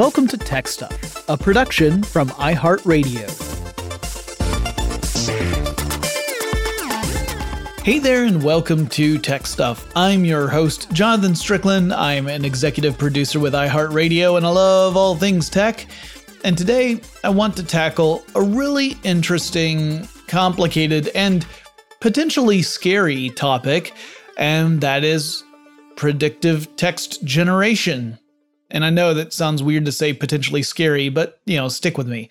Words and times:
Welcome 0.00 0.26
to 0.28 0.38
Tech 0.38 0.66
Stuff, 0.66 1.28
a 1.28 1.36
production 1.36 2.02
from 2.02 2.30
iHeartRadio. 2.30 3.28
Hey 7.84 7.98
there, 7.98 8.24
and 8.24 8.42
welcome 8.42 8.86
to 8.86 9.18
Tech 9.18 9.46
Stuff. 9.46 9.86
I'm 9.94 10.24
your 10.24 10.48
host, 10.48 10.90
Jonathan 10.92 11.34
Strickland. 11.34 11.92
I'm 11.92 12.28
an 12.28 12.46
executive 12.46 12.96
producer 12.96 13.38
with 13.38 13.52
iHeartRadio, 13.52 14.38
and 14.38 14.46
I 14.46 14.48
love 14.48 14.96
all 14.96 15.16
things 15.16 15.50
tech. 15.50 15.86
And 16.44 16.56
today, 16.56 17.02
I 17.22 17.28
want 17.28 17.54
to 17.58 17.62
tackle 17.62 18.24
a 18.34 18.40
really 18.40 18.96
interesting, 19.02 20.08
complicated, 20.28 21.08
and 21.08 21.46
potentially 22.00 22.62
scary 22.62 23.28
topic, 23.28 23.92
and 24.38 24.80
that 24.80 25.04
is 25.04 25.44
predictive 25.96 26.74
text 26.76 27.22
generation. 27.22 28.18
And 28.70 28.84
I 28.84 28.90
know 28.90 29.14
that 29.14 29.32
sounds 29.32 29.62
weird 29.62 29.84
to 29.86 29.92
say 29.92 30.12
potentially 30.12 30.62
scary, 30.62 31.08
but 31.08 31.40
you 31.46 31.56
know, 31.56 31.68
stick 31.68 31.98
with 31.98 32.08
me. 32.08 32.30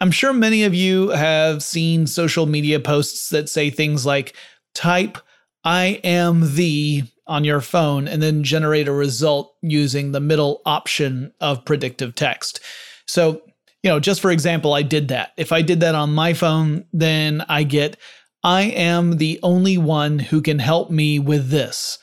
I'm 0.00 0.10
sure 0.10 0.32
many 0.32 0.64
of 0.64 0.74
you 0.74 1.08
have 1.08 1.62
seen 1.62 2.06
social 2.06 2.46
media 2.46 2.78
posts 2.78 3.30
that 3.30 3.48
say 3.48 3.70
things 3.70 4.06
like 4.06 4.34
type 4.74 5.18
I 5.64 6.00
am 6.04 6.54
the 6.54 7.02
on 7.26 7.44
your 7.44 7.60
phone 7.60 8.08
and 8.08 8.22
then 8.22 8.42
generate 8.42 8.88
a 8.88 8.92
result 8.92 9.54
using 9.60 10.12
the 10.12 10.20
middle 10.20 10.62
option 10.64 11.32
of 11.40 11.64
predictive 11.64 12.14
text. 12.14 12.60
So, 13.06 13.42
you 13.82 13.90
know, 13.90 14.00
just 14.00 14.20
for 14.20 14.30
example, 14.30 14.72
I 14.72 14.82
did 14.82 15.08
that. 15.08 15.32
If 15.36 15.52
I 15.52 15.62
did 15.62 15.80
that 15.80 15.94
on 15.94 16.14
my 16.14 16.32
phone, 16.32 16.86
then 16.92 17.44
I 17.48 17.64
get 17.64 17.96
I 18.42 18.62
am 18.62 19.16
the 19.16 19.40
only 19.42 19.78
one 19.78 20.18
who 20.18 20.40
can 20.40 20.58
help 20.58 20.90
me 20.90 21.18
with 21.18 21.50
this. 21.50 21.98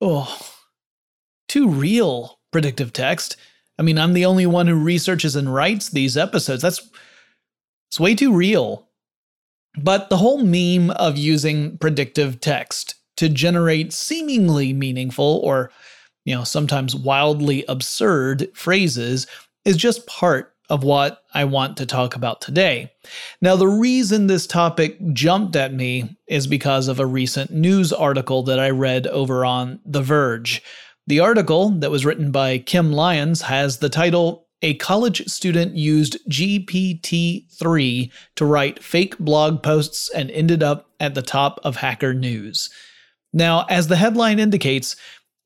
Oh, 0.00 0.38
too 1.48 1.68
real 1.68 2.37
predictive 2.50 2.92
text. 2.92 3.36
I 3.78 3.82
mean, 3.82 3.98
I'm 3.98 4.12
the 4.12 4.24
only 4.24 4.46
one 4.46 4.66
who 4.66 4.74
researches 4.74 5.36
and 5.36 5.52
writes 5.52 5.90
these 5.90 6.16
episodes. 6.16 6.62
That's 6.62 6.88
it's 7.90 8.00
way 8.00 8.14
too 8.14 8.34
real. 8.34 8.88
But 9.80 10.10
the 10.10 10.16
whole 10.16 10.42
meme 10.42 10.90
of 10.90 11.16
using 11.16 11.78
predictive 11.78 12.40
text 12.40 12.96
to 13.16 13.28
generate 13.28 13.92
seemingly 13.92 14.72
meaningful 14.72 15.40
or 15.44 15.70
you 16.28 16.34
know, 16.34 16.44
sometimes 16.44 16.94
wildly 16.94 17.64
absurd 17.68 18.50
phrases 18.52 19.26
is 19.64 19.78
just 19.78 20.06
part 20.06 20.52
of 20.68 20.84
what 20.84 21.22
I 21.32 21.44
want 21.44 21.78
to 21.78 21.86
talk 21.86 22.14
about 22.14 22.42
today. 22.42 22.92
Now, 23.40 23.56
the 23.56 23.66
reason 23.66 24.26
this 24.26 24.46
topic 24.46 24.98
jumped 25.14 25.56
at 25.56 25.72
me 25.72 26.18
is 26.26 26.46
because 26.46 26.88
of 26.88 27.00
a 27.00 27.06
recent 27.06 27.50
news 27.50 27.94
article 27.94 28.42
that 28.42 28.60
I 28.60 28.68
read 28.68 29.06
over 29.06 29.46
on 29.46 29.80
The 29.86 30.02
Verge. 30.02 30.62
The 31.08 31.20
article 31.20 31.70
that 31.70 31.90
was 31.90 32.04
written 32.04 32.30
by 32.30 32.58
Kim 32.58 32.92
Lyons 32.92 33.40
has 33.40 33.78
the 33.78 33.88
title 33.88 34.46
A 34.60 34.74
College 34.74 35.26
Student 35.26 35.74
Used 35.74 36.18
GPT 36.28 37.50
3 37.50 38.12
to 38.36 38.44
Write 38.44 38.84
Fake 38.84 39.16
Blog 39.18 39.62
Posts 39.62 40.10
and 40.10 40.30
Ended 40.30 40.62
Up 40.62 40.90
at 41.00 41.14
the 41.14 41.22
Top 41.22 41.60
of 41.64 41.76
Hacker 41.76 42.12
News. 42.12 42.68
Now, 43.32 43.64
as 43.70 43.88
the 43.88 43.96
headline 43.96 44.38
indicates, 44.38 44.96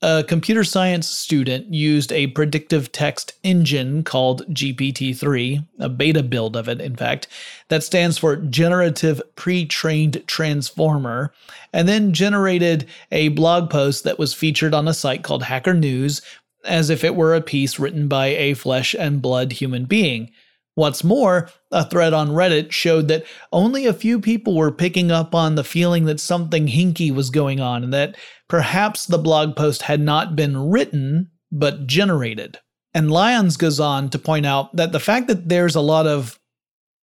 a 0.02 0.24
computer 0.24 0.64
science 0.64 1.08
student 1.08 1.72
used 1.72 2.12
a 2.12 2.26
predictive 2.28 2.90
text 2.90 3.34
engine 3.44 4.02
called 4.02 4.46
GPT 4.52 5.16
3, 5.16 5.62
a 5.78 5.88
beta 5.88 6.22
build 6.22 6.56
of 6.56 6.68
it, 6.68 6.80
in 6.80 6.96
fact, 6.96 7.28
that 7.68 7.84
stands 7.84 8.18
for 8.18 8.36
Generative 8.36 9.22
Pre 9.36 9.64
Trained 9.64 10.22
Transformer, 10.26 11.32
and 11.72 11.88
then 11.88 12.12
generated 12.12 12.86
a 13.12 13.28
blog 13.28 13.70
post 13.70 14.02
that 14.04 14.18
was 14.18 14.34
featured 14.34 14.74
on 14.74 14.88
a 14.88 14.94
site 14.94 15.22
called 15.22 15.44
Hacker 15.44 15.74
News 15.74 16.20
as 16.64 16.90
if 16.90 17.04
it 17.04 17.16
were 17.16 17.34
a 17.34 17.40
piece 17.40 17.78
written 17.78 18.08
by 18.08 18.26
a 18.26 18.54
flesh 18.54 18.94
and 18.98 19.22
blood 19.22 19.52
human 19.52 19.84
being. 19.84 20.30
What's 20.74 21.04
more, 21.04 21.50
a 21.70 21.84
thread 21.84 22.14
on 22.14 22.30
Reddit 22.30 22.72
showed 22.72 23.08
that 23.08 23.24
only 23.52 23.86
a 23.86 23.92
few 23.92 24.18
people 24.18 24.56
were 24.56 24.72
picking 24.72 25.10
up 25.10 25.34
on 25.34 25.54
the 25.54 25.64
feeling 25.64 26.06
that 26.06 26.20
something 26.20 26.66
hinky 26.66 27.14
was 27.14 27.28
going 27.28 27.60
on 27.60 27.84
and 27.84 27.92
that 27.92 28.16
perhaps 28.48 29.04
the 29.04 29.18
blog 29.18 29.54
post 29.54 29.82
had 29.82 30.00
not 30.00 30.34
been 30.34 30.70
written, 30.70 31.30
but 31.50 31.86
generated. 31.86 32.58
And 32.94 33.10
Lyons 33.10 33.56
goes 33.56 33.80
on 33.80 34.08
to 34.10 34.18
point 34.18 34.46
out 34.46 34.74
that 34.76 34.92
the 34.92 35.00
fact 35.00 35.26
that 35.28 35.48
there's 35.48 35.74
a 35.74 35.80
lot 35.80 36.06
of, 36.06 36.38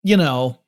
you 0.03 0.17
know, 0.17 0.59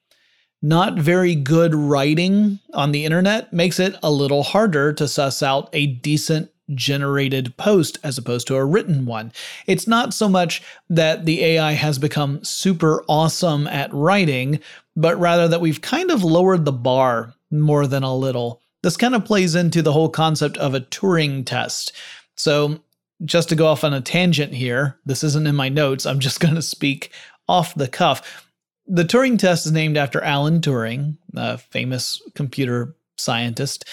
not 0.61 0.97
very 0.97 1.33
good 1.33 1.73
writing 1.73 2.59
on 2.73 2.91
the 2.91 3.05
internet 3.05 3.51
makes 3.51 3.79
it 3.79 3.95
a 4.03 4.11
little 4.11 4.43
harder 4.43 4.93
to 4.93 5.07
suss 5.07 5.41
out 5.41 5.69
a 5.73 5.87
decent 5.87 6.51
generated 6.73 7.55
post 7.57 7.97
as 8.03 8.17
opposed 8.17 8.47
to 8.47 8.55
a 8.55 8.65
written 8.65 9.05
one. 9.05 9.31
It's 9.67 9.87
not 9.87 10.13
so 10.13 10.27
much 10.29 10.61
that 10.89 11.25
the 11.25 11.43
AI 11.43 11.73
has 11.73 11.99
become 11.99 12.43
super 12.43 13.03
awesome 13.07 13.67
at 13.67 13.93
writing, 13.93 14.59
but 14.95 15.19
rather 15.19 15.47
that 15.47 15.61
we've 15.61 15.81
kind 15.81 16.11
of 16.11 16.23
lowered 16.23 16.65
the 16.65 16.71
bar 16.71 17.33
more 17.49 17.87
than 17.87 18.03
a 18.03 18.15
little. 18.15 18.61
This 18.83 18.97
kind 18.97 19.15
of 19.15 19.25
plays 19.25 19.55
into 19.55 19.81
the 19.81 19.93
whole 19.93 20.09
concept 20.09 20.57
of 20.57 20.73
a 20.73 20.81
Turing 20.81 21.45
test. 21.45 21.91
So, 22.35 22.79
just 23.23 23.49
to 23.49 23.55
go 23.55 23.67
off 23.67 23.83
on 23.83 23.93
a 23.93 24.01
tangent 24.01 24.53
here, 24.53 24.97
this 25.05 25.23
isn't 25.23 25.45
in 25.45 25.55
my 25.55 25.69
notes, 25.69 26.05
I'm 26.07 26.19
just 26.19 26.39
going 26.41 26.55
to 26.55 26.61
speak 26.61 27.11
off 27.47 27.75
the 27.75 27.87
cuff. 27.87 28.47
The 28.87 29.03
Turing 29.03 29.37
test 29.37 29.65
is 29.65 29.71
named 29.71 29.97
after 29.97 30.21
Alan 30.21 30.59
Turing, 30.59 31.17
a 31.35 31.57
famous 31.57 32.21
computer 32.33 32.95
scientist. 33.17 33.85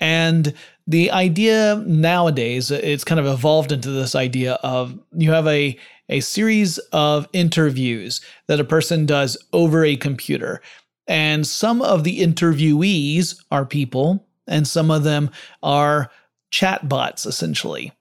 And 0.00 0.54
the 0.86 1.10
idea 1.10 1.82
nowadays, 1.86 2.70
it's 2.70 3.04
kind 3.04 3.20
of 3.20 3.26
evolved 3.26 3.72
into 3.72 3.90
this 3.90 4.14
idea 4.14 4.54
of 4.62 4.98
you 5.16 5.30
have 5.30 5.46
a, 5.46 5.78
a 6.08 6.20
series 6.20 6.78
of 6.92 7.28
interviews 7.32 8.20
that 8.48 8.60
a 8.60 8.64
person 8.64 9.06
does 9.06 9.36
over 9.52 9.84
a 9.84 9.96
computer. 9.96 10.60
And 11.06 11.46
some 11.46 11.82
of 11.82 12.04
the 12.04 12.20
interviewees 12.20 13.42
are 13.50 13.66
people, 13.66 14.26
and 14.46 14.66
some 14.66 14.90
of 14.90 15.04
them 15.04 15.30
are 15.62 16.10
chatbots, 16.52 17.26
essentially. 17.26 17.92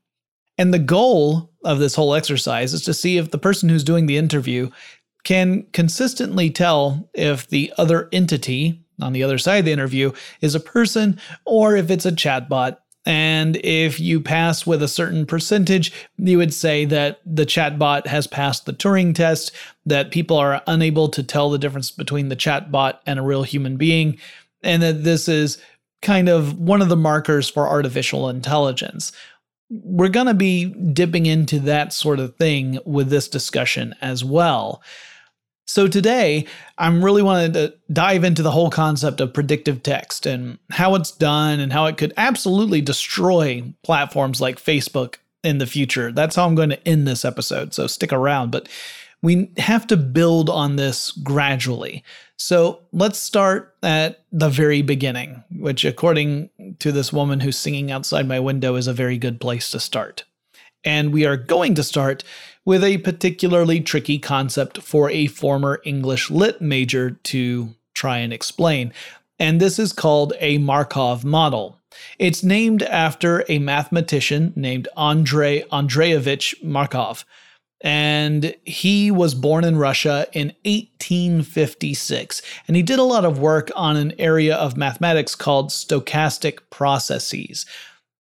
And 0.58 0.74
the 0.74 0.80
goal 0.80 1.52
of 1.64 1.80
this 1.80 1.96
whole 1.96 2.14
exercise 2.14 2.74
is 2.74 2.84
to 2.84 2.94
see 2.94 3.18
if 3.18 3.32
the 3.32 3.38
person 3.38 3.70
who's 3.70 3.84
doing 3.84 4.06
the 4.06 4.18
interview 4.18 4.70
can 5.24 5.64
consistently 5.72 6.50
tell 6.50 7.10
if 7.14 7.48
the 7.48 7.74
other 7.78 8.10
entity 8.12 8.84
on 9.00 9.14
the 9.14 9.24
other 9.24 9.38
side 9.38 9.60
of 9.60 9.66
the 9.66 9.72
interview 9.72 10.12
is 10.42 10.56
a 10.56 10.60
person 10.60 11.20
or 11.46 11.76
if 11.76 11.90
it's 11.90 12.06
a 12.06 12.12
chatbot. 12.12 12.78
And 13.06 13.56
if 13.58 14.00
you 14.00 14.22
pass 14.22 14.68
with 14.68 14.84
a 14.84 14.88
certain 14.88 15.26
percentage, 15.26 15.92
you 16.18 16.38
would 16.38 16.54
say 16.54 16.86
that 16.86 17.20
the 17.26 17.48
chatbot 17.48 18.06
has 18.06 18.28
passed 18.28 18.66
the 18.66 18.74
Turing 18.74 19.16
test, 19.16 19.52
that 19.88 20.12
people 20.12 20.38
are 20.38 20.62
unable 20.68 21.10
to 21.10 21.24
tell 21.24 21.50
the 21.50 21.58
difference 21.58 21.90
between 21.90 22.30
the 22.30 22.36
chatbot 22.36 23.00
and 23.08 23.18
a 23.18 23.24
real 23.24 23.42
human 23.42 23.76
being, 23.76 24.20
and 24.62 24.84
that 24.84 25.04
this 25.04 25.28
is 25.28 25.58
kind 26.04 26.30
of 26.30 26.60
one 26.60 26.82
of 26.82 26.90
the 26.90 26.96
markers 26.96 27.50
for 27.50 27.68
artificial 27.68 28.30
intelligence. 28.30 29.12
We're 29.70 30.10
going 30.10 30.28
to 30.28 30.36
be 30.36 30.66
dipping 30.66 31.26
into 31.26 31.60
that 31.62 31.94
sort 31.94 32.20
of 32.20 32.36
thing 32.36 32.78
with 32.86 33.10
this 33.10 33.28
discussion 33.28 33.96
as 34.02 34.24
well. 34.24 34.84
So 35.72 35.88
today, 35.88 36.48
I'm 36.78 37.02
really 37.02 37.22
wanted 37.22 37.54
to 37.54 37.74
dive 37.94 38.26
into 38.26 38.44
the 38.44 38.52
whole 38.52 38.70
concept 38.70 39.22
of 39.22 39.34
predictive 39.34 39.82
text 39.84 40.26
and 40.26 40.58
how 40.70 40.96
it's 40.96 41.12
done 41.12 41.62
and 41.62 41.72
how 41.72 41.86
it 41.86 41.96
could 41.96 42.12
absolutely 42.18 42.82
destroy 42.82 43.64
platforms 43.82 44.42
like 44.42 44.62
Facebook 44.62 45.16
in 45.46 45.60
the 45.60 45.66
future. 45.66 46.12
That's 46.12 46.36
how 46.36 46.46
I'm 46.46 46.56
going 46.56 46.72
to 46.72 46.86
end 46.86 47.08
this 47.08 47.24
episode, 47.24 47.74
so 47.74 47.88
stick 47.88 48.12
around, 48.12 48.52
but 48.52 48.68
we 49.22 49.50
have 49.60 49.88
to 49.88 49.96
build 49.96 50.50
on 50.50 50.76
this 50.76 51.12
gradually. 51.12 52.04
So 52.36 52.82
let's 52.92 53.20
start 53.20 53.74
at 53.82 54.26
the 54.30 54.50
very 54.50 54.82
beginning, 54.82 55.42
which, 55.58 55.86
according 55.86 56.50
to 56.80 56.92
this 56.92 57.14
woman 57.14 57.40
who's 57.40 57.58
singing 57.58 57.92
outside 57.92 58.28
my 58.28 58.42
window, 58.42 58.76
is 58.76 58.88
a 58.88 58.94
very 58.94 59.18
good 59.18 59.40
place 59.40 59.72
to 59.72 59.80
start. 59.80 60.26
And 60.84 61.14
we 61.14 61.26
are 61.26 61.38
going 61.38 61.76
to 61.76 61.84
start 61.84 62.26
with 62.66 62.84
a 62.84 63.00
particularly 63.00 63.80
tricky 63.82 64.20
concept 64.20 64.82
for 64.82 65.10
a 65.10 65.28
former 65.28 65.82
English 65.84 66.30
lit 66.30 66.62
major 66.62 67.12
to 67.12 67.74
try 67.94 68.18
and 68.18 68.32
explain. 68.32 68.94
And 69.40 69.60
this 69.60 69.80
is 69.80 69.94
called 69.94 70.34
a 70.40 70.60
Markov 70.60 71.26
model. 71.26 71.80
It's 72.20 72.44
named 72.44 72.84
after 72.84 73.44
a 73.50 73.60
mathematician 73.60 74.54
named 74.56 74.88
Andrei 74.96 75.64
Andreevich 75.72 76.64
Markov. 76.64 77.26
And 77.84 78.54
he 78.64 79.10
was 79.10 79.34
born 79.34 79.64
in 79.64 79.76
Russia 79.78 80.28
in 80.34 80.50
1856. 80.64 82.42
And 82.68 82.78
he 82.78 82.84
did 82.84 83.00
a 83.00 83.04
lot 83.04 83.26
of 83.26 83.40
work 83.40 83.72
on 83.76 83.98
an 83.98 84.14
area 84.20 84.56
of 84.56 84.78
mathematics 84.78 85.34
called 85.34 85.70
stochastic 85.72 86.60
processes. 86.70 87.66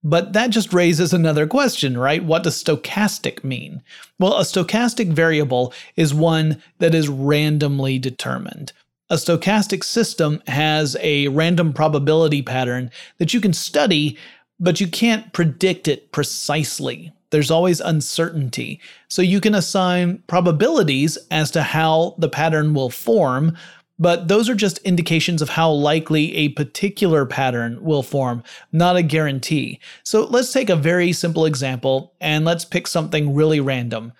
But 0.03 0.33
that 0.33 0.49
just 0.49 0.73
raises 0.73 1.13
another 1.13 1.45
question, 1.45 1.97
right? 1.97 2.23
What 2.23 2.43
does 2.43 2.61
stochastic 2.61 3.43
mean? 3.43 3.83
Well, 4.17 4.33
a 4.37 4.41
stochastic 4.41 5.13
variable 5.13 5.73
is 5.95 6.13
one 6.13 6.61
that 6.79 6.95
is 6.95 7.07
randomly 7.07 7.99
determined. 7.99 8.73
A 9.11 9.15
stochastic 9.15 9.83
system 9.83 10.41
has 10.47 10.97
a 11.01 11.27
random 11.27 11.71
probability 11.71 12.41
pattern 12.41 12.89
that 13.19 13.33
you 13.33 13.41
can 13.41 13.53
study, 13.53 14.17
but 14.59 14.81
you 14.81 14.87
can't 14.87 15.33
predict 15.33 15.87
it 15.87 16.11
precisely. 16.11 17.11
there's 17.31 17.51
always 17.51 17.79
uncertainty. 17.79 18.79
So 19.07 19.21
you 19.21 19.41
can 19.41 19.55
assign 19.55 20.21
probabilities 20.27 21.17
as 21.31 21.49
to 21.51 21.63
how 21.63 22.15
the 22.17 22.29
pattern 22.29 22.73
will 22.73 22.89
form, 22.89 23.57
but 23.99 24.27
those 24.27 24.49
are 24.49 24.55
just 24.55 24.79
indications 24.79 25.41
of 25.41 25.49
how 25.49 25.71
likely 25.71 26.35
a 26.35 26.49
particular 26.49 27.25
pattern 27.25 27.83
will 27.83 28.03
form, 28.03 28.43
not 28.71 28.95
a 28.95 29.03
guarantee. 29.03 29.79
So 30.03 30.25
let's 30.25 30.51
take 30.51 30.69
a 30.69 30.75
very 30.75 31.13
simple 31.13 31.45
example 31.45 32.13
and 32.19 32.43
let's 32.43 32.65
pick 32.65 32.87
something 32.87 33.35
really 33.35 33.59
random. 33.59 34.13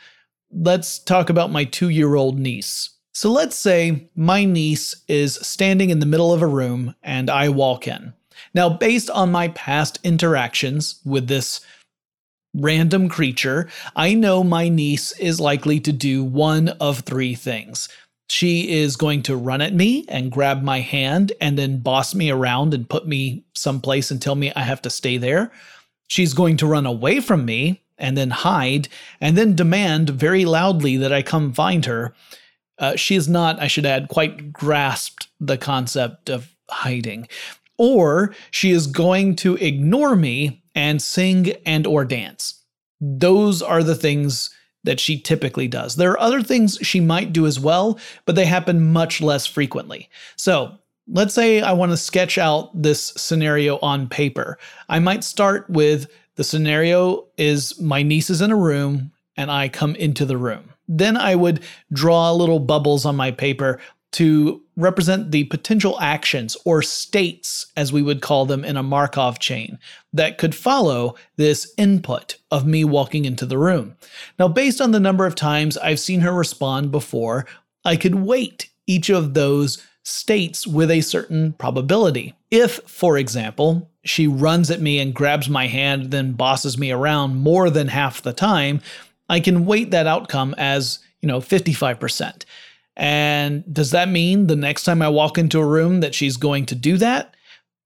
Let's 0.51 0.99
talk 0.99 1.29
about 1.29 1.51
my 1.51 1.63
two 1.63 1.89
year 1.89 2.15
old 2.15 2.37
niece. 2.37 2.89
So 3.13 3.31
let's 3.31 3.57
say 3.57 4.09
my 4.15 4.45
niece 4.45 4.95
is 5.07 5.35
standing 5.35 5.89
in 5.89 5.99
the 5.99 6.05
middle 6.05 6.33
of 6.33 6.41
a 6.41 6.47
room 6.47 6.95
and 7.03 7.29
I 7.29 7.49
walk 7.49 7.87
in. 7.87 8.13
Now, 8.53 8.69
based 8.69 9.09
on 9.09 9.31
my 9.31 9.49
past 9.49 9.99
interactions 10.03 11.01
with 11.05 11.27
this 11.27 11.61
random 12.53 13.09
creature, 13.09 13.69
I 13.95 14.13
know 14.13 14.43
my 14.43 14.69
niece 14.69 15.11
is 15.13 15.39
likely 15.39 15.79
to 15.81 15.91
do 15.91 16.23
one 16.23 16.69
of 16.79 16.99
three 16.99 17.35
things. 17.35 17.87
She 18.31 18.69
is 18.69 18.95
going 18.95 19.23
to 19.23 19.35
run 19.35 19.59
at 19.59 19.73
me 19.73 20.05
and 20.07 20.31
grab 20.31 20.63
my 20.63 20.79
hand 20.79 21.33
and 21.41 21.59
then 21.59 21.79
boss 21.79 22.15
me 22.15 22.31
around 22.31 22.73
and 22.73 22.87
put 22.87 23.05
me 23.05 23.43
someplace 23.53 24.09
and 24.09 24.21
tell 24.21 24.35
me 24.35 24.53
I 24.55 24.61
have 24.61 24.81
to 24.83 24.89
stay 24.89 25.17
there. 25.17 25.51
She's 26.07 26.33
going 26.33 26.55
to 26.57 26.65
run 26.65 26.85
away 26.85 27.19
from 27.19 27.43
me 27.43 27.81
and 27.97 28.17
then 28.17 28.29
hide 28.29 28.87
and 29.19 29.37
then 29.37 29.53
demand 29.53 30.11
very 30.11 30.45
loudly 30.45 30.95
that 30.95 31.11
I 31.11 31.23
come 31.23 31.51
find 31.51 31.83
her. 31.83 32.15
Uh, 32.79 32.95
she 32.95 33.17
is 33.17 33.27
not, 33.27 33.59
I 33.59 33.67
should 33.67 33.85
add, 33.85 34.07
quite 34.07 34.53
grasped 34.53 35.27
the 35.41 35.57
concept 35.57 36.29
of 36.29 36.55
hiding. 36.69 37.27
Or 37.77 38.33
she 38.49 38.71
is 38.71 38.87
going 38.87 39.35
to 39.37 39.57
ignore 39.57 40.15
me 40.15 40.63
and 40.73 41.01
sing 41.01 41.49
and 41.65 41.85
or 41.85 42.05
dance. 42.05 42.63
Those 43.01 43.61
are 43.61 43.83
the 43.83 43.93
things 43.93 44.51
that 44.83 44.99
she 44.99 45.19
typically 45.19 45.67
does. 45.67 45.95
There 45.95 46.11
are 46.11 46.19
other 46.19 46.41
things 46.41 46.77
she 46.81 46.99
might 46.99 47.33
do 47.33 47.45
as 47.45 47.59
well, 47.59 47.99
but 48.25 48.35
they 48.35 48.45
happen 48.45 48.91
much 48.91 49.21
less 49.21 49.45
frequently. 49.45 50.09
So, 50.35 50.77
let's 51.07 51.33
say 51.33 51.61
I 51.61 51.73
want 51.73 51.91
to 51.91 51.97
sketch 51.97 52.37
out 52.37 52.69
this 52.79 53.13
scenario 53.17 53.77
on 53.79 54.07
paper. 54.07 54.57
I 54.89 54.99
might 54.99 55.23
start 55.23 55.69
with 55.69 56.07
the 56.35 56.43
scenario 56.43 57.27
is 57.37 57.79
my 57.79 58.03
niece 58.03 58.29
is 58.29 58.41
in 58.41 58.51
a 58.51 58.55
room 58.55 59.11
and 59.35 59.51
I 59.51 59.69
come 59.69 59.95
into 59.95 60.25
the 60.25 60.37
room. 60.37 60.73
Then 60.87 61.17
I 61.17 61.35
would 61.35 61.63
draw 61.93 62.31
little 62.31 62.59
bubbles 62.59 63.05
on 63.05 63.15
my 63.15 63.31
paper 63.31 63.79
to 64.11 64.61
represent 64.75 65.31
the 65.31 65.45
potential 65.45 65.97
actions 66.01 66.57
or 66.65 66.81
states, 66.81 67.67
as 67.77 67.93
we 67.93 68.01
would 68.01 68.21
call 68.21 68.45
them 68.45 68.65
in 68.65 68.75
a 68.75 68.83
Markov 68.83 69.39
chain, 69.39 69.79
that 70.11 70.37
could 70.37 70.53
follow 70.53 71.15
this 71.37 71.73
input 71.77 72.37
of 72.49 72.65
me 72.65 72.83
walking 72.83 73.25
into 73.25 73.45
the 73.45 73.57
room. 73.57 73.95
Now, 74.37 74.47
based 74.47 74.81
on 74.81 74.91
the 74.91 74.99
number 74.99 75.25
of 75.25 75.35
times 75.35 75.77
I've 75.77 75.99
seen 75.99 76.21
her 76.21 76.33
respond 76.33 76.91
before, 76.91 77.45
I 77.85 77.95
could 77.95 78.15
weight 78.15 78.69
each 78.85 79.09
of 79.09 79.33
those 79.33 79.81
states 80.03 80.67
with 80.67 80.91
a 80.91 81.01
certain 81.01 81.53
probability. 81.53 82.33
If, 82.49 82.79
for 82.87 83.17
example, 83.17 83.89
she 84.03 84.27
runs 84.27 84.71
at 84.71 84.81
me 84.81 84.99
and 84.99 85.13
grabs 85.13 85.47
my 85.47 85.67
hand, 85.67 86.11
then 86.11 86.33
bosses 86.33 86.77
me 86.77 86.91
around 86.91 87.37
more 87.37 87.69
than 87.69 87.87
half 87.87 88.21
the 88.21 88.33
time, 88.33 88.81
I 89.29 89.39
can 89.39 89.65
weight 89.65 89.91
that 89.91 90.07
outcome 90.07 90.53
as, 90.57 90.99
you 91.21 91.27
know, 91.27 91.39
55%. 91.39 92.43
And 92.95 93.63
does 93.73 93.91
that 93.91 94.09
mean 94.09 94.47
the 94.47 94.55
next 94.55 94.83
time 94.83 95.01
I 95.01 95.09
walk 95.09 95.37
into 95.37 95.59
a 95.59 95.65
room 95.65 96.01
that 96.01 96.13
she's 96.13 96.37
going 96.37 96.65
to 96.67 96.75
do 96.75 96.97
that? 96.97 97.35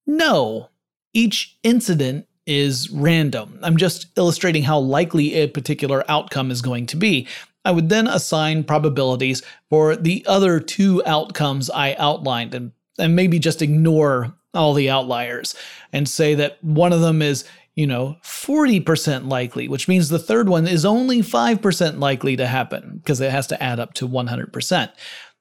No. 0.08 0.70
Each 1.14 1.58
incident 1.64 2.28
is 2.46 2.90
random. 2.90 3.60
I'm 3.64 3.78
just 3.78 4.08
illustrating 4.18 4.64
how 4.64 4.80
likely 4.80 5.34
a 5.36 5.48
particular 5.48 6.04
outcome 6.10 6.52
is 6.52 6.62
going 6.62 6.86
to 6.88 6.98
be. 6.98 7.28
I 7.64 7.72
would 7.72 7.90
then 7.90 8.08
assign 8.08 8.64
probabilities 8.64 9.42
for 9.70 9.96
the 9.96 10.24
other 10.28 10.60
two 10.60 11.02
outcomes 11.06 11.70
I 11.70 11.96
outlined 11.96 12.54
and, 12.54 12.72
and 13.00 13.16
maybe 13.16 13.40
just 13.40 13.62
ignore 13.62 14.36
all 14.54 14.74
the 14.74 14.90
outliers 14.90 15.56
and 15.92 16.08
say 16.08 16.36
that 16.36 16.64
one 16.64 16.94
of 16.94 17.02
them 17.02 17.22
is, 17.22 17.44
you 17.76 17.86
know, 17.86 18.18
40% 18.24 19.28
likely, 19.30 19.68
which 19.68 19.88
means 19.88 20.08
the 20.08 20.20
third 20.20 20.48
one 20.48 20.66
is 20.68 20.86
only 20.86 21.20
5% 21.22 22.00
likely 22.00 22.38
to 22.38 22.48
happen 22.48 22.98
because 22.98 23.20
it 23.20 23.32
has 23.32 23.48
to 23.48 23.62
add 23.62 23.80
up 23.80 23.94
to 23.96 24.08
100%. 24.08 24.92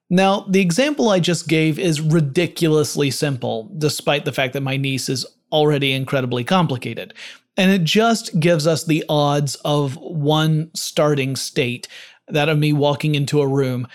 Now, 0.09 0.41
the 0.41 0.61
example 0.61 1.09
I 1.09 1.19
just 1.19 1.47
gave 1.47 1.79
is 1.79 2.01
ridiculously 2.01 3.09
simple, 3.09 3.71
despite 3.77 4.25
the 4.25 4.33
fact 4.33 4.53
that 4.53 4.61
my 4.61 4.77
niece 4.77 5.09
is 5.09 5.25
already 5.51 5.93
incredibly 5.93 6.43
complicated. 6.43 7.13
And 7.57 7.71
it 7.71 7.83
just 7.83 8.37
gives 8.39 8.67
us 8.67 8.83
the 8.83 9.03
odds 9.07 9.55
of 9.63 9.95
one 9.95 10.71
starting 10.75 11.35
state, 11.35 11.87
that 12.27 12.49
of 12.49 12.59
me 12.59 12.73
walking 12.73 13.15
into 13.15 13.41
a 13.41 13.47
room, 13.47 13.87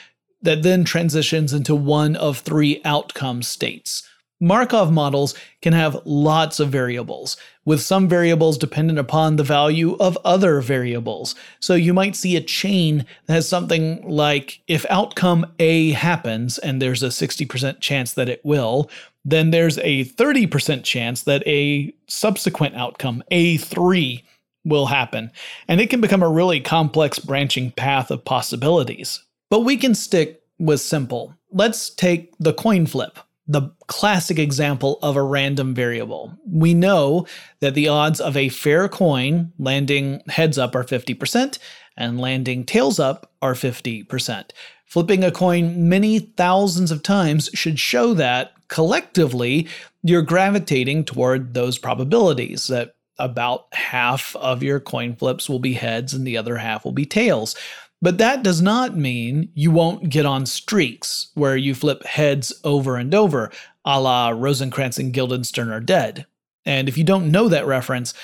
that 0.42 0.62
then 0.62 0.84
transitions 0.84 1.52
into 1.52 1.74
one 1.74 2.16
of 2.16 2.38
three 2.38 2.80
outcome 2.84 3.42
states. 3.42 4.08
Markov 4.40 4.90
models 4.90 5.34
can 5.60 5.74
have 5.74 6.00
lots 6.06 6.60
of 6.60 6.70
variables, 6.70 7.36
with 7.70 7.80
some 7.80 8.08
variables 8.08 8.58
dependent 8.58 8.98
upon 8.98 9.36
the 9.36 9.44
value 9.44 9.96
of 10.00 10.18
other 10.24 10.60
variables. 10.60 11.36
So 11.60 11.74
you 11.74 11.94
might 11.94 12.16
see 12.16 12.34
a 12.34 12.40
chain 12.40 13.06
that 13.26 13.34
has 13.34 13.48
something 13.48 14.02
like 14.08 14.60
if 14.66 14.84
outcome 14.90 15.46
A 15.60 15.92
happens, 15.92 16.58
and 16.58 16.82
there's 16.82 17.04
a 17.04 17.10
60% 17.10 17.78
chance 17.78 18.14
that 18.14 18.28
it 18.28 18.44
will, 18.44 18.90
then 19.24 19.52
there's 19.52 19.78
a 19.78 20.04
30% 20.04 20.82
chance 20.82 21.22
that 21.22 21.46
a 21.46 21.94
subsequent 22.08 22.74
outcome, 22.74 23.22
A3, 23.30 24.24
will 24.64 24.86
happen. 24.86 25.30
And 25.68 25.80
it 25.80 25.90
can 25.90 26.00
become 26.00 26.24
a 26.24 26.28
really 26.28 26.58
complex 26.58 27.20
branching 27.20 27.70
path 27.70 28.10
of 28.10 28.24
possibilities. 28.24 29.22
But 29.48 29.60
we 29.60 29.76
can 29.76 29.94
stick 29.94 30.42
with 30.58 30.80
simple. 30.80 31.36
Let's 31.52 31.88
take 31.90 32.34
the 32.40 32.52
coin 32.52 32.86
flip 32.86 33.20
the 33.50 33.68
classic 33.88 34.38
example 34.38 35.00
of 35.02 35.16
a 35.16 35.22
random 35.22 35.74
variable. 35.74 36.32
We 36.46 36.72
know 36.72 37.26
that 37.58 37.74
the 37.74 37.88
odds 37.88 38.20
of 38.20 38.36
a 38.36 38.48
fair 38.48 38.88
coin 38.88 39.52
landing 39.58 40.22
heads 40.28 40.56
up 40.56 40.76
are 40.76 40.84
50% 40.84 41.58
and 41.96 42.20
landing 42.20 42.62
tails 42.62 43.00
up 43.00 43.32
are 43.42 43.54
50%. 43.54 44.50
Flipping 44.86 45.24
a 45.24 45.32
coin 45.32 45.88
many 45.88 46.20
thousands 46.20 46.92
of 46.92 47.02
times 47.02 47.50
should 47.52 47.80
show 47.80 48.14
that 48.14 48.52
collectively 48.68 49.66
you're 50.04 50.22
gravitating 50.22 51.04
toward 51.04 51.52
those 51.52 51.76
probabilities 51.76 52.68
that 52.68 52.94
about 53.18 53.66
half 53.72 54.36
of 54.36 54.62
your 54.62 54.78
coin 54.78 55.16
flips 55.16 55.48
will 55.48 55.58
be 55.58 55.72
heads 55.72 56.14
and 56.14 56.24
the 56.24 56.36
other 56.36 56.56
half 56.56 56.84
will 56.84 56.92
be 56.92 57.04
tails. 57.04 57.56
But 58.02 58.18
that 58.18 58.42
does 58.42 58.62
not 58.62 58.96
mean 58.96 59.50
you 59.54 59.70
won't 59.70 60.08
get 60.08 60.24
on 60.24 60.46
streaks 60.46 61.30
where 61.34 61.56
you 61.56 61.74
flip 61.74 62.04
heads 62.04 62.52
over 62.64 62.96
and 62.96 63.14
over, 63.14 63.50
a 63.84 64.00
la 64.00 64.30
Rosencrantz 64.30 64.98
and 64.98 65.12
Guildenstern 65.12 65.70
are 65.70 65.80
dead. 65.80 66.26
And 66.64 66.88
if 66.88 66.96
you 66.96 67.04
don't 67.04 67.30
know 67.30 67.48
that 67.48 67.66
reference, 67.66 68.14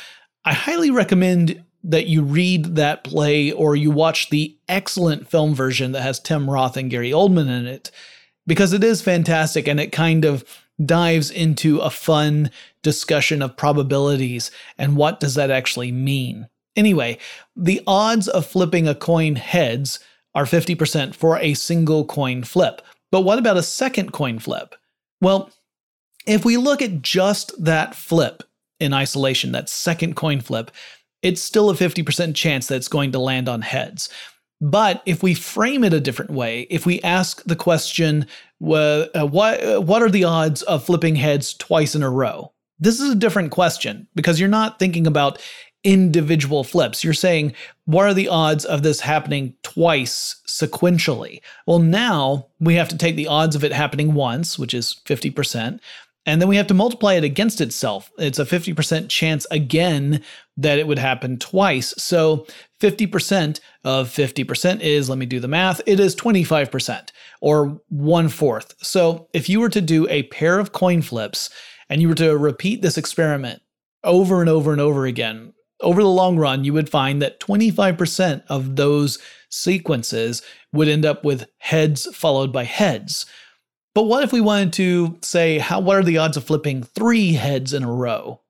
I 0.44 0.54
highly 0.54 0.90
recommend 0.90 1.62
that 1.84 2.06
you 2.06 2.22
read 2.22 2.76
that 2.76 3.04
play 3.04 3.52
or 3.52 3.76
you 3.76 3.90
watch 3.90 4.30
the 4.30 4.56
excellent 4.68 5.28
film 5.28 5.54
version 5.54 5.92
that 5.92 6.02
has 6.02 6.18
Tim 6.18 6.48
Roth 6.50 6.76
and 6.76 6.90
Gary 6.90 7.10
Oldman 7.10 7.48
in 7.48 7.66
it, 7.66 7.90
because 8.46 8.72
it 8.72 8.82
is 8.82 9.02
fantastic 9.02 9.68
and 9.68 9.78
it 9.78 9.92
kind 9.92 10.24
of 10.24 10.44
dives 10.84 11.30
into 11.30 11.78
a 11.78 11.90
fun 11.90 12.50
discussion 12.82 13.40
of 13.40 13.56
probabilities 13.56 14.50
and 14.76 14.96
what 14.96 15.20
does 15.20 15.34
that 15.34 15.50
actually 15.50 15.92
mean. 15.92 16.48
Anyway, 16.76 17.18
the 17.56 17.82
odds 17.86 18.28
of 18.28 18.46
flipping 18.46 18.86
a 18.86 18.94
coin 18.94 19.36
heads 19.36 19.98
are 20.34 20.44
50% 20.44 21.14
for 21.14 21.38
a 21.38 21.54
single 21.54 22.04
coin 22.04 22.44
flip. 22.44 22.82
But 23.10 23.22
what 23.22 23.38
about 23.38 23.56
a 23.56 23.62
second 23.62 24.12
coin 24.12 24.38
flip? 24.38 24.74
Well, 25.20 25.50
if 26.26 26.44
we 26.44 26.56
look 26.56 26.82
at 26.82 27.02
just 27.02 27.52
that 27.64 27.94
flip 27.94 28.42
in 28.78 28.92
isolation, 28.92 29.52
that 29.52 29.68
second 29.68 30.16
coin 30.16 30.40
flip, 30.40 30.70
it's 31.22 31.40
still 31.40 31.70
a 31.70 31.74
50% 31.74 32.34
chance 32.34 32.66
that 32.66 32.76
it's 32.76 32.88
going 32.88 33.12
to 33.12 33.18
land 33.18 33.48
on 33.48 33.62
heads. 33.62 34.10
But 34.60 35.02
if 35.06 35.22
we 35.22 35.34
frame 35.34 35.84
it 35.84 35.92
a 35.92 36.00
different 36.00 36.30
way, 36.30 36.62
if 36.70 36.86
we 36.86 37.00
ask 37.02 37.42
the 37.44 37.56
question, 37.56 38.26
uh, 38.62 39.06
what, 39.26 39.84
what 39.84 40.02
are 40.02 40.10
the 40.10 40.24
odds 40.24 40.62
of 40.62 40.84
flipping 40.84 41.16
heads 41.16 41.54
twice 41.54 41.94
in 41.94 42.02
a 42.02 42.10
row? 42.10 42.52
This 42.78 43.00
is 43.00 43.10
a 43.10 43.16
different 43.16 43.52
question 43.52 44.06
because 44.14 44.38
you're 44.38 44.48
not 44.48 44.78
thinking 44.78 45.06
about 45.06 45.40
individual 45.86 46.64
flips. 46.64 47.04
You're 47.04 47.14
saying, 47.14 47.54
what 47.84 48.06
are 48.06 48.12
the 48.12 48.28
odds 48.28 48.64
of 48.64 48.82
this 48.82 49.00
happening 49.00 49.54
twice 49.62 50.42
sequentially? 50.46 51.40
Well, 51.64 51.78
now 51.78 52.48
we 52.58 52.74
have 52.74 52.88
to 52.88 52.98
take 52.98 53.14
the 53.14 53.28
odds 53.28 53.54
of 53.54 53.62
it 53.62 53.72
happening 53.72 54.12
once, 54.12 54.58
which 54.58 54.74
is 54.74 55.00
50%, 55.06 55.78
and 56.26 56.42
then 56.42 56.48
we 56.48 56.56
have 56.56 56.66
to 56.66 56.74
multiply 56.74 57.14
it 57.14 57.22
against 57.22 57.60
itself. 57.60 58.10
It's 58.18 58.40
a 58.40 58.44
50% 58.44 59.08
chance 59.08 59.46
again 59.52 60.24
that 60.56 60.80
it 60.80 60.88
would 60.88 60.98
happen 60.98 61.38
twice. 61.38 61.94
So 61.98 62.48
50% 62.80 63.60
of 63.84 64.08
50% 64.08 64.80
is, 64.80 65.08
let 65.08 65.18
me 65.18 65.26
do 65.26 65.38
the 65.38 65.46
math, 65.46 65.80
it 65.86 66.00
is 66.00 66.16
25% 66.16 67.10
or 67.40 67.80
one 67.90 68.28
fourth. 68.28 68.74
So 68.82 69.28
if 69.32 69.48
you 69.48 69.60
were 69.60 69.68
to 69.68 69.80
do 69.80 70.08
a 70.08 70.24
pair 70.24 70.58
of 70.58 70.72
coin 70.72 71.00
flips 71.00 71.48
and 71.88 72.02
you 72.02 72.08
were 72.08 72.14
to 72.16 72.36
repeat 72.36 72.82
this 72.82 72.98
experiment 72.98 73.62
over 74.02 74.40
and 74.40 74.50
over 74.50 74.72
and 74.72 74.80
over 74.80 75.06
again 75.06 75.52
over 75.80 76.02
the 76.02 76.08
long 76.08 76.36
run, 76.38 76.64
you 76.64 76.72
would 76.72 76.88
find 76.88 77.20
that 77.22 77.40
25% 77.40 78.42
of 78.48 78.76
those 78.76 79.18
sequences 79.50 80.42
would 80.72 80.88
end 80.88 81.04
up 81.04 81.24
with 81.24 81.48
heads 81.58 82.06
followed 82.14 82.52
by 82.52 82.64
heads. 82.64 83.26
But 83.94 84.04
what 84.04 84.22
if 84.22 84.32
we 84.32 84.40
wanted 84.40 84.72
to 84.74 85.18
say, 85.22 85.58
how, 85.58 85.80
what 85.80 85.96
are 85.96 86.02
the 86.02 86.18
odds 86.18 86.36
of 86.36 86.44
flipping 86.44 86.82
three 86.82 87.32
heads 87.32 87.72
in 87.72 87.82
a 87.82 87.90
row? 87.90 88.40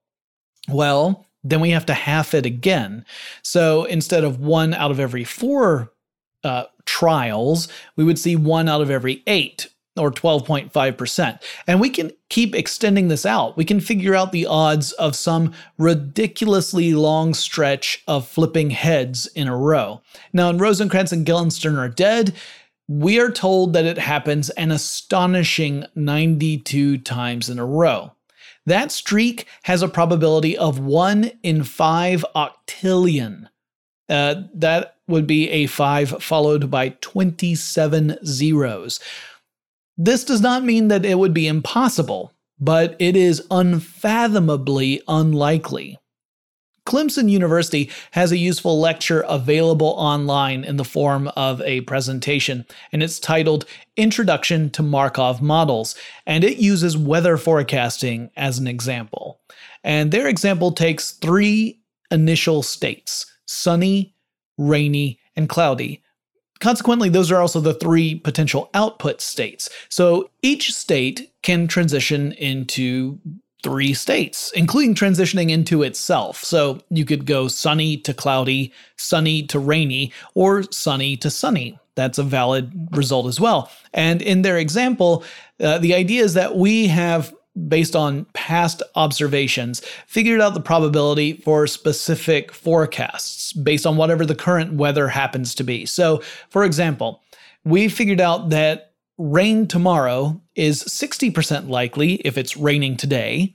Well, 0.69 1.27
then 1.45 1.61
we 1.61 1.71
have 1.71 1.87
to 1.87 1.95
half 1.95 2.35
it 2.35 2.45
again. 2.45 3.05
So 3.43 3.85
instead 3.85 4.25
of 4.25 4.41
one 4.41 4.75
out 4.75 4.91
of 4.91 4.99
every 4.99 5.23
four 5.23 5.93
uh, 6.43 6.65
trials, 6.85 7.69
we 7.97 8.05
would 8.05 8.19
see 8.19 8.35
one 8.35 8.69
out 8.69 8.81
of 8.81 8.91
every 8.91 9.23
eight 9.27 9.69
or 9.97 10.11
12.5%. 10.11 11.43
And 11.67 11.81
we 11.81 11.91
can 11.91 12.13
keep 12.29 12.55
extending 12.55 13.09
this 13.09 13.27
out. 13.27 13.57
We 13.57 13.65
can 13.65 13.81
figure 13.81 14.15
out 14.15 14.33
the 14.33 14.47
odds 14.47 14.93
of 14.93 15.17
some 15.17 15.53
ridiculously 15.79 16.95
long 16.95 17.35
stretch 17.35 18.03
of 18.07 18.29
flipping 18.29 18.71
heads 18.71 19.27
in 19.29 19.49
a 19.49 19.57
row. 19.57 20.03
Now, 20.33 20.51
in 20.51 20.59
Rosencrantz 20.59 21.13
and 21.13 21.27
Guildenstern 21.27 21.77
are 21.77 21.89
dead, 21.89 22.35
we 22.89 23.19
are 23.19 23.31
told 23.31 23.73
that 23.73 23.85
it 23.85 23.99
happens 23.99 24.51
an 24.51 24.71
astonishing 24.71 25.85
92 25.95 26.99
times 26.99 27.49
in 27.49 27.59
a 27.59 27.67
row. 27.67 28.13
That 28.65 28.91
streak 28.91 29.47
has 29.63 29.83
a 29.83 29.89
probability 29.89 30.59
of 30.59 30.79
1 30.79 31.31
in 31.43 31.63
5 31.63 32.25
octillion. 32.35 33.49
Uh, 34.09 34.43
that 34.55 34.97
would 35.09 35.27
be 35.27 35.49
a 35.51 35.67
5 35.67 36.23
followed 36.23 36.71
by 36.71 36.91
27 37.01 38.19
zeros. 38.25 39.01
This 39.97 40.25
does 40.25 40.41
not 40.41 40.65
mean 40.65 40.89
that 40.89 41.05
it 41.05 41.19
would 41.19 41.33
be 41.33 41.47
impossible, 41.47 42.33
but 42.59 42.97
it 42.99 43.17
is 43.17 43.47
unfathomably 43.51 45.01
unlikely. 45.09 45.99
Clemson 46.87 47.29
University 47.29 47.91
has 48.13 48.31
a 48.31 48.37
useful 48.39 48.79
lecture 48.79 49.25
available 49.29 49.95
online 49.99 50.63
in 50.63 50.77
the 50.77 50.85
form 50.85 51.29
of 51.35 51.61
a 51.63 51.81
presentation, 51.83 52.65
and 52.93 53.03
it's 53.03 53.19
titled 53.19 53.65
Introduction 53.97 54.71
to 54.71 54.83
Markov 54.83 55.43
Models, 55.43 55.97
and 56.27 56.45
it 56.45 56.59
uses 56.59 56.97
weather 56.97 57.37
forecasting 57.37 58.31
as 58.37 58.59
an 58.59 58.69
example. 58.69 59.41
And 59.83 60.13
their 60.13 60.29
example 60.29 60.71
takes 60.73 61.11
three 61.11 61.81
initial 62.11 62.63
states 62.63 63.27
sunny, 63.47 64.15
rainy, 64.57 65.19
and 65.35 65.49
cloudy. 65.49 66.03
Consequently, 66.61 67.09
those 67.09 67.31
are 67.31 67.41
also 67.41 67.61
the 67.61 67.75
three 67.75 68.15
potential 68.15 68.71
output 68.75 69.21
states. 69.21 69.69
So 69.89 70.31
each 70.43 70.73
state 70.75 71.33
can 71.43 71.69
transition 71.69 72.33
into 72.33 73.19
three 73.63 73.95
states, 73.95 74.53
including 74.55 74.95
transitioning 74.95 75.51
into 75.51 75.83
itself. 75.83 76.43
So 76.45 76.81
you 76.89 77.05
could 77.05 77.27
go 77.27 77.49
sunny 77.49 77.97
to 77.99 78.15
cloudy, 78.15 78.73
sunny 78.97 79.43
to 79.45 79.59
rainy, 79.59 80.13
or 80.35 80.63
sunny 80.71 81.17
to 81.19 81.31
sunny. 81.31 81.79
That's 81.97 82.19
a 82.19 82.23
valid 82.23 82.89
result 82.93 83.27
as 83.27 83.41
well. 83.41 83.71
And 83.93 84.23
in 84.23 84.43
their 84.43 84.59
example, 84.59 85.25
uh, 85.61 85.79
the 85.79 85.95
idea 85.95 86.23
is 86.23 86.35
that 86.35 86.57
we 86.57 86.87
have 86.87 87.35
based 87.69 87.97
on 87.97 88.27
past 88.35 88.83
observations, 88.95 89.81
figured 90.07 90.41
out 90.41 90.55
the 90.55 90.61
probability 90.61 91.35
for 91.39 91.67
specific 91.67 92.53
forecasts 92.53 93.53
based 93.53 93.87
on 93.87 93.97
whatever 93.97 94.27
the 94.27 94.35
current 94.35 94.75
weather 94.75 95.09
happens 95.09 95.55
to 95.55 95.65
be. 95.65 95.87
So, 95.87 96.23
for 96.51 96.65
example, 96.65 97.23
we 97.65 97.89
figured 97.89 98.21
out 98.21 98.51
that 98.51 98.93
rain 99.19 99.67
tomorrow 99.67 100.41
is 100.55 100.83
60% 100.85 101.69
likely 101.69 102.15
if 102.17 102.37
it's 102.37 102.57
raining 102.57 102.97
today, 102.97 103.55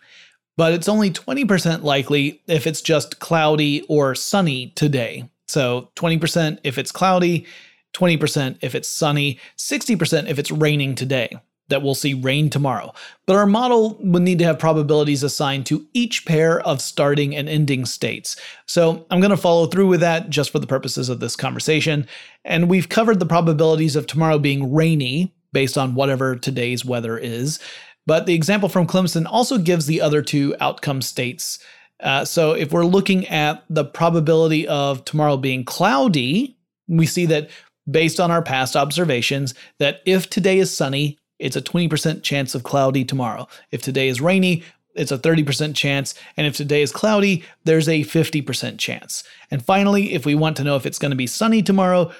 but 0.57 0.73
it's 0.73 0.89
only 0.89 1.11
20% 1.11 1.83
likely 1.83 2.41
if 2.47 2.67
it's 2.67 2.81
just 2.81 3.19
cloudy 3.19 3.81
or 3.83 4.15
sunny 4.15 4.67
today. 4.75 5.29
So 5.47 5.89
20% 5.95 6.59
if 6.63 6.77
it's 6.77 6.91
cloudy, 6.91 7.45
20% 7.93 8.57
if 8.61 8.73
it's 8.73 8.87
sunny, 8.87 9.39
60% 9.57 10.29
if 10.29 10.39
it's 10.39 10.51
raining 10.51 10.95
today. 10.95 11.37
That 11.71 11.81
we'll 11.81 11.95
see 11.95 12.13
rain 12.13 12.51
tomorrow. 12.51 12.93
But 13.25 13.37
our 13.37 13.47
model 13.47 13.97
would 14.01 14.21
need 14.21 14.37
to 14.39 14.45
have 14.45 14.59
probabilities 14.59 15.23
assigned 15.23 15.65
to 15.67 15.87
each 15.93 16.25
pair 16.25 16.59
of 16.61 16.81
starting 16.81 17.35
and 17.35 17.49
ending 17.49 17.85
states. 17.85 18.35
So 18.67 19.07
I'm 19.09 19.19
going 19.21 19.31
to 19.31 19.37
follow 19.37 19.65
through 19.65 19.87
with 19.87 20.01
that 20.01 20.29
just 20.29 20.51
for 20.51 20.59
the 20.59 20.67
purposes 20.67 21.09
of 21.09 21.19
this 21.19 21.35
conversation. 21.35 22.07
And 22.45 22.69
we've 22.69 22.89
covered 22.89 23.19
the 23.19 23.25
probabilities 23.25 23.95
of 23.95 24.05
tomorrow 24.05 24.37
being 24.37 24.73
rainy, 24.73 25.33
based 25.53 25.77
on 25.77 25.95
whatever 25.95 26.35
today's 26.35 26.85
weather 26.85 27.17
is. 27.17 27.59
But 28.05 28.25
the 28.25 28.33
example 28.33 28.69
from 28.69 28.87
Clemson 28.87 29.25
also 29.29 29.57
gives 29.57 29.85
the 29.85 30.01
other 30.01 30.21
two 30.21 30.55
outcome 30.59 31.01
states. 31.01 31.59
Uh, 32.01 32.25
so 32.25 32.53
if 32.53 32.71
we're 32.71 32.85
looking 32.85 33.27
at 33.27 33.63
the 33.69 33.85
probability 33.85 34.67
of 34.67 35.05
tomorrow 35.05 35.37
being 35.37 35.63
cloudy, 35.63 36.57
we 36.87 37.05
see 37.05 37.25
that 37.27 37.49
based 37.89 38.19
on 38.19 38.31
our 38.31 38.41
past 38.41 38.75
observations, 38.75 39.53
that 39.79 40.01
if 40.05 40.29
today 40.29 40.59
is 40.59 40.75
sunny, 40.75 41.17
it's 41.41 41.55
a 41.55 41.61
20% 41.61 42.23
chance 42.23 42.55
of 42.55 42.63
cloudy 42.63 43.03
tomorrow. 43.03 43.47
If 43.71 43.81
today 43.81 44.07
is 44.07 44.21
rainy, 44.21 44.63
it's 44.95 45.11
a 45.11 45.17
30% 45.17 45.75
chance. 45.75 46.13
And 46.37 46.47
if 46.47 46.55
today 46.55 46.81
is 46.81 46.91
cloudy, 46.91 47.43
there's 47.63 47.89
a 47.89 48.03
50% 48.03 48.77
chance. 48.77 49.23
And 49.49 49.63
finally, 49.63 50.13
if 50.13 50.25
we 50.25 50.35
want 50.35 50.57
to 50.57 50.63
know 50.63 50.75
if 50.75 50.85
it's 50.85 50.99
going 50.99 51.11
to 51.11 51.17
be 51.17 51.27
sunny 51.27 51.61
tomorrow, 51.61 52.11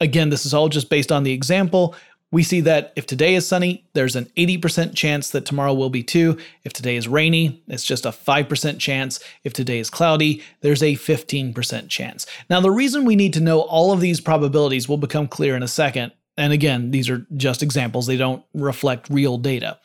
again, 0.00 0.30
this 0.30 0.46
is 0.46 0.54
all 0.54 0.68
just 0.68 0.90
based 0.90 1.10
on 1.10 1.22
the 1.24 1.32
example 1.32 1.94
we 2.30 2.42
see 2.42 2.60
that 2.60 2.92
if 2.94 3.06
today 3.06 3.34
is 3.34 3.46
sunny, 3.46 3.86
there's 3.94 4.14
an 4.14 4.26
80% 4.36 4.94
chance 4.94 5.30
that 5.30 5.46
tomorrow 5.46 5.72
will 5.72 5.88
be 5.88 6.02
too. 6.02 6.36
If 6.62 6.74
today 6.74 6.96
is 6.96 7.08
rainy, 7.08 7.62
it's 7.68 7.84
just 7.84 8.04
a 8.04 8.10
5% 8.10 8.78
chance. 8.78 9.20
If 9.44 9.54
today 9.54 9.78
is 9.78 9.88
cloudy, 9.88 10.42
there's 10.60 10.82
a 10.82 10.94
15% 10.94 11.88
chance. 11.88 12.26
Now, 12.50 12.60
the 12.60 12.70
reason 12.70 13.06
we 13.06 13.16
need 13.16 13.32
to 13.34 13.40
know 13.40 13.60
all 13.60 13.92
of 13.92 14.00
these 14.00 14.20
probabilities 14.20 14.88
will 14.88 14.98
become 14.98 15.26
clear 15.26 15.56
in 15.56 15.62
a 15.62 15.68
second. 15.68 16.12
And 16.38 16.52
again, 16.52 16.92
these 16.92 17.10
are 17.10 17.26
just 17.36 17.62
examples, 17.62 18.06
they 18.06 18.16
don't 18.16 18.44
reflect 18.54 19.10
real 19.10 19.36
data. 19.36 19.78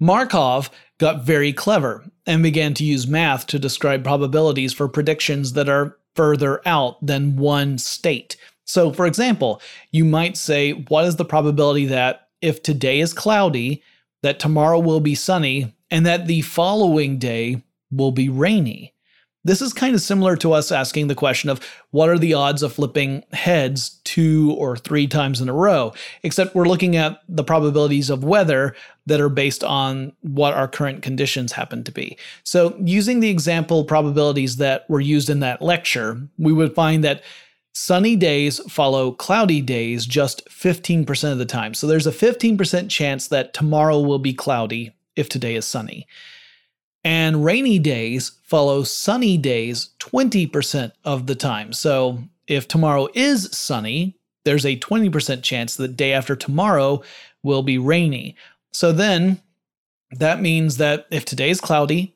Markov 0.00 0.70
got 0.98 1.24
very 1.24 1.52
clever 1.52 2.02
and 2.26 2.42
began 2.42 2.72
to 2.74 2.84
use 2.84 3.06
math 3.06 3.46
to 3.48 3.58
describe 3.58 4.02
probabilities 4.02 4.72
for 4.72 4.88
predictions 4.88 5.52
that 5.52 5.68
are 5.68 5.98
further 6.16 6.62
out 6.66 7.04
than 7.04 7.36
one 7.36 7.76
state. 7.76 8.36
So, 8.64 8.92
for 8.92 9.06
example, 9.06 9.60
you 9.92 10.04
might 10.04 10.36
say, 10.36 10.72
what 10.72 11.04
is 11.04 11.16
the 11.16 11.24
probability 11.24 11.86
that 11.86 12.28
if 12.40 12.62
today 12.62 13.00
is 13.00 13.12
cloudy, 13.12 13.82
that 14.22 14.38
tomorrow 14.38 14.78
will 14.78 15.00
be 15.00 15.14
sunny, 15.14 15.74
and 15.90 16.06
that 16.06 16.26
the 16.26 16.40
following 16.42 17.18
day 17.18 17.62
will 17.90 18.12
be 18.12 18.28
rainy? 18.28 18.94
This 19.42 19.62
is 19.62 19.72
kind 19.72 19.94
of 19.94 20.02
similar 20.02 20.36
to 20.36 20.52
us 20.52 20.70
asking 20.70 21.08
the 21.08 21.14
question 21.14 21.48
of 21.48 21.66
what 21.92 22.10
are 22.10 22.18
the 22.18 22.34
odds 22.34 22.62
of 22.62 22.74
flipping 22.74 23.24
heads 23.32 24.00
two 24.04 24.54
or 24.58 24.76
three 24.76 25.06
times 25.06 25.40
in 25.40 25.48
a 25.48 25.54
row, 25.54 25.94
except 26.22 26.54
we're 26.54 26.68
looking 26.68 26.94
at 26.96 27.22
the 27.26 27.44
probabilities 27.44 28.10
of 28.10 28.22
weather 28.22 28.74
that 29.06 29.20
are 29.20 29.30
based 29.30 29.64
on 29.64 30.12
what 30.20 30.52
our 30.52 30.68
current 30.68 31.02
conditions 31.02 31.52
happen 31.52 31.82
to 31.84 31.92
be. 31.92 32.18
So, 32.44 32.76
using 32.84 33.20
the 33.20 33.30
example 33.30 33.84
probabilities 33.84 34.56
that 34.56 34.88
were 34.90 35.00
used 35.00 35.30
in 35.30 35.40
that 35.40 35.62
lecture, 35.62 36.20
we 36.36 36.52
would 36.52 36.74
find 36.74 37.02
that 37.04 37.22
Sunny 37.72 38.16
days 38.16 38.58
follow 38.70 39.12
cloudy 39.12 39.62
days 39.62 40.04
just 40.04 40.44
15% 40.48 41.32
of 41.32 41.38
the 41.38 41.46
time. 41.46 41.72
So 41.72 41.86
there's 41.86 42.06
a 42.06 42.12
15% 42.12 42.90
chance 42.90 43.28
that 43.28 43.54
tomorrow 43.54 44.00
will 44.00 44.18
be 44.18 44.34
cloudy 44.34 44.92
if 45.14 45.28
today 45.28 45.54
is 45.54 45.66
sunny. 45.66 46.06
And 47.02 47.44
rainy 47.44 47.78
days 47.78 48.32
follow 48.42 48.82
sunny 48.82 49.38
days 49.38 49.90
20% 50.00 50.92
of 51.04 51.26
the 51.26 51.34
time. 51.34 51.72
So 51.72 52.18
if 52.46 52.68
tomorrow 52.68 53.08
is 53.14 53.48
sunny, 53.56 54.16
there's 54.44 54.66
a 54.66 54.76
20% 54.76 55.42
chance 55.42 55.76
that 55.76 55.96
day 55.96 56.12
after 56.12 56.36
tomorrow 56.36 57.02
will 57.42 57.62
be 57.62 57.78
rainy. 57.78 58.36
So 58.72 58.92
then 58.92 59.40
that 60.12 60.40
means 60.40 60.76
that 60.76 61.06
if 61.10 61.24
today 61.24 61.50
is 61.50 61.60
cloudy, 61.60 62.14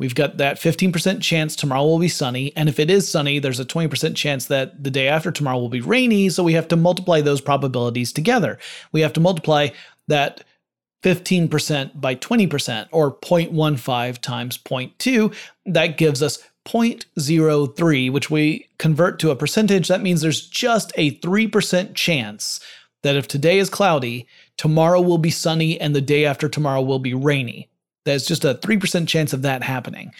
We've 0.00 0.14
got 0.14 0.38
that 0.38 0.56
15% 0.56 1.20
chance 1.20 1.54
tomorrow 1.54 1.84
will 1.84 1.98
be 1.98 2.08
sunny. 2.08 2.56
And 2.56 2.70
if 2.70 2.80
it 2.80 2.88
is 2.88 3.06
sunny, 3.06 3.38
there's 3.38 3.60
a 3.60 3.66
20% 3.66 4.16
chance 4.16 4.46
that 4.46 4.82
the 4.82 4.90
day 4.90 5.08
after 5.08 5.30
tomorrow 5.30 5.58
will 5.58 5.68
be 5.68 5.82
rainy. 5.82 6.30
So 6.30 6.42
we 6.42 6.54
have 6.54 6.68
to 6.68 6.76
multiply 6.76 7.20
those 7.20 7.42
probabilities 7.42 8.10
together. 8.10 8.58
We 8.92 9.02
have 9.02 9.12
to 9.12 9.20
multiply 9.20 9.68
that 10.08 10.42
15% 11.02 12.00
by 12.00 12.14
20% 12.14 12.88
or 12.92 13.14
0.15 13.16 14.18
times 14.18 14.58
0.2. 14.58 15.34
That 15.66 15.96
gives 15.98 16.22
us 16.22 16.42
0.03, 16.66 18.12
which 18.12 18.30
we 18.30 18.68
convert 18.78 19.18
to 19.20 19.30
a 19.30 19.36
percentage. 19.36 19.88
That 19.88 20.02
means 20.02 20.20
there's 20.20 20.46
just 20.46 20.92
a 20.96 21.12
3% 21.18 21.94
chance 21.94 22.60
that 23.02 23.16
if 23.16 23.26
today 23.26 23.58
is 23.58 23.70
cloudy, 23.70 24.26
tomorrow 24.56 25.00
will 25.00 25.18
be 25.18 25.30
sunny 25.30 25.80
and 25.80 25.96
the 25.96 26.02
day 26.02 26.26
after 26.26 26.48
tomorrow 26.48 26.82
will 26.82 26.98
be 26.98 27.14
rainy. 27.14 27.68
There's 28.04 28.26
just 28.26 28.44
a 28.44 28.54
3% 28.54 29.08
chance 29.08 29.32
of 29.32 29.42
that 29.42 29.62
happening. 29.62 30.12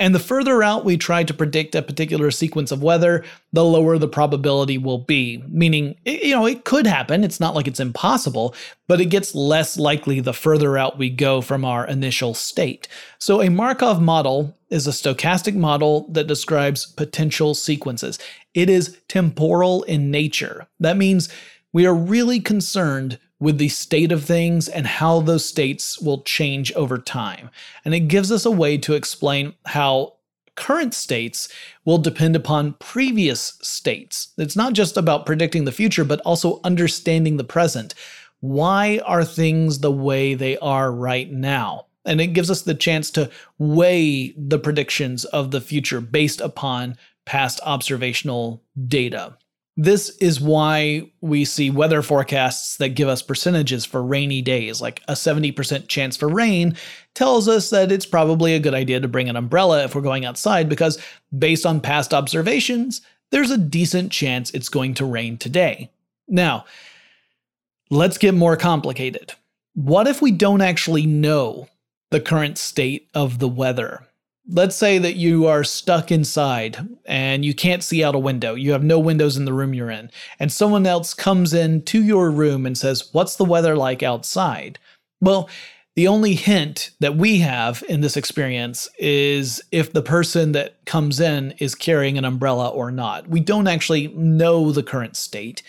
And 0.00 0.14
the 0.14 0.18
further 0.18 0.62
out 0.62 0.86
we 0.86 0.96
try 0.96 1.24
to 1.24 1.34
predict 1.34 1.74
a 1.74 1.82
particular 1.82 2.30
sequence 2.30 2.72
of 2.72 2.82
weather, 2.82 3.22
the 3.52 3.62
lower 3.62 3.98
the 3.98 4.08
probability 4.08 4.78
will 4.78 4.98
be. 4.98 5.44
Meaning, 5.46 5.94
you 6.06 6.34
know, 6.34 6.46
it 6.46 6.64
could 6.64 6.86
happen. 6.86 7.22
It's 7.22 7.38
not 7.38 7.54
like 7.54 7.68
it's 7.68 7.78
impossible, 7.78 8.54
but 8.88 9.02
it 9.02 9.06
gets 9.06 9.34
less 9.34 9.78
likely 9.78 10.18
the 10.20 10.32
further 10.32 10.78
out 10.78 10.96
we 10.96 11.10
go 11.10 11.42
from 11.42 11.66
our 11.66 11.86
initial 11.86 12.32
state. 12.32 12.88
So, 13.18 13.42
a 13.42 13.50
Markov 13.50 14.00
model 14.00 14.56
is 14.70 14.86
a 14.86 14.90
stochastic 14.90 15.54
model 15.54 16.08
that 16.08 16.26
describes 16.26 16.86
potential 16.86 17.54
sequences. 17.54 18.18
It 18.54 18.70
is 18.70 18.98
temporal 19.06 19.82
in 19.82 20.10
nature. 20.10 20.66
That 20.80 20.96
means 20.96 21.28
we 21.74 21.84
are 21.84 21.94
really 21.94 22.40
concerned 22.40 23.18
with 23.40 23.58
the 23.58 23.68
state 23.68 24.12
of 24.12 24.24
things 24.24 24.68
and 24.68 24.86
how 24.86 25.20
those 25.20 25.44
states 25.44 25.98
will 26.00 26.22
change 26.22 26.72
over 26.74 26.98
time. 26.98 27.50
And 27.84 27.94
it 27.94 28.00
gives 28.00 28.30
us 28.30 28.44
a 28.44 28.50
way 28.50 28.78
to 28.78 28.94
explain 28.94 29.54
how 29.66 30.14
current 30.56 30.92
states 30.92 31.48
will 31.86 31.98
depend 31.98 32.36
upon 32.36 32.74
previous 32.74 33.58
states. 33.62 34.34
It's 34.36 34.56
not 34.56 34.74
just 34.74 34.98
about 34.98 35.24
predicting 35.24 35.64
the 35.64 35.72
future, 35.72 36.04
but 36.04 36.20
also 36.20 36.60
understanding 36.64 37.38
the 37.38 37.44
present. 37.44 37.94
Why 38.40 39.00
are 39.06 39.24
things 39.24 39.78
the 39.78 39.90
way 39.90 40.34
they 40.34 40.58
are 40.58 40.92
right 40.92 41.30
now? 41.30 41.86
And 42.04 42.20
it 42.20 42.28
gives 42.28 42.50
us 42.50 42.62
the 42.62 42.74
chance 42.74 43.10
to 43.12 43.30
weigh 43.58 44.34
the 44.36 44.58
predictions 44.58 45.24
of 45.26 45.50
the 45.50 45.60
future 45.60 46.00
based 46.00 46.40
upon 46.40 46.96
past 47.24 47.60
observational 47.64 48.62
data. 48.86 49.36
This 49.82 50.10
is 50.18 50.42
why 50.42 51.10
we 51.22 51.46
see 51.46 51.70
weather 51.70 52.02
forecasts 52.02 52.76
that 52.76 52.90
give 52.90 53.08
us 53.08 53.22
percentages 53.22 53.86
for 53.86 54.02
rainy 54.02 54.42
days, 54.42 54.82
like 54.82 55.00
a 55.08 55.14
70% 55.14 55.88
chance 55.88 56.18
for 56.18 56.28
rain 56.28 56.76
tells 57.14 57.48
us 57.48 57.70
that 57.70 57.90
it's 57.90 58.04
probably 58.04 58.52
a 58.52 58.60
good 58.60 58.74
idea 58.74 59.00
to 59.00 59.08
bring 59.08 59.30
an 59.30 59.36
umbrella 59.36 59.82
if 59.82 59.94
we're 59.94 60.02
going 60.02 60.26
outside 60.26 60.68
because, 60.68 60.98
based 61.38 61.64
on 61.64 61.80
past 61.80 62.12
observations, 62.12 63.00
there's 63.30 63.50
a 63.50 63.56
decent 63.56 64.12
chance 64.12 64.50
it's 64.50 64.68
going 64.68 64.92
to 64.92 65.06
rain 65.06 65.38
today. 65.38 65.90
Now, 66.28 66.66
let's 67.88 68.18
get 68.18 68.34
more 68.34 68.58
complicated. 68.58 69.32
What 69.72 70.06
if 70.06 70.20
we 70.20 70.30
don't 70.30 70.60
actually 70.60 71.06
know 71.06 71.68
the 72.10 72.20
current 72.20 72.58
state 72.58 73.08
of 73.14 73.38
the 73.38 73.48
weather? 73.48 74.06
Let's 74.50 74.76
say 74.76 74.98
that 74.98 75.16
you 75.16 75.46
are 75.46 75.64
stuck 75.64 76.10
inside 76.10 76.88
and 77.06 77.44
you 77.44 77.54
can't 77.54 77.82
see 77.82 78.02
out 78.02 78.14
a 78.14 78.18
window. 78.18 78.54
You 78.54 78.72
have 78.72 78.82
no 78.82 78.98
windows 78.98 79.36
in 79.36 79.44
the 79.44 79.52
room 79.52 79.74
you're 79.74 79.90
in. 79.90 80.10
And 80.38 80.50
someone 80.50 80.86
else 80.86 81.14
comes 81.14 81.54
in 81.54 81.82
to 81.84 82.02
your 82.02 82.30
room 82.30 82.66
and 82.66 82.76
says, 82.76 83.08
What's 83.12 83.36
the 83.36 83.44
weather 83.44 83.76
like 83.76 84.02
outside? 84.02 84.78
Well, 85.20 85.48
the 85.96 86.08
only 86.08 86.34
hint 86.34 86.90
that 87.00 87.16
we 87.16 87.40
have 87.40 87.82
in 87.88 88.00
this 88.00 88.16
experience 88.16 88.88
is 88.98 89.60
if 89.72 89.92
the 89.92 90.02
person 90.02 90.52
that 90.52 90.84
comes 90.84 91.20
in 91.20 91.52
is 91.58 91.74
carrying 91.74 92.16
an 92.16 92.24
umbrella 92.24 92.68
or 92.68 92.90
not. 92.90 93.28
We 93.28 93.40
don't 93.40 93.66
actually 93.66 94.08
know 94.08 94.72
the 94.72 94.82
current 94.82 95.16
state. 95.16 95.62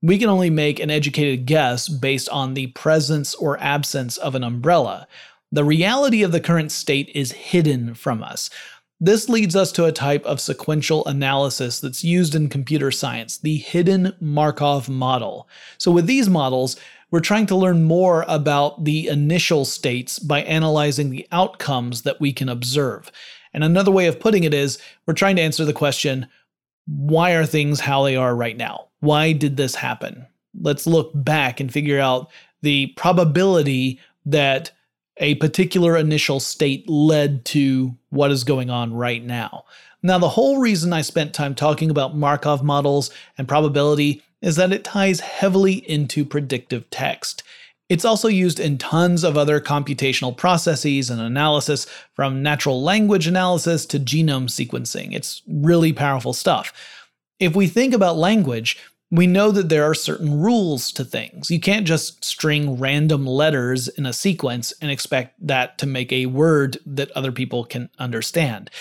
We 0.00 0.18
can 0.18 0.28
only 0.28 0.50
make 0.50 0.80
an 0.80 0.90
educated 0.90 1.46
guess 1.46 1.88
based 1.88 2.28
on 2.28 2.54
the 2.54 2.68
presence 2.68 3.34
or 3.34 3.58
absence 3.60 4.16
of 4.16 4.34
an 4.34 4.44
umbrella. 4.44 5.08
The 5.54 5.64
reality 5.64 6.24
of 6.24 6.32
the 6.32 6.40
current 6.40 6.72
state 6.72 7.12
is 7.14 7.30
hidden 7.30 7.94
from 7.94 8.24
us. 8.24 8.50
This 8.98 9.28
leads 9.28 9.54
us 9.54 9.70
to 9.72 9.84
a 9.84 9.92
type 9.92 10.24
of 10.24 10.40
sequential 10.40 11.06
analysis 11.06 11.78
that's 11.78 12.02
used 12.02 12.34
in 12.34 12.48
computer 12.48 12.90
science, 12.90 13.38
the 13.38 13.58
hidden 13.58 14.12
Markov 14.20 14.88
model. 14.88 15.48
So, 15.78 15.92
with 15.92 16.06
these 16.06 16.28
models, 16.28 16.74
we're 17.12 17.20
trying 17.20 17.46
to 17.46 17.54
learn 17.54 17.84
more 17.84 18.24
about 18.26 18.82
the 18.82 19.06
initial 19.06 19.64
states 19.64 20.18
by 20.18 20.42
analyzing 20.42 21.10
the 21.10 21.24
outcomes 21.30 22.02
that 22.02 22.20
we 22.20 22.32
can 22.32 22.48
observe. 22.48 23.12
And 23.52 23.62
another 23.62 23.92
way 23.92 24.08
of 24.08 24.18
putting 24.18 24.42
it 24.42 24.54
is 24.54 24.80
we're 25.06 25.14
trying 25.14 25.36
to 25.36 25.42
answer 25.42 25.64
the 25.64 25.72
question 25.72 26.26
why 26.88 27.30
are 27.30 27.46
things 27.46 27.78
how 27.78 28.02
they 28.02 28.16
are 28.16 28.34
right 28.34 28.56
now? 28.56 28.88
Why 28.98 29.30
did 29.30 29.56
this 29.56 29.76
happen? 29.76 30.26
Let's 30.60 30.84
look 30.84 31.12
back 31.14 31.60
and 31.60 31.72
figure 31.72 32.00
out 32.00 32.32
the 32.62 32.88
probability 32.96 34.00
that 34.26 34.72
a 35.18 35.36
particular 35.36 35.96
initial 35.96 36.40
state 36.40 36.88
led 36.88 37.44
to 37.46 37.96
what 38.10 38.30
is 38.30 38.44
going 38.44 38.70
on 38.70 38.92
right 38.92 39.24
now. 39.24 39.64
Now, 40.02 40.18
the 40.18 40.28
whole 40.28 40.58
reason 40.58 40.92
I 40.92 41.02
spent 41.02 41.32
time 41.32 41.54
talking 41.54 41.90
about 41.90 42.16
Markov 42.16 42.62
models 42.62 43.10
and 43.38 43.48
probability 43.48 44.22
is 44.42 44.56
that 44.56 44.72
it 44.72 44.84
ties 44.84 45.20
heavily 45.20 45.88
into 45.90 46.24
predictive 46.24 46.88
text. 46.90 47.42
It's 47.88 48.04
also 48.04 48.28
used 48.28 48.60
in 48.60 48.76
tons 48.78 49.24
of 49.24 49.36
other 49.36 49.60
computational 49.60 50.36
processes 50.36 51.10
and 51.10 51.20
analysis, 51.20 51.86
from 52.14 52.42
natural 52.42 52.82
language 52.82 53.26
analysis 53.26 53.86
to 53.86 53.98
genome 53.98 54.48
sequencing. 54.48 55.14
It's 55.14 55.42
really 55.46 55.92
powerful 55.92 56.32
stuff. 56.32 56.72
If 57.38 57.54
we 57.54 57.66
think 57.66 57.94
about 57.94 58.16
language, 58.16 58.78
we 59.14 59.28
know 59.28 59.52
that 59.52 59.68
there 59.68 59.84
are 59.84 59.94
certain 59.94 60.40
rules 60.40 60.90
to 60.90 61.04
things. 61.04 61.48
You 61.48 61.60
can't 61.60 61.86
just 61.86 62.24
string 62.24 62.80
random 62.80 63.24
letters 63.24 63.86
in 63.86 64.06
a 64.06 64.12
sequence 64.12 64.72
and 64.82 64.90
expect 64.90 65.34
that 65.46 65.78
to 65.78 65.86
make 65.86 66.12
a 66.12 66.26
word 66.26 66.78
that 66.84 67.12
other 67.12 67.30
people 67.30 67.64
can 67.64 67.90
understand. 67.96 68.72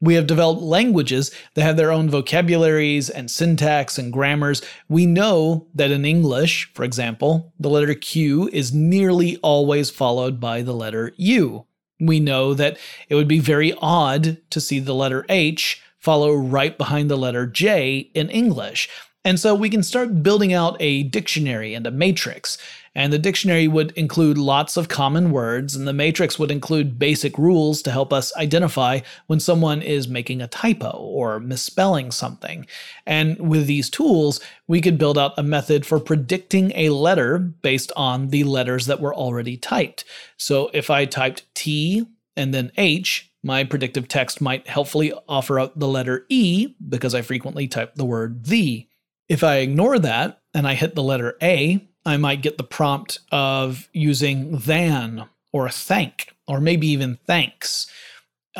We 0.00 0.14
have 0.14 0.28
developed 0.28 0.62
languages 0.62 1.32
that 1.54 1.62
have 1.62 1.76
their 1.76 1.90
own 1.90 2.08
vocabularies 2.08 3.10
and 3.10 3.28
syntax 3.28 3.98
and 3.98 4.12
grammars. 4.12 4.62
We 4.88 5.06
know 5.06 5.66
that 5.74 5.90
in 5.90 6.04
English, 6.04 6.70
for 6.72 6.84
example, 6.84 7.52
the 7.58 7.68
letter 7.68 7.92
Q 7.94 8.48
is 8.52 8.72
nearly 8.72 9.38
always 9.38 9.90
followed 9.90 10.38
by 10.38 10.62
the 10.62 10.72
letter 10.72 11.12
U. 11.16 11.66
We 11.98 12.20
know 12.20 12.54
that 12.54 12.78
it 13.08 13.16
would 13.16 13.28
be 13.28 13.40
very 13.40 13.74
odd 13.82 14.38
to 14.50 14.60
see 14.60 14.78
the 14.78 14.94
letter 14.94 15.26
H 15.28 15.82
follow 15.98 16.32
right 16.32 16.78
behind 16.78 17.10
the 17.10 17.18
letter 17.18 17.44
J 17.44 18.10
in 18.14 18.30
English. 18.30 18.88
And 19.22 19.38
so 19.38 19.54
we 19.54 19.68
can 19.68 19.82
start 19.82 20.22
building 20.22 20.54
out 20.54 20.76
a 20.80 21.02
dictionary 21.02 21.74
and 21.74 21.86
a 21.86 21.90
matrix. 21.90 22.56
And 22.94 23.12
the 23.12 23.18
dictionary 23.18 23.68
would 23.68 23.92
include 23.92 24.38
lots 24.38 24.78
of 24.78 24.88
common 24.88 25.30
words, 25.30 25.76
and 25.76 25.86
the 25.86 25.92
matrix 25.92 26.38
would 26.38 26.50
include 26.50 26.98
basic 26.98 27.38
rules 27.38 27.82
to 27.82 27.92
help 27.92 28.12
us 28.12 28.34
identify 28.36 29.00
when 29.26 29.38
someone 29.38 29.82
is 29.82 30.08
making 30.08 30.40
a 30.40 30.48
typo 30.48 30.90
or 30.90 31.38
misspelling 31.38 32.10
something. 32.10 32.66
And 33.06 33.38
with 33.38 33.66
these 33.66 33.90
tools, 33.90 34.40
we 34.66 34.80
could 34.80 34.98
build 34.98 35.18
out 35.18 35.38
a 35.38 35.42
method 35.42 35.84
for 35.84 36.00
predicting 36.00 36.72
a 36.74 36.88
letter 36.88 37.38
based 37.38 37.92
on 37.96 38.28
the 38.28 38.44
letters 38.44 38.86
that 38.86 39.00
were 39.00 39.14
already 39.14 39.56
typed. 39.56 40.04
So 40.38 40.70
if 40.72 40.88
I 40.90 41.04
typed 41.04 41.44
T 41.54 42.06
and 42.36 42.54
then 42.54 42.72
H, 42.76 43.30
my 43.42 43.64
predictive 43.64 44.08
text 44.08 44.40
might 44.40 44.66
helpfully 44.66 45.12
offer 45.28 45.60
up 45.60 45.78
the 45.78 45.88
letter 45.88 46.26
E 46.28 46.74
because 46.88 47.14
I 47.14 47.22
frequently 47.22 47.68
type 47.68 47.94
the 47.94 48.04
word 48.04 48.46
the. 48.46 48.86
If 49.30 49.44
I 49.44 49.58
ignore 49.58 50.00
that 50.00 50.40
and 50.54 50.66
I 50.66 50.74
hit 50.74 50.96
the 50.96 51.04
letter 51.04 51.36
A, 51.40 51.86
I 52.04 52.16
might 52.16 52.42
get 52.42 52.58
the 52.58 52.64
prompt 52.64 53.20
of 53.30 53.88
using 53.92 54.56
than 54.56 55.24
or 55.52 55.68
thank 55.68 56.34
or 56.48 56.60
maybe 56.60 56.88
even 56.88 57.16
thanks 57.28 57.86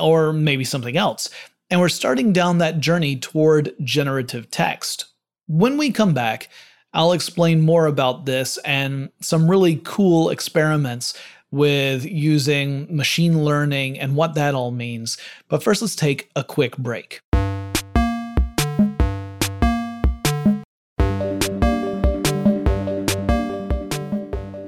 or 0.01 0.33
maybe 0.33 0.63
something 0.63 0.97
else. 0.97 1.29
And 1.71 1.81
we're 1.81 1.89
starting 1.89 2.33
down 2.33 2.59
that 2.59 2.79
journey 2.79 3.17
toward 3.17 3.75
generative 3.83 4.49
text. 4.53 5.07
When 5.49 5.77
we 5.77 5.91
come 5.91 6.15
back, 6.15 6.49
I'll 6.93 7.13
explain 7.13 7.63
more 7.63 7.87
about 7.87 8.25
this 8.25 8.57
and 8.59 9.11
some 9.21 9.51
really 9.51 9.81
cool 9.83 10.31
experiments 10.31 11.19
with 11.51 12.05
using 12.05 12.87
machine 12.97 13.45
learning 13.45 13.99
and 13.99 14.15
what 14.15 14.35
that 14.35 14.55
all 14.55 14.71
means. 14.71 15.19
But 15.49 15.65
first, 15.65 15.83
let's 15.83 15.97
take 15.97 16.31
a 16.37 16.45
quick 16.45 16.77
break. 16.77 17.23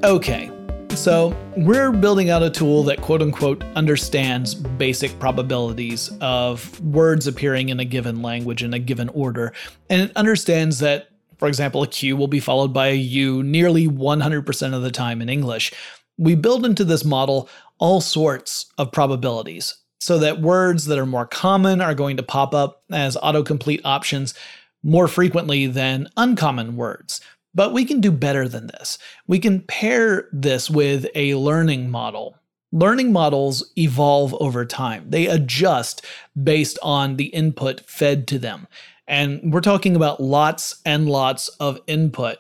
Okay, 0.05 0.51
so 0.97 1.33
we're 1.57 1.93
building 1.93 2.29
out 2.29 2.43
a 2.43 2.51
tool 2.51 2.83
that 2.83 3.01
quote 3.01 3.23
unquote 3.23 3.62
understands 3.77 4.53
basic 4.53 5.17
probabilities 5.21 6.11
of 6.21 6.81
words 6.81 7.29
appearing 7.29 7.69
in 7.69 7.79
a 7.79 7.85
given 7.85 8.21
language 8.21 8.65
in 8.65 8.75
a 8.75 8.81
given 8.81 9.11
order. 9.11 9.53
And 9.88 10.03
it 10.03 10.17
understands 10.17 10.81
that, 10.81 11.11
for 11.38 11.47
example, 11.47 11.85
a 11.85 11.87
Q 11.87 12.17
will 12.17 12.27
be 12.27 12.41
followed 12.41 12.73
by 12.73 12.88
a 12.88 12.97
U 12.97 13.45
nearly 13.45 13.87
100% 13.87 14.75
of 14.75 14.83
the 14.83 14.91
time 14.91 15.23
in 15.23 15.29
English. 15.29 15.73
We 16.19 16.35
build 16.35 16.67
into 16.67 16.85
this 16.85 17.05
model 17.05 17.49
all 17.79 18.01
sorts 18.01 18.67
of 18.79 18.91
probabilities 18.91 19.77
so 20.01 20.19
that 20.19 20.41
words 20.41 20.87
that 20.87 20.99
are 20.99 21.07
more 21.07 21.27
common 21.27 21.81
are 21.81 21.95
going 21.95 22.17
to 22.17 22.25
pop 22.25 22.57
up 22.57 22.83
as 22.91 23.17
autocomplete 23.19 23.83
options 23.85 24.35
more 24.83 25.07
frequently 25.07 25.69
than 25.69 26.09
uncommon 26.17 26.75
words. 26.75 27.21
But 27.55 27.73
we 27.73 27.85
can 27.85 28.01
do 28.01 28.11
better 28.11 28.49
than 28.49 28.69
this. 28.69 28.99
We 29.27 29.38
can 29.38 29.61
pair 29.61 30.29
this 30.33 30.71
with 30.71 31.07
a 31.15 31.35
learning 31.35 31.91
model. 31.91 32.37
Learning 32.73 33.12
models 33.12 33.71
evolve 33.77 34.35
over 34.41 34.65
time, 34.65 35.05
they 35.11 35.27
adjust 35.27 36.07
based 36.43 36.79
on 36.83 37.17
the 37.17 37.27
input 37.27 37.83
fed 37.83 38.27
to 38.29 38.38
them. 38.38 38.67
And 39.07 39.53
we're 39.53 39.61
talking 39.61 39.95
about 39.95 40.23
lots 40.23 40.81
and 40.87 41.07
lots 41.07 41.49
of 41.61 41.79
input. 41.87 42.38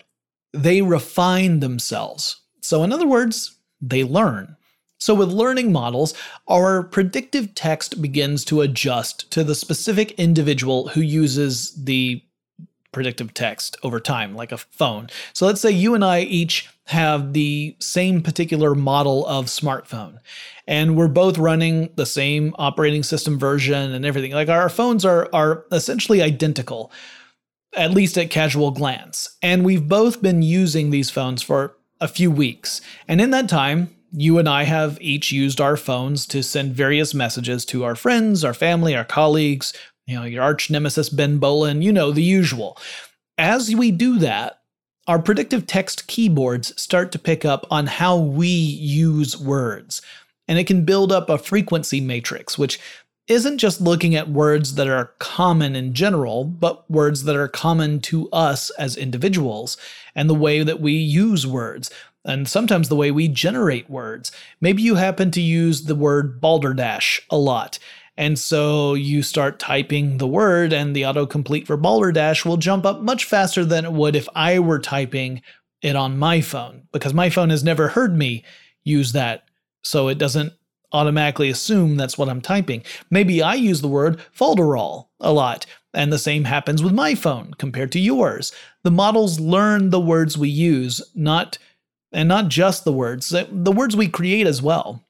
They 0.54 0.80
refine 0.80 1.60
themselves. 1.60 2.40
So, 2.62 2.82
in 2.82 2.92
other 2.92 3.06
words, 3.06 3.58
they 3.82 4.04
learn. 4.04 4.56
So, 4.98 5.14
with 5.14 5.28
learning 5.28 5.72
models, 5.72 6.14
our 6.48 6.82
predictive 6.82 7.54
text 7.54 8.00
begins 8.00 8.44
to 8.46 8.60
adjust 8.60 9.30
to 9.32 9.44
the 9.44 9.54
specific 9.54 10.12
individual 10.12 10.88
who 10.88 11.00
uses 11.00 11.74
the 11.74 12.22
predictive 12.92 13.34
text 13.34 13.76
over 13.82 13.98
time, 13.98 14.34
like 14.34 14.52
a 14.52 14.58
phone. 14.58 15.08
So, 15.32 15.46
let's 15.46 15.60
say 15.60 15.70
you 15.70 15.94
and 15.94 16.04
I 16.04 16.20
each 16.20 16.68
have 16.86 17.32
the 17.32 17.76
same 17.78 18.22
particular 18.22 18.74
model 18.74 19.26
of 19.26 19.46
smartphone, 19.46 20.18
and 20.66 20.96
we're 20.96 21.08
both 21.08 21.38
running 21.38 21.90
the 21.96 22.06
same 22.06 22.54
operating 22.58 23.02
system 23.02 23.38
version 23.38 23.92
and 23.92 24.04
everything. 24.04 24.32
Like 24.32 24.48
our 24.48 24.68
phones 24.68 25.04
are, 25.04 25.28
are 25.32 25.64
essentially 25.72 26.22
identical, 26.22 26.92
at 27.74 27.90
least 27.90 28.18
at 28.18 28.30
casual 28.30 28.70
glance. 28.70 29.36
And 29.42 29.64
we've 29.64 29.88
both 29.88 30.22
been 30.22 30.42
using 30.42 30.90
these 30.90 31.10
phones 31.10 31.42
for 31.42 31.76
a 32.00 32.08
few 32.08 32.30
weeks. 32.30 32.80
And 33.08 33.20
in 33.20 33.30
that 33.30 33.48
time, 33.48 33.94
you 34.12 34.38
and 34.38 34.48
I 34.48 34.64
have 34.64 35.00
each 35.00 35.32
used 35.32 35.60
our 35.60 35.76
phones 35.76 36.26
to 36.26 36.42
send 36.42 36.74
various 36.74 37.14
messages 37.14 37.64
to 37.66 37.84
our 37.84 37.94
friends, 37.94 38.44
our 38.44 38.52
family, 38.52 38.94
our 38.94 39.04
colleagues, 39.04 39.72
you 40.06 40.16
know, 40.16 40.24
your 40.24 40.42
arch 40.42 40.70
nemesis 40.70 41.08
Ben 41.08 41.38
Bowlin, 41.38 41.82
you 41.82 41.92
know, 41.92 42.10
the 42.10 42.22
usual. 42.22 42.76
As 43.38 43.74
we 43.74 43.90
do 43.90 44.18
that, 44.18 44.60
our 45.06 45.18
predictive 45.18 45.66
text 45.66 46.06
keyboards 46.06 46.80
start 46.80 47.10
to 47.12 47.18
pick 47.18 47.44
up 47.44 47.66
on 47.70 47.86
how 47.86 48.16
we 48.16 48.48
use 48.48 49.36
words, 49.36 50.02
and 50.46 50.58
it 50.58 50.66
can 50.66 50.84
build 50.84 51.10
up 51.10 51.28
a 51.28 51.38
frequency 51.38 52.00
matrix, 52.00 52.56
which 52.56 52.78
isn't 53.28 53.58
just 53.58 53.80
looking 53.80 54.14
at 54.14 54.28
words 54.28 54.74
that 54.74 54.88
are 54.88 55.12
common 55.18 55.76
in 55.76 55.92
general, 55.94 56.44
but 56.44 56.88
words 56.90 57.24
that 57.24 57.36
are 57.36 57.48
common 57.48 58.00
to 58.00 58.28
us 58.30 58.70
as 58.70 58.96
individuals 58.96 59.76
and 60.14 60.28
the 60.28 60.34
way 60.34 60.62
that 60.62 60.80
we 60.80 60.92
use 60.92 61.46
words, 61.46 61.90
and 62.24 62.48
sometimes 62.48 62.88
the 62.88 62.96
way 62.96 63.10
we 63.10 63.28
generate 63.28 63.88
words. 63.90 64.30
Maybe 64.60 64.82
you 64.82 64.96
happen 64.96 65.30
to 65.32 65.40
use 65.40 65.84
the 65.84 65.94
word 65.94 66.40
balderdash 66.40 67.20
a 67.30 67.36
lot. 67.36 67.78
And 68.22 68.38
so 68.38 68.94
you 68.94 69.20
start 69.20 69.58
typing 69.58 70.18
the 70.18 70.28
word, 70.28 70.72
and 70.72 70.94
the 70.94 71.02
autocomplete 71.02 71.66
for 71.66 71.76
balderdash 71.76 72.44
will 72.44 72.56
jump 72.56 72.86
up 72.86 73.00
much 73.00 73.24
faster 73.24 73.64
than 73.64 73.84
it 73.84 73.92
would 73.92 74.14
if 74.14 74.28
I 74.36 74.60
were 74.60 74.78
typing 74.78 75.42
it 75.82 75.96
on 75.96 76.20
my 76.20 76.40
phone, 76.40 76.86
because 76.92 77.12
my 77.12 77.30
phone 77.30 77.50
has 77.50 77.64
never 77.64 77.88
heard 77.88 78.16
me 78.16 78.44
use 78.84 79.10
that. 79.10 79.42
So 79.82 80.06
it 80.06 80.18
doesn't 80.18 80.52
automatically 80.92 81.50
assume 81.50 81.96
that's 81.96 82.16
what 82.16 82.28
I'm 82.28 82.40
typing. 82.40 82.84
Maybe 83.10 83.42
I 83.42 83.54
use 83.54 83.80
the 83.80 83.88
word 83.88 84.20
folderol 84.38 85.08
a 85.18 85.32
lot, 85.32 85.66
and 85.92 86.12
the 86.12 86.16
same 86.16 86.44
happens 86.44 86.80
with 86.80 86.92
my 86.92 87.16
phone 87.16 87.54
compared 87.58 87.90
to 87.90 87.98
yours. 87.98 88.52
The 88.84 88.92
models 88.92 89.40
learn 89.40 89.90
the 89.90 89.98
words 89.98 90.38
we 90.38 90.48
use, 90.48 91.02
not 91.16 91.58
and 92.12 92.28
not 92.28 92.46
just 92.46 92.84
the 92.84 92.92
words, 92.92 93.30
the 93.30 93.72
words 93.72 93.96
we 93.96 94.06
create 94.06 94.46
as 94.46 94.62
well. 94.62 95.02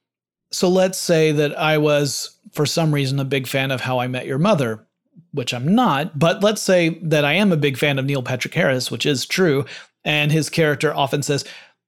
So 0.51 0.69
let's 0.69 0.99
say 0.99 1.33
that 1.33 1.59
I 1.59 1.77
was, 1.79 2.39
for 2.53 2.67
some 2.67 2.95
reason, 2.95 3.19
a 3.19 3.25
big 3.25 3.47
fan 3.47 3.71
of 3.71 3.81
How 3.81 3.99
I 3.99 4.07
Met 4.07 4.27
Your 4.27 4.39
Mother, 4.39 4.87
which 5.33 5.53
I'm 5.53 5.75
not, 5.75 6.19
but 6.19 6.43
let's 6.43 6.63
say 6.63 7.01
that 7.03 7.25
I 7.25 7.35
am 7.35 7.53
a 7.53 7.57
big 7.57 7.77
fan 7.77 7.99
of 7.99 8.05
Neil 8.05 8.23
Patrick 8.23 8.55
Harris, 8.55 8.91
which 8.91 9.07
is 9.07 9.27
true, 9.27 9.65
and 10.05 10.31
his 10.31 10.49
character 10.49 10.95
often 10.95 11.23
says, 11.23 11.45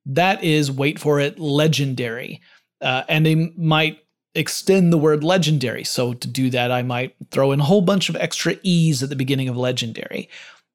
that 0.06 0.42
is, 0.44 0.70
wait 0.70 0.98
for 0.98 1.20
it, 1.20 1.38
legendary. 1.38 2.40
Uh, 2.80 3.04
and 3.08 3.24
they 3.24 3.52
might 3.56 4.00
extend 4.34 4.92
the 4.92 4.98
word 4.98 5.24
legendary. 5.24 5.84
So 5.84 6.12
to 6.12 6.28
do 6.28 6.50
that, 6.50 6.70
I 6.70 6.82
might 6.82 7.14
throw 7.30 7.52
in 7.52 7.60
a 7.60 7.64
whole 7.64 7.80
bunch 7.80 8.08
of 8.08 8.16
extra 8.16 8.56
E's 8.62 9.02
at 9.02 9.08
the 9.08 9.16
beginning 9.16 9.48
of 9.48 9.56
legendary. 9.56 10.28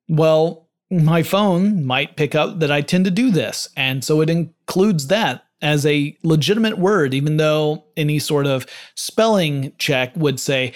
Well, 0.08 0.68
my 0.90 1.22
phone 1.22 1.86
might 1.86 2.18
pick 2.18 2.34
up 2.34 2.60
that 2.60 2.72
I 2.72 2.82
tend 2.82 3.06
to 3.06 3.12
do 3.12 3.30
this. 3.30 3.70
And 3.76 4.04
so 4.04 4.22
it 4.22 4.30
includes 4.30 5.08
that 5.08 5.46
as 5.62 5.86
a 5.86 6.18
legitimate 6.24 6.78
word, 6.78 7.14
even 7.14 7.38
though 7.38 7.84
any 7.98 8.20
sort 8.20 8.48
of 8.48 8.66
spelling 8.96 9.74
check 9.78 10.16
would 10.16 10.40
say, 10.40 10.74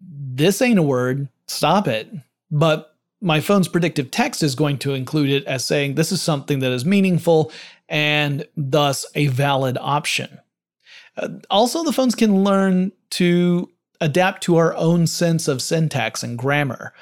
this 0.00 0.60
ain't 0.60 0.78
a 0.78 0.82
word, 0.82 1.28
stop 1.46 1.86
it. 1.86 2.10
But 2.50 2.96
my 3.20 3.40
phone's 3.40 3.68
predictive 3.68 4.10
text 4.10 4.42
is 4.42 4.54
going 4.54 4.78
to 4.78 4.94
include 4.94 5.30
it 5.30 5.44
as 5.44 5.64
saying 5.64 5.94
this 5.94 6.10
is 6.10 6.20
something 6.20 6.58
that 6.58 6.72
is 6.72 6.84
meaningful 6.84 7.52
and 7.88 8.44
thus 8.56 9.06
a 9.14 9.28
valid 9.28 9.78
option. 9.80 10.40
Uh, 11.16 11.28
also, 11.50 11.84
the 11.84 11.92
phones 11.92 12.14
can 12.14 12.42
learn 12.42 12.90
to 13.10 13.70
adapt 14.00 14.42
to 14.42 14.56
our 14.56 14.74
own 14.74 15.06
sense 15.06 15.46
of 15.46 15.62
syntax 15.62 16.22
and 16.22 16.36
grammar. 16.36 16.92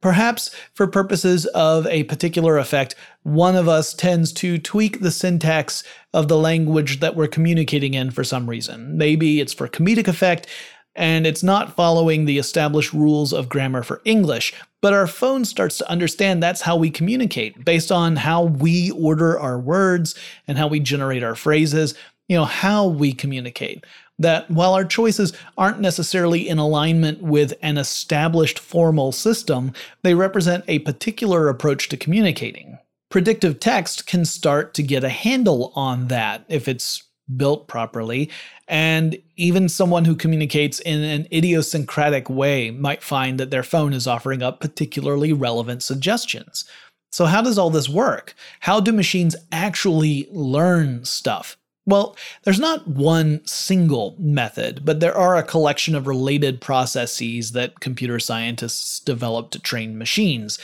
Perhaps 0.00 0.54
for 0.74 0.86
purposes 0.86 1.46
of 1.46 1.86
a 1.88 2.04
particular 2.04 2.56
effect, 2.56 2.94
one 3.24 3.56
of 3.56 3.68
us 3.68 3.92
tends 3.92 4.32
to 4.34 4.56
tweak 4.56 5.00
the 5.00 5.10
syntax 5.10 5.82
of 6.14 6.28
the 6.28 6.38
language 6.38 7.00
that 7.00 7.16
we're 7.16 7.26
communicating 7.26 7.94
in 7.94 8.10
for 8.12 8.22
some 8.22 8.48
reason. 8.48 8.96
Maybe 8.96 9.40
it's 9.40 9.52
for 9.52 9.66
comedic 9.66 10.06
effect, 10.06 10.46
and 10.94 11.26
it's 11.26 11.42
not 11.42 11.74
following 11.74 12.24
the 12.24 12.38
established 12.38 12.92
rules 12.92 13.32
of 13.32 13.48
grammar 13.48 13.82
for 13.82 14.00
English, 14.04 14.54
but 14.80 14.92
our 14.92 15.06
phone 15.06 15.44
starts 15.44 15.78
to 15.78 15.90
understand 15.90 16.42
that's 16.42 16.60
how 16.60 16.76
we 16.76 16.90
communicate 16.90 17.64
based 17.64 17.90
on 17.90 18.16
how 18.16 18.44
we 18.44 18.92
order 18.92 19.38
our 19.38 19.58
words 19.58 20.14
and 20.46 20.58
how 20.58 20.68
we 20.68 20.78
generate 20.78 21.24
our 21.24 21.34
phrases, 21.34 21.94
you 22.28 22.36
know, 22.36 22.44
how 22.44 22.86
we 22.86 23.12
communicate 23.12 23.84
that 24.18 24.50
while 24.50 24.74
our 24.74 24.84
choices 24.84 25.32
aren't 25.56 25.80
necessarily 25.80 26.48
in 26.48 26.58
alignment 26.58 27.22
with 27.22 27.54
an 27.62 27.78
established 27.78 28.58
formal 28.58 29.12
system, 29.12 29.72
they 30.02 30.14
represent 30.14 30.64
a 30.66 30.80
particular 30.80 31.48
approach 31.48 31.88
to 31.88 31.96
communicating. 31.96 32.78
Predictive 33.10 33.60
text 33.60 34.06
can 34.06 34.24
start 34.24 34.74
to 34.74 34.82
get 34.82 35.04
a 35.04 35.08
handle 35.08 35.72
on 35.74 36.08
that 36.08 36.44
if 36.48 36.68
it's 36.68 37.04
built 37.36 37.68
properly, 37.68 38.30
and 38.66 39.18
even 39.36 39.68
someone 39.68 40.04
who 40.04 40.16
communicates 40.16 40.80
in 40.80 41.02
an 41.02 41.26
idiosyncratic 41.32 42.28
way 42.28 42.70
might 42.70 43.02
find 43.02 43.38
that 43.38 43.50
their 43.50 43.62
phone 43.62 43.92
is 43.92 44.06
offering 44.06 44.42
up 44.42 44.60
particularly 44.60 45.32
relevant 45.32 45.82
suggestions. 45.82 46.64
So, 47.10 47.26
how 47.26 47.42
does 47.42 47.58
all 47.58 47.70
this 47.70 47.88
work? 47.88 48.34
How 48.60 48.80
do 48.80 48.92
machines 48.92 49.36
actually 49.52 50.28
learn 50.30 51.04
stuff? 51.04 51.56
Well, 51.88 52.18
there's 52.42 52.60
not 52.60 52.86
one 52.86 53.40
single 53.46 54.14
method, 54.18 54.82
but 54.84 55.00
there 55.00 55.16
are 55.16 55.36
a 55.36 55.42
collection 55.42 55.94
of 55.94 56.06
related 56.06 56.60
processes 56.60 57.52
that 57.52 57.80
computer 57.80 58.18
scientists 58.18 59.00
develop 59.00 59.50
to 59.52 59.58
train 59.58 59.96
machines. 59.96 60.58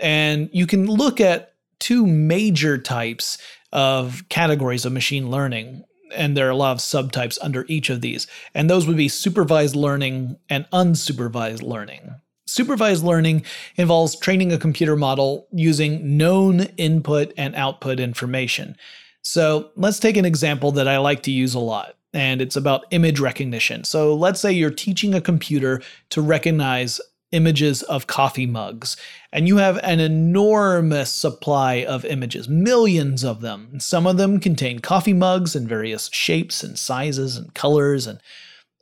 And 0.00 0.48
you 0.50 0.66
can 0.66 0.86
look 0.86 1.20
at 1.20 1.52
two 1.78 2.06
major 2.06 2.78
types 2.78 3.36
of 3.70 4.26
categories 4.30 4.86
of 4.86 4.94
machine 4.94 5.30
learning. 5.30 5.84
And 6.16 6.34
there 6.34 6.46
are 6.46 6.50
a 6.50 6.56
lot 6.56 6.72
of 6.72 6.78
subtypes 6.78 7.36
under 7.42 7.66
each 7.68 7.90
of 7.90 8.00
these. 8.00 8.26
And 8.54 8.70
those 8.70 8.86
would 8.86 8.96
be 8.96 9.10
supervised 9.10 9.76
learning 9.76 10.38
and 10.48 10.64
unsupervised 10.72 11.60
learning. 11.60 12.14
Supervised 12.46 13.04
learning 13.04 13.44
involves 13.76 14.18
training 14.18 14.54
a 14.54 14.58
computer 14.58 14.96
model 14.96 15.48
using 15.52 16.16
known 16.16 16.62
input 16.78 17.34
and 17.36 17.54
output 17.56 18.00
information. 18.00 18.78
So 19.22 19.70
let's 19.76 19.98
take 19.98 20.16
an 20.16 20.24
example 20.24 20.72
that 20.72 20.88
I 20.88 20.98
like 20.98 21.22
to 21.24 21.30
use 21.30 21.54
a 21.54 21.60
lot, 21.60 21.96
and 22.12 22.42
it's 22.42 22.56
about 22.56 22.86
image 22.90 23.20
recognition. 23.20 23.84
So 23.84 24.14
let's 24.14 24.40
say 24.40 24.52
you're 24.52 24.70
teaching 24.70 25.14
a 25.14 25.20
computer 25.20 25.80
to 26.10 26.20
recognize 26.20 27.00
images 27.30 27.82
of 27.84 28.06
coffee 28.06 28.46
mugs, 28.46 28.96
and 29.32 29.48
you 29.48 29.56
have 29.56 29.78
an 29.78 30.00
enormous 30.00 31.14
supply 31.14 31.84
of 31.84 32.04
images, 32.04 32.48
millions 32.48 33.24
of 33.24 33.40
them. 33.40 33.80
Some 33.80 34.06
of 34.06 34.18
them 34.18 34.38
contain 34.38 34.80
coffee 34.80 35.14
mugs 35.14 35.56
in 35.56 35.66
various 35.66 36.10
shapes 36.12 36.62
and 36.62 36.78
sizes 36.78 37.36
and 37.36 37.54
colors 37.54 38.06
and 38.06 38.20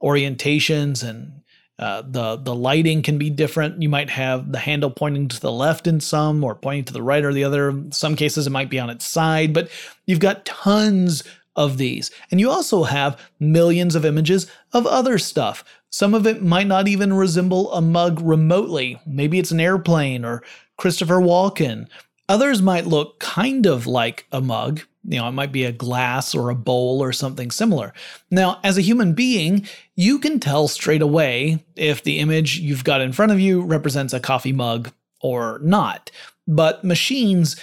orientations 0.02 1.06
and 1.08 1.42
uh, 1.80 2.02
the 2.02 2.36
the 2.36 2.54
lighting 2.54 3.02
can 3.02 3.16
be 3.16 3.30
different. 3.30 3.80
You 3.80 3.88
might 3.88 4.10
have 4.10 4.52
the 4.52 4.58
handle 4.58 4.90
pointing 4.90 5.28
to 5.28 5.40
the 5.40 5.50
left 5.50 5.86
in 5.86 5.98
some, 5.98 6.44
or 6.44 6.54
pointing 6.54 6.84
to 6.84 6.92
the 6.92 7.02
right 7.02 7.24
or 7.24 7.32
the 7.32 7.44
other. 7.44 7.70
In 7.70 7.90
some 7.90 8.16
cases, 8.16 8.46
it 8.46 8.50
might 8.50 8.68
be 8.68 8.78
on 8.78 8.90
its 8.90 9.06
side, 9.06 9.54
but 9.54 9.70
you've 10.06 10.20
got 10.20 10.44
tons 10.44 11.24
of 11.56 11.78
these, 11.78 12.10
and 12.30 12.38
you 12.38 12.50
also 12.50 12.84
have 12.84 13.18
millions 13.40 13.94
of 13.94 14.04
images 14.04 14.46
of 14.74 14.86
other 14.86 15.16
stuff. 15.18 15.64
Some 15.88 16.14
of 16.14 16.26
it 16.26 16.42
might 16.42 16.66
not 16.66 16.86
even 16.86 17.14
resemble 17.14 17.72
a 17.72 17.80
mug 17.80 18.20
remotely. 18.20 19.00
Maybe 19.06 19.38
it's 19.38 19.50
an 19.50 19.58
airplane 19.58 20.24
or 20.24 20.42
Christopher 20.76 21.16
Walken. 21.16 21.88
Others 22.28 22.62
might 22.62 22.86
look 22.86 23.18
kind 23.18 23.66
of 23.66 23.86
like 23.86 24.26
a 24.30 24.40
mug, 24.40 24.82
you 25.04 25.18
know, 25.18 25.28
it 25.28 25.32
might 25.32 25.52
be 25.52 25.64
a 25.64 25.72
glass 25.72 26.34
or 26.34 26.50
a 26.50 26.54
bowl 26.54 27.02
or 27.02 27.12
something 27.12 27.50
similar. 27.50 27.92
Now, 28.30 28.60
as 28.62 28.76
a 28.76 28.82
human 28.82 29.14
being, 29.14 29.66
you 29.96 30.18
can 30.18 30.40
tell 30.40 30.68
straight 30.68 31.02
away 31.02 31.64
if 31.76 32.02
the 32.02 32.18
image 32.18 32.58
you've 32.58 32.84
got 32.84 33.00
in 33.00 33.12
front 33.12 33.32
of 33.32 33.40
you 33.40 33.62
represents 33.62 34.12
a 34.12 34.20
coffee 34.20 34.52
mug 34.52 34.92
or 35.20 35.60
not. 35.62 36.10
But 36.46 36.84
machines 36.84 37.56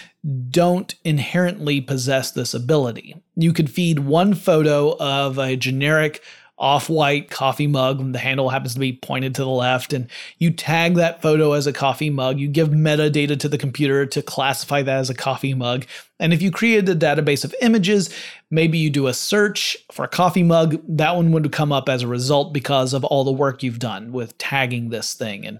don't 0.50 0.95
inherently 1.04 1.82
possess 1.82 2.32
this 2.32 2.54
ability. 2.54 3.15
You 3.36 3.54
could 3.54 3.69
feed 3.69 4.00
one 4.00 4.34
photo 4.34 4.95
of 4.97 5.38
a 5.38 5.56
generic 5.56 6.23
off 6.60 6.89
white 6.89 7.30
coffee 7.30 7.67
mug, 7.67 8.00
and 8.00 8.15
the 8.15 8.20
handle 8.20 8.50
happens 8.50 8.74
to 8.74 8.80
be 8.80 8.93
pointed 8.93 9.36
to 9.36 9.43
the 9.43 9.50
left, 9.50 9.93
and 9.93 10.10
you 10.39 10.52
tag 10.52 10.96
that 10.96 11.22
photo 11.22 11.54
as 11.54 11.67
a 11.67 11.74
coffee 11.74 12.10
mug. 12.10 12.39
You 12.39 12.48
give 12.48 12.70
metadata 12.70 13.39
to 13.39 13.50
the 13.50 13.58
computer 13.58 14.06
to 14.08 14.22
classify 14.22 14.82
that 14.82 14.98
as 14.98 15.10
a 15.10 15.15
coffee 15.15 15.54
mug. 15.54 15.86
And 16.20 16.34
if 16.34 16.41
you 16.41 16.50
created 16.50 16.89
a 16.89 16.96
database 16.96 17.46
of 17.46 17.54
images, 17.62 18.10
maybe 18.50 18.80
you 18.80 18.89
do 18.89 19.06
a 19.06 19.13
search 19.13 19.78
for 19.91 20.06
a 20.06 20.10
coffee 20.10 20.43
mug, 20.43 20.82
that 20.88 21.15
one 21.15 21.32
would 21.32 21.52
come 21.52 21.72
up 21.72 21.89
as 21.89 22.02
a 22.02 22.08
result 22.08 22.54
because 22.54 22.93
of 22.93 23.04
all 23.06 23.24
the 23.24 23.32
work 23.32 23.62
you've 23.62 23.80
done 23.80 24.12
with 24.12 24.38
tagging 24.39 24.89
this 24.89 25.13
thing 25.13 25.46
and 25.46 25.60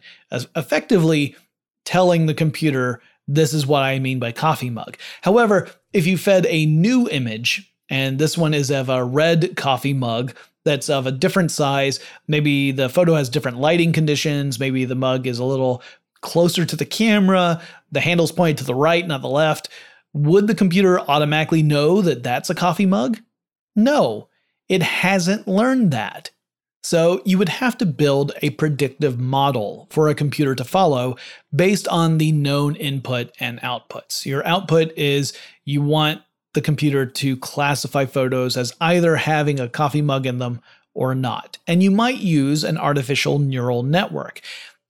effectively 0.56 1.36
telling 1.86 2.26
the 2.26 2.34
computer 2.34 3.02
this 3.28 3.54
is 3.54 3.68
what 3.68 3.84
I 3.84 4.00
mean 4.00 4.20
by 4.20 4.32
coffee 4.32 4.70
mug. 4.70 4.98
However, 5.22 5.70
if 5.94 6.08
you 6.08 6.18
fed 6.18 6.46
a 6.48 6.66
new 6.66 7.08
image, 7.10 7.72
and 7.90 8.20
this 8.20 8.38
one 8.38 8.54
is 8.54 8.70
of 8.72 8.90
a 8.90 9.04
red 9.04 9.56
coffee 9.56 9.94
mug 9.94 10.34
that's 10.68 10.90
of 10.90 11.08
a 11.08 11.12
different 11.12 11.52
size, 11.52 12.00
maybe 12.28 12.72
the 12.72 12.90
photo 12.90 13.16
has 13.16 13.30
different 13.30 13.58
lighting 13.58 13.94
conditions, 13.94 14.60
maybe 14.60 14.86
the 14.86 14.96
mug 14.96 15.26
is 15.26 15.40
a 15.40 15.44
little 15.44 15.82
closer 16.22 16.66
to 16.66 16.76
the 16.76 16.86
camera, 16.86 17.62
the 17.92 18.02
handle's 18.02 18.32
pointed 18.32 18.58
to 18.58 18.64
the 18.64 18.76
right, 18.76 19.08
not 19.08 19.22
the 19.22 19.30
left, 19.30 19.70
would 20.14 20.48
the 20.48 20.56
computer 20.56 21.00
automatically 21.00 21.64
know 21.64 22.02
that 22.02 22.24
that's 22.24 22.50
a 22.50 22.56
coffee 22.56 22.86
mug? 22.86 23.20
No, 23.76 24.30
it 24.68 24.82
hasn't 24.82 25.48
learned 25.48 25.92
that. 25.92 26.32
So 26.84 27.22
you 27.26 27.38
would 27.38 27.50
have 27.50 27.78
to 27.80 27.86
build 27.86 28.32
a 28.42 28.52
predictive 28.52 29.20
model 29.20 29.88
for 29.90 30.08
a 30.08 30.16
computer 30.16 30.56
to 30.56 30.64
follow 30.64 31.18
based 31.54 31.88
on 31.90 32.18
the 32.18 32.32
known 32.32 32.76
input 32.78 33.32
and 33.40 33.60
outputs. 33.62 34.26
Your 34.26 34.46
output 34.48 34.94
is 34.98 35.34
you 35.66 35.82
want 35.82 36.22
the 36.58 36.62
computer 36.64 37.06
to 37.06 37.38
classify 37.38 38.04
photos 38.04 38.58
as 38.58 38.74
either 38.82 39.16
having 39.16 39.60
a 39.60 39.70
coffee 39.70 40.02
mug 40.02 40.26
in 40.26 40.40
them 40.40 40.60
or 40.96 41.14
not. 41.14 41.60
And 41.68 41.84
you 41.84 41.92
might 41.92 42.18
use 42.18 42.64
an 42.64 42.80
artificial 42.80 43.38
neural 43.38 43.84
network. 43.84 44.42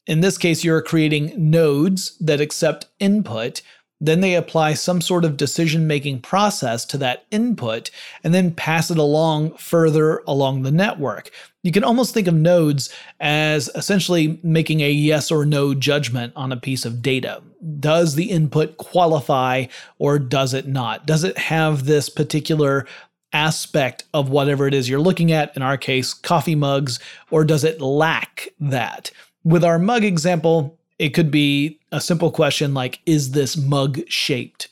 In 0.06 0.22
this 0.22 0.38
case, 0.38 0.64
you're 0.64 0.82
creating 0.82 1.34
nodes 1.36 2.18
that 2.20 2.40
accept 2.40 2.86
input 3.02 3.62
then 4.00 4.22
they 4.22 4.36
apply 4.36 4.74
some 4.74 5.02
sort 5.02 5.26
of 5.26 5.38
decision 5.38 5.88
making 5.88 6.22
process 6.22 6.86
to 6.86 6.98
that 7.00 7.26
input 7.32 7.90
and 8.24 8.34
then 8.34 8.54
pass 8.54 8.92
it 8.92 8.98
along 8.98 9.56
further 9.58 10.22
along 10.28 10.62
the 10.62 10.72
network. 10.72 11.32
You 11.64 11.72
can 11.72 11.84
almost 11.84 12.14
think 12.14 12.28
of 12.28 12.34
nodes 12.36 12.94
as 13.20 13.70
essentially 13.76 14.40
making 14.44 14.82
a 14.82 14.90
yes 14.92 15.32
or 15.32 15.46
no 15.46 15.74
judgment 15.74 16.34
on 16.36 16.52
a 16.52 16.58
piece 16.58 16.86
of 16.86 17.02
data. 17.02 17.42
Does 17.80 18.16
the 18.16 18.30
input 18.30 18.78
qualify 18.78 19.66
or 19.98 20.20
does 20.20 20.54
it 20.54 20.68
not? 20.68 21.08
Does 21.08 21.24
it 21.24 21.38
have 21.38 21.86
this 21.86 22.08
particular 22.08 22.86
aspect 23.34 24.04
of 24.14 24.30
whatever 24.30 24.68
it 24.68 24.74
is 24.74 24.88
you're 24.88 25.00
looking 25.00 25.32
at, 25.32 25.56
in 25.56 25.62
our 25.62 25.78
case, 25.78 26.14
coffee 26.14 26.56
mugs, 26.56 27.00
or 27.32 27.44
does 27.44 27.64
it 27.64 27.82
lack 27.82 28.50
that? 28.60 29.12
With 29.44 29.64
our 29.64 29.80
mug 29.80 30.04
example, 30.04 30.77
it 31.00 31.10
could 31.10 31.32
be 31.32 31.80
a 31.92 32.02
simple 32.02 32.32
question 32.32 32.74
like, 32.74 33.00
is 33.06 33.32
this 33.32 33.56
mug 33.56 34.00
shaped? 34.08 34.68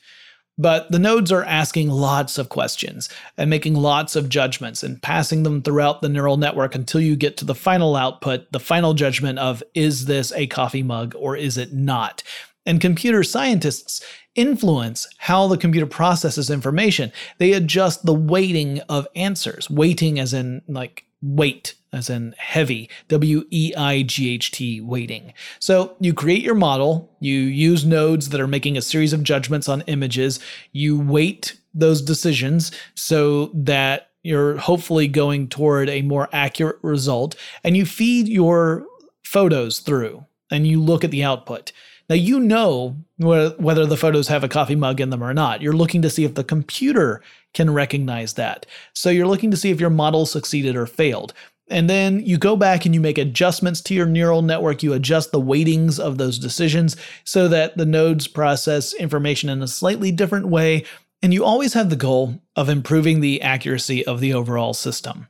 But 0.58 0.90
the 0.90 0.98
nodes 0.98 1.30
are 1.32 1.44
asking 1.44 1.90
lots 1.90 2.38
of 2.38 2.48
questions 2.48 3.10
and 3.36 3.50
making 3.50 3.74
lots 3.74 4.16
of 4.16 4.30
judgments 4.30 4.82
and 4.82 5.02
passing 5.02 5.42
them 5.42 5.60
throughout 5.60 6.00
the 6.00 6.08
neural 6.08 6.38
network 6.38 6.74
until 6.74 7.00
you 7.00 7.14
get 7.14 7.36
to 7.38 7.44
the 7.44 7.54
final 7.54 7.94
output, 7.94 8.50
the 8.52 8.60
final 8.60 8.94
judgment 8.94 9.38
of 9.38 9.62
is 9.74 10.06
this 10.06 10.32
a 10.32 10.46
coffee 10.46 10.82
mug 10.82 11.14
or 11.18 11.36
is 11.36 11.58
it 11.58 11.74
not? 11.74 12.22
And 12.64 12.80
computer 12.80 13.22
scientists 13.22 14.02
influence 14.34 15.06
how 15.18 15.46
the 15.46 15.58
computer 15.58 15.86
processes 15.86 16.50
information. 16.50 17.12
They 17.38 17.52
adjust 17.52 18.06
the 18.06 18.14
weighting 18.14 18.80
of 18.88 19.06
answers, 19.14 19.68
weighting 19.68 20.18
as 20.18 20.32
in 20.32 20.62
like 20.68 21.04
weight 21.22 21.74
as 21.92 22.10
in 22.10 22.34
heavy, 22.36 22.90
W 23.08 23.44
E 23.50 23.72
I 23.76 24.02
G 24.02 24.34
H 24.34 24.50
T, 24.50 24.80
weighting. 24.80 25.32
So 25.58 25.96
you 25.98 26.12
create 26.12 26.42
your 26.42 26.54
model, 26.54 27.16
you 27.20 27.38
use 27.38 27.86
nodes 27.86 28.28
that 28.28 28.40
are 28.40 28.46
making 28.46 28.76
a 28.76 28.82
series 28.82 29.12
of 29.12 29.22
judgments 29.22 29.68
on 29.68 29.82
images, 29.82 30.38
you 30.72 31.00
weight 31.00 31.58
those 31.72 32.02
decisions 32.02 32.70
so 32.94 33.50
that 33.54 34.10
you're 34.22 34.56
hopefully 34.56 35.08
going 35.08 35.48
toward 35.48 35.88
a 35.88 36.02
more 36.02 36.28
accurate 36.32 36.78
result, 36.82 37.34
and 37.62 37.76
you 37.76 37.86
feed 37.86 38.28
your 38.28 38.86
photos 39.24 39.78
through 39.78 40.24
and 40.50 40.66
you 40.66 40.80
look 40.80 41.04
at 41.04 41.10
the 41.10 41.24
output. 41.24 41.72
Now, 42.08 42.16
you 42.16 42.40
know 42.40 42.96
whether 43.18 43.86
the 43.86 43.96
photos 43.96 44.28
have 44.28 44.44
a 44.44 44.48
coffee 44.48 44.76
mug 44.76 45.00
in 45.00 45.10
them 45.10 45.24
or 45.24 45.34
not. 45.34 45.60
You're 45.60 45.72
looking 45.72 46.02
to 46.02 46.10
see 46.10 46.24
if 46.24 46.34
the 46.34 46.44
computer 46.44 47.22
can 47.52 47.72
recognize 47.72 48.34
that. 48.34 48.66
So, 48.92 49.10
you're 49.10 49.26
looking 49.26 49.50
to 49.50 49.56
see 49.56 49.70
if 49.70 49.80
your 49.80 49.90
model 49.90 50.26
succeeded 50.26 50.76
or 50.76 50.86
failed. 50.86 51.32
And 51.68 51.90
then 51.90 52.20
you 52.20 52.38
go 52.38 52.54
back 52.54 52.84
and 52.84 52.94
you 52.94 53.00
make 53.00 53.18
adjustments 53.18 53.80
to 53.82 53.94
your 53.94 54.06
neural 54.06 54.42
network. 54.42 54.82
You 54.82 54.92
adjust 54.92 55.32
the 55.32 55.40
weightings 55.40 55.98
of 55.98 56.16
those 56.16 56.38
decisions 56.38 56.96
so 57.24 57.48
that 57.48 57.76
the 57.76 57.86
nodes 57.86 58.28
process 58.28 58.94
information 58.94 59.48
in 59.48 59.62
a 59.62 59.68
slightly 59.68 60.12
different 60.12 60.46
way. 60.46 60.84
And 61.22 61.34
you 61.34 61.44
always 61.44 61.72
have 61.72 61.90
the 61.90 61.96
goal 61.96 62.40
of 62.54 62.68
improving 62.68 63.20
the 63.20 63.42
accuracy 63.42 64.06
of 64.06 64.20
the 64.20 64.32
overall 64.32 64.74
system. 64.74 65.26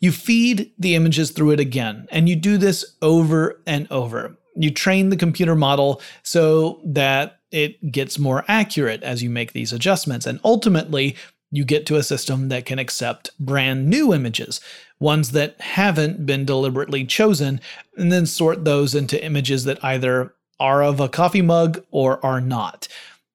You 0.00 0.10
feed 0.10 0.72
the 0.78 0.94
images 0.94 1.30
through 1.30 1.52
it 1.52 1.60
again, 1.60 2.08
and 2.10 2.28
you 2.28 2.36
do 2.36 2.58
this 2.58 2.96
over 3.00 3.62
and 3.66 3.86
over. 3.90 4.36
You 4.56 4.70
train 4.70 5.10
the 5.10 5.16
computer 5.16 5.54
model 5.54 6.00
so 6.22 6.80
that 6.84 7.40
it 7.50 7.92
gets 7.92 8.18
more 8.18 8.44
accurate 8.48 9.02
as 9.02 9.22
you 9.22 9.30
make 9.30 9.52
these 9.52 9.72
adjustments. 9.72 10.26
And 10.26 10.40
ultimately, 10.44 11.16
you 11.50 11.64
get 11.64 11.86
to 11.86 11.96
a 11.96 12.02
system 12.02 12.48
that 12.48 12.66
can 12.66 12.78
accept 12.78 13.30
brand 13.38 13.88
new 13.88 14.12
images, 14.12 14.60
ones 14.98 15.32
that 15.32 15.60
haven't 15.60 16.26
been 16.26 16.44
deliberately 16.44 17.04
chosen, 17.04 17.60
and 17.96 18.10
then 18.10 18.26
sort 18.26 18.64
those 18.64 18.94
into 18.94 19.22
images 19.24 19.64
that 19.64 19.82
either 19.84 20.34
are 20.58 20.82
of 20.82 21.00
a 21.00 21.08
coffee 21.08 21.42
mug 21.42 21.84
or 21.90 22.24
are 22.24 22.40
not. 22.40 22.88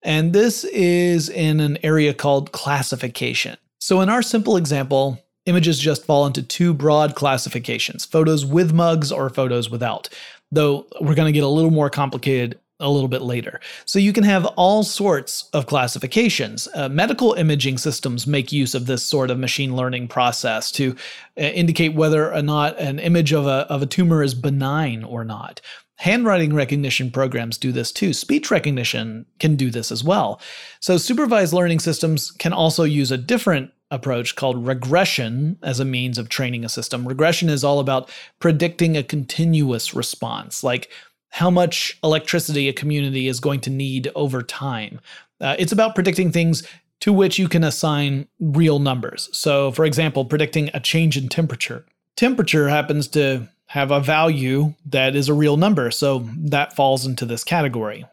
And 0.03 0.33
this 0.33 0.63
is 0.65 1.29
in 1.29 1.59
an 1.59 1.77
area 1.83 2.13
called 2.13 2.51
classification. 2.51 3.57
So, 3.79 4.01
in 4.01 4.09
our 4.09 4.21
simple 4.21 4.57
example, 4.57 5.19
images 5.45 5.79
just 5.79 6.05
fall 6.05 6.25
into 6.25 6.43
two 6.43 6.73
broad 6.73 7.15
classifications 7.15 8.05
photos 8.05 8.45
with 8.45 8.73
mugs 8.73 9.11
or 9.11 9.29
photos 9.29 9.69
without. 9.69 10.09
Though 10.51 10.85
we're 10.99 11.15
going 11.15 11.27
to 11.27 11.31
get 11.31 11.43
a 11.43 11.47
little 11.47 11.71
more 11.71 11.89
complicated 11.89 12.59
a 12.81 12.89
little 12.89 13.07
bit 13.07 13.21
later. 13.21 13.59
So 13.85 13.99
you 13.99 14.11
can 14.11 14.23
have 14.23 14.45
all 14.57 14.83
sorts 14.83 15.49
of 15.53 15.67
classifications. 15.67 16.67
Uh, 16.73 16.89
medical 16.89 17.33
imaging 17.33 17.77
systems 17.77 18.27
make 18.27 18.51
use 18.51 18.73
of 18.75 18.87
this 18.87 19.03
sort 19.03 19.29
of 19.29 19.37
machine 19.37 19.75
learning 19.75 20.07
process 20.07 20.71
to 20.71 20.95
uh, 21.37 21.41
indicate 21.41 21.93
whether 21.93 22.33
or 22.33 22.41
not 22.41 22.77
an 22.79 22.99
image 22.99 23.31
of 23.31 23.45
a, 23.45 23.67
of 23.69 23.81
a 23.81 23.85
tumor 23.85 24.23
is 24.23 24.33
benign 24.33 25.03
or 25.03 25.23
not. 25.23 25.61
Handwriting 26.01 26.51
recognition 26.51 27.11
programs 27.11 27.59
do 27.59 27.71
this 27.71 27.91
too. 27.91 28.11
Speech 28.11 28.49
recognition 28.49 29.27
can 29.37 29.55
do 29.55 29.69
this 29.69 29.91
as 29.91 30.03
well. 30.03 30.41
So, 30.79 30.97
supervised 30.97 31.53
learning 31.53 31.77
systems 31.77 32.31
can 32.31 32.53
also 32.53 32.83
use 32.85 33.11
a 33.11 33.19
different 33.19 33.69
approach 33.91 34.35
called 34.35 34.65
regression 34.65 35.59
as 35.61 35.79
a 35.79 35.85
means 35.85 36.17
of 36.17 36.27
training 36.27 36.65
a 36.65 36.69
system. 36.69 37.07
Regression 37.07 37.49
is 37.49 37.63
all 37.63 37.79
about 37.79 38.09
predicting 38.39 38.97
a 38.97 39.03
continuous 39.03 39.93
response, 39.93 40.63
like 40.63 40.89
how 41.29 41.51
much 41.51 41.99
electricity 42.03 42.67
a 42.67 42.73
community 42.73 43.27
is 43.27 43.39
going 43.39 43.59
to 43.59 43.69
need 43.69 44.09
over 44.15 44.41
time. 44.41 44.99
Uh, 45.39 45.55
it's 45.59 45.71
about 45.71 45.93
predicting 45.93 46.31
things 46.31 46.67
to 47.01 47.13
which 47.13 47.37
you 47.37 47.47
can 47.47 47.63
assign 47.63 48.27
real 48.39 48.79
numbers. 48.79 49.29
So, 49.33 49.71
for 49.71 49.85
example, 49.85 50.25
predicting 50.25 50.71
a 50.73 50.79
change 50.79 51.15
in 51.15 51.29
temperature. 51.29 51.85
Temperature 52.15 52.69
happens 52.69 53.07
to 53.09 53.47
have 53.71 53.89
a 53.89 54.01
value 54.01 54.73
that 54.85 55.15
is 55.15 55.29
a 55.29 55.33
real 55.33 55.55
number, 55.55 55.89
so 55.91 56.27
that 56.37 56.75
falls 56.75 57.05
into 57.05 57.25
this 57.25 57.43
category. 57.43 58.05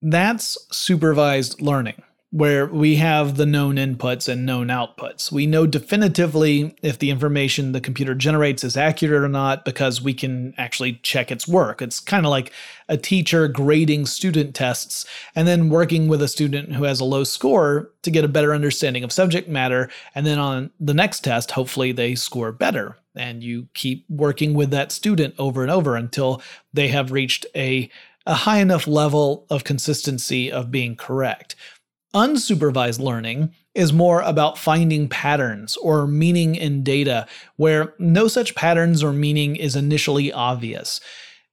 That's 0.00 0.56
supervised 0.70 1.60
learning 1.60 2.02
where 2.30 2.66
we 2.66 2.96
have 2.96 3.36
the 3.36 3.44
known 3.44 3.76
inputs 3.76 4.26
and 4.26 4.46
known 4.46 4.68
outputs. 4.68 5.30
We 5.30 5.46
know 5.46 5.66
definitively 5.66 6.74
if 6.82 6.98
the 6.98 7.10
information 7.10 7.72
the 7.72 7.80
computer 7.80 8.14
generates 8.14 8.64
is 8.64 8.76
accurate 8.76 9.24
or 9.24 9.28
not 9.28 9.66
because 9.66 10.00
we 10.00 10.14
can 10.14 10.54
actually 10.56 10.94
check 11.02 11.32
its 11.32 11.46
work. 11.46 11.82
It's 11.82 12.00
kind 12.00 12.24
of 12.24 12.30
like 12.30 12.52
a 12.88 12.96
teacher 12.96 13.48
grading 13.48 14.06
student 14.06 14.54
tests 14.54 15.04
and 15.34 15.46
then 15.46 15.68
working 15.68 16.06
with 16.06 16.22
a 16.22 16.28
student 16.28 16.72
who 16.72 16.84
has 16.84 17.00
a 17.00 17.04
low 17.04 17.24
score 17.24 17.90
to 18.02 18.10
get 18.10 18.24
a 18.24 18.28
better 18.28 18.54
understanding 18.54 19.04
of 19.04 19.12
subject 19.12 19.48
matter. 19.48 19.90
And 20.14 20.24
then 20.24 20.38
on 20.38 20.70
the 20.80 20.94
next 20.94 21.24
test, 21.24 21.50
hopefully 21.50 21.90
they 21.90 22.14
score 22.14 22.52
better. 22.52 22.96
And 23.14 23.42
you 23.42 23.68
keep 23.74 24.04
working 24.08 24.54
with 24.54 24.70
that 24.70 24.92
student 24.92 25.34
over 25.38 25.62
and 25.62 25.70
over 25.70 25.96
until 25.96 26.42
they 26.72 26.88
have 26.88 27.12
reached 27.12 27.46
a 27.54 27.90
a 28.26 28.34
high 28.34 28.58
enough 28.58 28.86
level 28.86 29.46
of 29.50 29.64
consistency 29.64 30.50
of 30.50 30.70
being 30.70 30.94
correct. 30.94 31.56
Unsupervised 32.14 33.00
learning 33.00 33.52
is 33.74 33.92
more 33.92 34.20
about 34.20 34.58
finding 34.58 35.08
patterns 35.08 35.76
or 35.78 36.06
meaning 36.06 36.54
in 36.54 36.82
data 36.82 37.26
where 37.56 37.94
no 37.98 38.28
such 38.28 38.54
patterns 38.54 39.02
or 39.02 39.12
meaning 39.12 39.56
is 39.56 39.74
initially 39.74 40.32
obvious. 40.32 41.00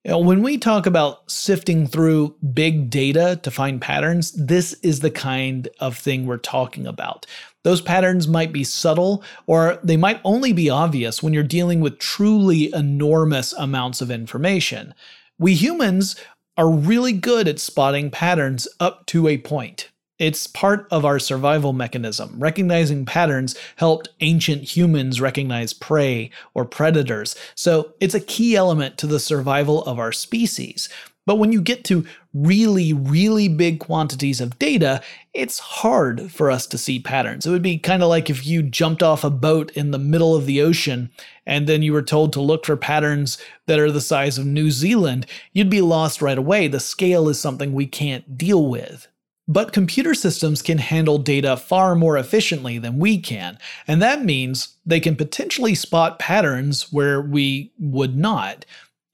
You 0.05 0.11
know, 0.11 0.19
when 0.19 0.43
we 0.43 0.57
talk 0.57 0.85
about 0.85 1.29
sifting 1.29 1.85
through 1.85 2.35
big 2.53 2.89
data 2.89 3.37
to 3.43 3.51
find 3.51 3.81
patterns, 3.81 4.31
this 4.31 4.73
is 4.75 5.01
the 5.01 5.11
kind 5.11 5.67
of 5.81 5.97
thing 5.97 6.25
we're 6.25 6.37
talking 6.37 6.87
about. 6.87 7.25
Those 7.65 7.81
patterns 7.81 8.25
might 8.25 8.53
be 8.53 8.63
subtle 8.63 9.23
or 9.45 9.77
they 9.83 9.97
might 9.97 10.21
only 10.23 10.53
be 10.53 10.69
obvious 10.69 11.21
when 11.21 11.33
you're 11.33 11.43
dealing 11.43 11.81
with 11.81 11.99
truly 11.99 12.73
enormous 12.73 13.51
amounts 13.53 13.99
of 13.99 14.09
information. 14.09 14.93
We 15.37 15.53
humans 15.53 16.15
are 16.55 16.71
really 16.71 17.13
good 17.13 17.49
at 17.49 17.59
spotting 17.59 18.09
patterns 18.09 18.69
up 18.79 19.05
to 19.07 19.27
a 19.27 19.37
point. 19.37 19.89
It's 20.19 20.47
part 20.47 20.87
of 20.91 21.05
our 21.05 21.17
survival 21.17 21.71
mechanism. 21.71 22.35
Recognizing 22.37 23.05
patterns 23.05 23.55
helped 23.77 24.09
ancient 24.19 24.75
humans 24.75 25.21
recognize 25.21 25.73
prey 25.73 26.29
or 26.53 26.65
predators, 26.65 27.37
so 27.55 27.93
it's 28.01 28.13
a 28.13 28.19
key 28.19 28.55
element 28.55 28.97
to 28.97 29.07
the 29.07 29.19
survival 29.19 29.83
of 29.85 29.97
our 29.97 30.11
species. 30.11 30.89
But 31.25 31.35
when 31.35 31.51
you 31.51 31.61
get 31.61 31.83
to 31.85 32.05
really, 32.33 32.91
really 32.91 33.47
big 33.47 33.79
quantities 33.79 34.41
of 34.41 34.57
data, 34.57 35.01
it's 35.33 35.59
hard 35.59 36.31
for 36.31 36.49
us 36.49 36.65
to 36.67 36.77
see 36.77 36.99
patterns. 36.99 37.45
It 37.45 37.51
would 37.51 37.61
be 37.61 37.77
kind 37.77 38.01
of 38.01 38.09
like 38.09 38.29
if 38.29 38.47
you 38.47 38.63
jumped 38.63 39.03
off 39.03 39.23
a 39.23 39.29
boat 39.29 39.71
in 39.73 39.91
the 39.91 39.99
middle 39.99 40.35
of 40.35 40.47
the 40.47 40.59
ocean 40.61 41.11
and 41.45 41.67
then 41.67 41.83
you 41.83 41.93
were 41.93 42.01
told 42.01 42.33
to 42.33 42.41
look 42.41 42.65
for 42.65 42.75
patterns 42.75 43.37
that 43.67 43.79
are 43.79 43.91
the 43.91 44.01
size 44.01 44.39
of 44.39 44.45
New 44.47 44.71
Zealand. 44.71 45.27
You'd 45.53 45.69
be 45.69 45.81
lost 45.81 46.21
right 46.21 46.37
away. 46.37 46.67
The 46.67 46.79
scale 46.79 47.29
is 47.29 47.39
something 47.39 47.73
we 47.73 47.85
can't 47.85 48.35
deal 48.35 48.67
with. 48.67 49.07
But 49.49 49.73
computer 49.73 50.13
systems 50.13 50.61
can 50.61 50.77
handle 50.77 51.17
data 51.17 51.57
far 51.57 51.95
more 51.95 52.17
efficiently 52.17 52.77
than 52.77 52.99
we 52.99 53.17
can, 53.17 53.57
and 53.87 53.99
that 53.99 54.23
means 54.23 54.75
they 54.85 54.99
can 54.99 55.15
potentially 55.15 55.73
spot 55.73 56.19
patterns 56.19 56.93
where 56.93 57.19
we 57.19 57.73
would 57.79 58.15
not. 58.15 58.63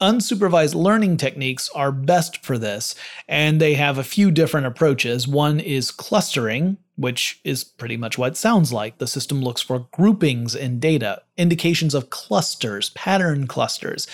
Unsupervised 0.02 0.76
learning 0.76 1.16
techniques 1.16 1.70
are 1.74 1.94
best 1.94 2.44
for 2.44 2.58
this, 2.58 2.96
and 3.30 3.62
they 3.62 3.76
have 3.76 3.98
a 3.98 4.04
few 4.04 4.30
different 4.30 4.68
approaches. 4.68 5.26
One 5.26 5.62
is 5.62 5.90
clustering, 5.90 6.76
which 6.98 7.40
is 7.46 7.64
pretty 7.64 7.96
much 7.96 8.18
what 8.18 8.34
it 8.34 8.38
sounds 8.38 8.74
like. 8.74 8.98
The 8.98 9.08
system 9.08 9.42
looks 9.42 9.62
for 9.62 9.88
groupings 9.94 10.54
in 10.54 10.82
data, 10.82 11.22
indications 11.38 11.94
of 11.94 12.10
clusters, 12.10 12.90
pattern 12.90 13.48
clusters. 13.48 14.06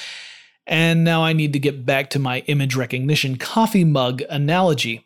And 0.67 1.03
now 1.03 1.23
I 1.23 1.34
need 1.34 1.53
to 1.53 1.60
get 1.60 1.84
back 1.84 2.12
to 2.12 2.19
my 2.19 2.41
image 2.41 2.75
recognition 2.75 3.38
coffee 3.38 3.84
mug 3.84 4.21
analogy. 4.29 5.03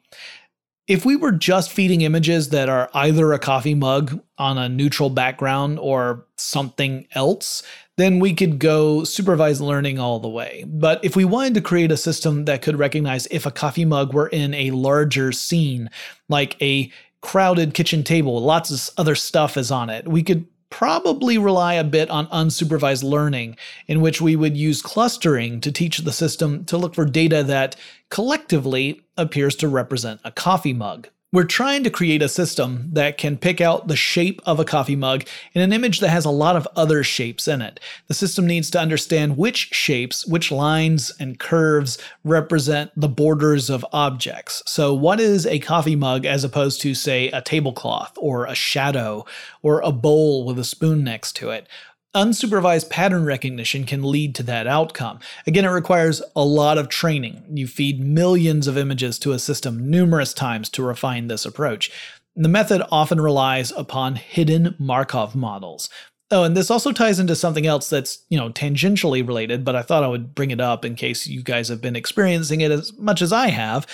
If 0.87 1.03
we 1.03 1.15
were 1.15 1.31
just 1.31 1.71
feeding 1.71 2.01
images 2.01 2.49
that 2.49 2.69
are 2.69 2.89
either 2.93 3.33
a 3.33 3.39
coffee 3.39 3.73
mug 3.73 4.21
on 4.37 4.59
a 4.59 4.69
neutral 4.69 5.09
background 5.09 5.79
or 5.79 6.25
something 6.37 7.07
else, 7.13 7.63
then 7.97 8.19
we 8.19 8.33
could 8.33 8.59
go 8.59 9.03
supervised 9.03 9.61
learning 9.61 9.97
all 9.97 10.19
the 10.19 10.29
way. 10.29 10.63
But 10.67 11.03
if 11.03 11.15
we 11.15 11.25
wanted 11.25 11.55
to 11.55 11.61
create 11.61 11.91
a 11.91 11.97
system 11.97 12.45
that 12.45 12.61
could 12.61 12.77
recognize 12.77 13.25
if 13.27 13.47
a 13.47 13.51
coffee 13.51 13.85
mug 13.85 14.13
were 14.13 14.27
in 14.27 14.53
a 14.53 14.71
larger 14.71 15.31
scene, 15.31 15.89
like 16.29 16.61
a 16.61 16.91
crowded 17.21 17.73
kitchen 17.73 18.03
table, 18.03 18.39
lots 18.39 18.69
of 18.69 18.93
other 18.99 19.15
stuff 19.15 19.57
is 19.57 19.71
on 19.71 19.89
it, 19.89 20.07
we 20.07 20.21
could 20.21 20.45
probably 20.69 21.37
rely 21.37 21.75
a 21.75 21.83
bit 21.83 22.09
on 22.09 22.27
unsupervised 22.27 23.03
learning, 23.03 23.57
in 23.87 24.01
which 24.01 24.21
we 24.21 24.35
would 24.35 24.57
use 24.57 24.81
clustering 24.81 25.61
to 25.61 25.71
teach 25.71 25.99
the 25.99 26.11
system 26.11 26.65
to 26.65 26.77
look 26.77 26.95
for 26.95 27.05
data 27.05 27.43
that 27.43 27.75
collectively 28.09 29.01
appears 29.17 29.55
to 29.55 29.67
represent 29.67 30.19
a 30.23 30.31
coffee 30.31 30.73
mug. 30.73 31.07
We're 31.35 31.43
trying 31.43 31.83
to 31.83 31.89
create 31.89 32.21
a 32.21 32.29
system 32.29 32.91
that 32.93 33.17
can 33.17 33.35
pick 33.35 33.59
out 33.59 33.89
the 33.89 33.97
shape 33.97 34.41
of 34.45 34.57
a 34.57 34.63
coffee 34.63 34.95
mug 34.95 35.25
in 35.51 35.61
an 35.61 35.73
image 35.73 35.99
that 35.99 36.07
has 36.07 36.23
a 36.23 36.29
lot 36.29 36.55
of 36.55 36.65
other 36.77 37.03
shapes 37.03 37.45
in 37.45 37.61
it. 37.61 37.81
The 38.07 38.13
system 38.13 38.47
needs 38.47 38.69
to 38.69 38.79
understand 38.79 39.35
which 39.35 39.73
shapes, 39.73 40.25
which 40.25 40.49
lines 40.49 41.11
and 41.19 41.37
curves 41.37 41.97
represent 42.23 42.91
the 42.95 43.09
borders 43.09 43.69
of 43.69 43.85
objects. 43.91 44.63
So, 44.65 44.93
what 44.93 45.19
is 45.19 45.45
a 45.45 45.59
coffee 45.59 45.97
mug 45.97 46.25
as 46.25 46.45
opposed 46.45 46.79
to, 46.83 46.95
say, 46.95 47.27
a 47.31 47.41
tablecloth 47.41 48.13
or 48.15 48.45
a 48.45 48.55
shadow 48.55 49.25
or 49.61 49.81
a 49.81 49.91
bowl 49.91 50.45
with 50.45 50.57
a 50.57 50.63
spoon 50.63 51.03
next 51.03 51.35
to 51.35 51.49
it? 51.49 51.67
Unsupervised 52.15 52.89
pattern 52.89 53.25
recognition 53.25 53.83
can 53.83 54.01
lead 54.01 54.33
to 54.35 54.43
that 54.43 54.67
outcome. 54.67 55.19
Again, 55.45 55.65
it 55.65 55.69
requires 55.69 56.21
a 56.33 56.45
lot 56.45 56.77
of 56.77 56.87
training. 56.87 57.43
You 57.53 57.67
feed 57.67 57.99
millions 57.99 58.67
of 58.67 58.77
images 58.77 59.19
to 59.19 59.33
a 59.33 59.39
system 59.39 59.89
numerous 59.89 60.33
times 60.33 60.69
to 60.69 60.83
refine 60.83 61.27
this 61.27 61.45
approach. 61.45 61.91
The 62.37 62.47
method 62.47 62.81
often 62.89 63.19
relies 63.19 63.71
upon 63.73 64.15
hidden 64.15 64.75
Markov 64.79 65.35
models. 65.35 65.89
Oh, 66.31 66.43
and 66.43 66.55
this 66.55 66.71
also 66.71 66.93
ties 66.93 67.19
into 67.19 67.35
something 67.35 67.67
else 67.67 67.89
that's, 67.89 68.23
you 68.29 68.37
know, 68.37 68.49
tangentially 68.49 69.25
related, 69.27 69.65
but 69.65 69.75
I 69.75 69.81
thought 69.81 70.03
I 70.03 70.07
would 70.07 70.33
bring 70.33 70.51
it 70.51 70.61
up 70.61 70.85
in 70.85 70.95
case 70.95 71.27
you 71.27 71.43
guys 71.43 71.67
have 71.67 71.81
been 71.81 71.97
experiencing 71.97 72.61
it 72.61 72.71
as 72.71 72.97
much 72.97 73.21
as 73.21 73.33
I 73.33 73.49
have. 73.49 73.85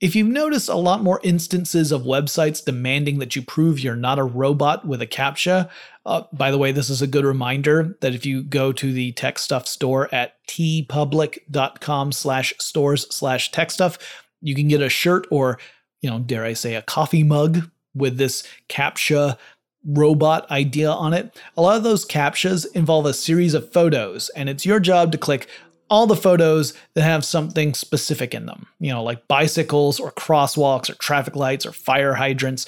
If 0.00 0.14
you've 0.14 0.28
noticed 0.28 0.68
a 0.68 0.76
lot 0.76 1.02
more 1.02 1.20
instances 1.24 1.90
of 1.90 2.02
websites 2.02 2.64
demanding 2.64 3.18
that 3.18 3.34
you 3.34 3.42
prove 3.42 3.80
you're 3.80 3.96
not 3.96 4.20
a 4.20 4.24
robot 4.24 4.86
with 4.86 5.02
a 5.02 5.08
CAPTCHA, 5.08 5.68
uh, 6.06 6.22
by 6.32 6.52
the 6.52 6.58
way, 6.58 6.70
this 6.70 6.88
is 6.88 7.02
a 7.02 7.08
good 7.08 7.24
reminder 7.24 7.96
that 8.00 8.14
if 8.14 8.24
you 8.24 8.44
go 8.44 8.72
to 8.72 8.92
the 8.92 9.10
tech 9.12 9.40
stuff 9.40 9.66
store 9.66 10.12
at 10.14 10.34
teepublic.com 10.46 12.12
slash 12.12 12.54
stores 12.60 13.06
slash 13.10 13.50
tech 13.50 13.72
stuff, 13.72 13.98
you 14.40 14.54
can 14.54 14.68
get 14.68 14.80
a 14.80 14.88
shirt 14.88 15.26
or, 15.32 15.58
you 16.00 16.08
know, 16.08 16.20
dare 16.20 16.44
I 16.44 16.52
say, 16.52 16.76
a 16.76 16.82
coffee 16.82 17.24
mug 17.24 17.68
with 17.92 18.18
this 18.18 18.46
CAPTCHA 18.68 19.36
robot 19.84 20.48
idea 20.50 20.90
on 20.90 21.12
it. 21.12 21.36
A 21.56 21.62
lot 21.62 21.76
of 21.76 21.82
those 21.82 22.06
CAPTCHAs 22.06 22.66
involve 22.74 23.06
a 23.06 23.14
series 23.14 23.54
of 23.54 23.72
photos, 23.72 24.28
and 24.30 24.48
it's 24.48 24.64
your 24.64 24.78
job 24.78 25.10
to 25.10 25.18
click 25.18 25.48
all 25.90 26.06
the 26.06 26.16
photos 26.16 26.74
that 26.94 27.02
have 27.02 27.24
something 27.24 27.74
specific 27.74 28.34
in 28.34 28.46
them, 28.46 28.66
you 28.78 28.92
know, 28.92 29.02
like 29.02 29.28
bicycles 29.28 29.98
or 30.00 30.12
crosswalks 30.12 30.90
or 30.90 30.94
traffic 30.94 31.36
lights 31.36 31.66
or 31.66 31.72
fire 31.72 32.14
hydrants. 32.14 32.66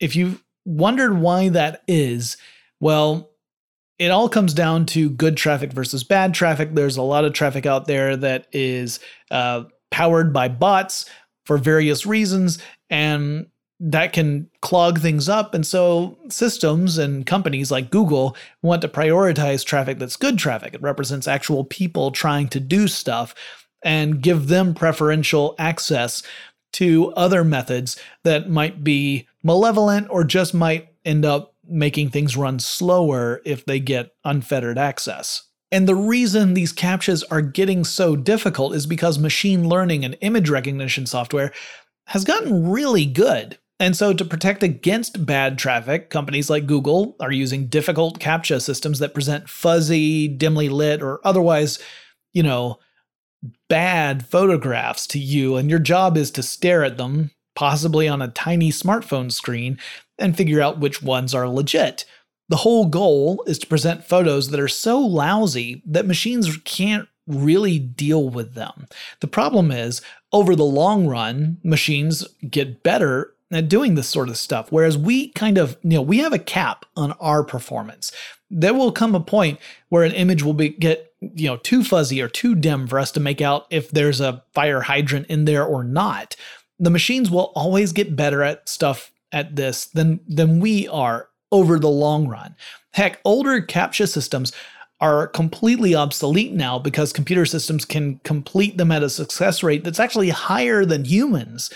If 0.00 0.16
you've 0.16 0.42
wondered 0.64 1.18
why 1.18 1.48
that 1.50 1.82
is, 1.86 2.36
well, 2.80 3.30
it 3.98 4.10
all 4.10 4.28
comes 4.28 4.54
down 4.54 4.86
to 4.86 5.10
good 5.10 5.36
traffic 5.36 5.72
versus 5.72 6.04
bad 6.04 6.34
traffic. 6.34 6.74
There's 6.74 6.96
a 6.96 7.02
lot 7.02 7.24
of 7.24 7.32
traffic 7.32 7.66
out 7.66 7.86
there 7.86 8.16
that 8.16 8.46
is 8.52 8.98
uh, 9.30 9.64
powered 9.90 10.32
by 10.32 10.48
bots 10.48 11.08
for 11.46 11.58
various 11.58 12.06
reasons, 12.06 12.58
and 12.90 13.46
that 13.80 14.12
can 14.12 14.48
clog 14.60 15.00
things 15.00 15.28
up. 15.28 15.54
And 15.54 15.66
so 15.66 16.16
systems 16.28 16.96
and 16.96 17.26
companies 17.26 17.70
like 17.70 17.90
Google 17.90 18.36
want 18.62 18.82
to 18.82 18.88
prioritize 18.88 19.64
traffic 19.64 19.98
that's 19.98 20.16
good 20.16 20.38
traffic. 20.38 20.74
It 20.74 20.82
represents 20.82 21.28
actual 21.28 21.64
people 21.64 22.10
trying 22.10 22.48
to 22.48 22.60
do 22.60 22.88
stuff 22.88 23.34
and 23.82 24.22
give 24.22 24.48
them 24.48 24.74
preferential 24.74 25.54
access 25.58 26.22
to 26.74 27.12
other 27.12 27.44
methods 27.44 27.96
that 28.24 28.48
might 28.48 28.82
be 28.82 29.28
malevolent 29.42 30.08
or 30.10 30.24
just 30.24 30.54
might 30.54 30.88
end 31.04 31.24
up 31.24 31.54
making 31.68 32.10
things 32.10 32.36
run 32.36 32.58
slower 32.58 33.40
if 33.44 33.64
they 33.64 33.80
get 33.80 34.14
unfettered 34.24 34.78
access. 34.78 35.42
And 35.70 35.88
the 35.88 35.94
reason 35.94 36.54
these 36.54 36.72
CAPTCHAs 36.72 37.24
are 37.30 37.42
getting 37.42 37.84
so 37.84 38.16
difficult 38.16 38.74
is 38.74 38.86
because 38.86 39.18
machine 39.18 39.68
learning 39.68 40.04
and 40.04 40.16
image 40.20 40.48
recognition 40.48 41.06
software 41.06 41.52
has 42.06 42.24
gotten 42.24 42.70
really 42.70 43.06
good 43.06 43.58
and 43.84 43.94
so, 43.94 44.14
to 44.14 44.24
protect 44.24 44.62
against 44.62 45.26
bad 45.26 45.58
traffic, 45.58 46.08
companies 46.08 46.48
like 46.48 46.64
Google 46.64 47.16
are 47.20 47.30
using 47.30 47.66
difficult 47.66 48.18
CAPTCHA 48.18 48.62
systems 48.62 48.98
that 48.98 49.12
present 49.12 49.46
fuzzy, 49.46 50.26
dimly 50.26 50.70
lit, 50.70 51.02
or 51.02 51.20
otherwise, 51.22 51.78
you 52.32 52.42
know, 52.42 52.78
bad 53.68 54.24
photographs 54.24 55.06
to 55.08 55.18
you. 55.18 55.56
And 55.56 55.68
your 55.68 55.80
job 55.80 56.16
is 56.16 56.30
to 56.30 56.42
stare 56.42 56.82
at 56.82 56.96
them, 56.96 57.32
possibly 57.54 58.08
on 58.08 58.22
a 58.22 58.28
tiny 58.28 58.70
smartphone 58.70 59.30
screen, 59.30 59.78
and 60.18 60.34
figure 60.34 60.62
out 60.62 60.80
which 60.80 61.02
ones 61.02 61.34
are 61.34 61.46
legit. 61.46 62.06
The 62.48 62.56
whole 62.56 62.86
goal 62.86 63.44
is 63.46 63.58
to 63.58 63.66
present 63.66 64.02
photos 64.02 64.48
that 64.48 64.60
are 64.60 64.66
so 64.66 64.98
lousy 64.98 65.82
that 65.84 66.06
machines 66.06 66.56
can't 66.64 67.06
really 67.26 67.78
deal 67.78 68.30
with 68.30 68.54
them. 68.54 68.86
The 69.20 69.26
problem 69.26 69.70
is, 69.70 70.00
over 70.32 70.56
the 70.56 70.64
long 70.64 71.06
run, 71.06 71.58
machines 71.62 72.26
get 72.48 72.82
better 72.82 73.33
at 73.56 73.68
doing 73.68 73.94
this 73.94 74.08
sort 74.08 74.28
of 74.28 74.36
stuff. 74.36 74.70
Whereas 74.70 74.96
we 74.98 75.28
kind 75.30 75.58
of, 75.58 75.76
you 75.82 75.90
know, 75.90 76.02
we 76.02 76.18
have 76.18 76.32
a 76.32 76.38
cap 76.38 76.86
on 76.96 77.12
our 77.12 77.44
performance. 77.44 78.12
There 78.50 78.74
will 78.74 78.92
come 78.92 79.14
a 79.14 79.20
point 79.20 79.58
where 79.88 80.04
an 80.04 80.12
image 80.12 80.42
will 80.42 80.54
be 80.54 80.70
get, 80.70 81.12
you 81.20 81.48
know, 81.48 81.56
too 81.56 81.84
fuzzy 81.84 82.20
or 82.20 82.28
too 82.28 82.54
dim 82.54 82.86
for 82.86 82.98
us 82.98 83.10
to 83.12 83.20
make 83.20 83.40
out 83.40 83.66
if 83.70 83.90
there's 83.90 84.20
a 84.20 84.42
fire 84.52 84.82
hydrant 84.82 85.26
in 85.26 85.44
there 85.44 85.64
or 85.64 85.84
not. 85.84 86.36
The 86.78 86.90
machines 86.90 87.30
will 87.30 87.52
always 87.54 87.92
get 87.92 88.16
better 88.16 88.42
at 88.42 88.68
stuff 88.68 89.12
at 89.32 89.56
this 89.56 89.86
than 89.86 90.20
than 90.28 90.60
we 90.60 90.88
are 90.88 91.28
over 91.50 91.78
the 91.78 91.88
long 91.88 92.28
run. 92.28 92.54
Heck, 92.92 93.20
older 93.24 93.60
CAPTCHA 93.60 94.08
systems 94.08 94.52
are 95.00 95.26
completely 95.26 95.94
obsolete 95.94 96.52
now 96.52 96.78
because 96.78 97.12
computer 97.12 97.44
systems 97.44 97.84
can 97.84 98.18
complete 98.24 98.76
them 98.76 98.92
at 98.92 99.02
a 99.02 99.10
success 99.10 99.62
rate 99.62 99.84
that's 99.84 100.00
actually 100.00 100.30
higher 100.30 100.84
than 100.84 101.04
humans. 101.04 101.70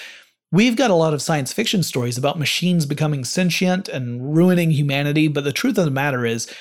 We've 0.51 0.77
got 0.77 0.91
a 0.91 0.95
lot 0.95 1.13
of 1.13 1.21
science 1.21 1.53
fiction 1.53 1.83
stories 1.83 2.17
about 2.17 2.39
machines 2.39 2.87
becoming 2.87 3.25
sentient 3.25 3.89
and 3.89 4.35
ruining 4.35 4.71
humanity, 4.71 5.29
but 5.29 5.45
the 5.45 5.53
truth 5.53 5.77
of 5.77 5.85
the 5.85 5.91
matter 5.91 6.25
is, 6.25 6.53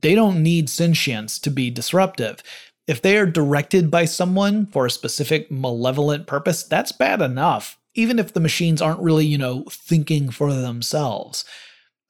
they 0.00 0.14
don't 0.14 0.42
need 0.42 0.70
sentience 0.70 1.38
to 1.40 1.50
be 1.50 1.70
disruptive. 1.70 2.42
If 2.86 3.02
they 3.02 3.18
are 3.18 3.26
directed 3.26 3.90
by 3.90 4.06
someone 4.06 4.66
for 4.66 4.86
a 4.86 4.90
specific 4.90 5.50
malevolent 5.50 6.26
purpose, 6.26 6.64
that's 6.64 6.92
bad 6.92 7.20
enough, 7.20 7.78
even 7.94 8.18
if 8.18 8.32
the 8.32 8.40
machines 8.40 8.80
aren't 8.80 9.00
really, 9.00 9.26
you 9.26 9.36
know, 9.36 9.64
thinking 9.70 10.30
for 10.30 10.54
themselves. 10.54 11.44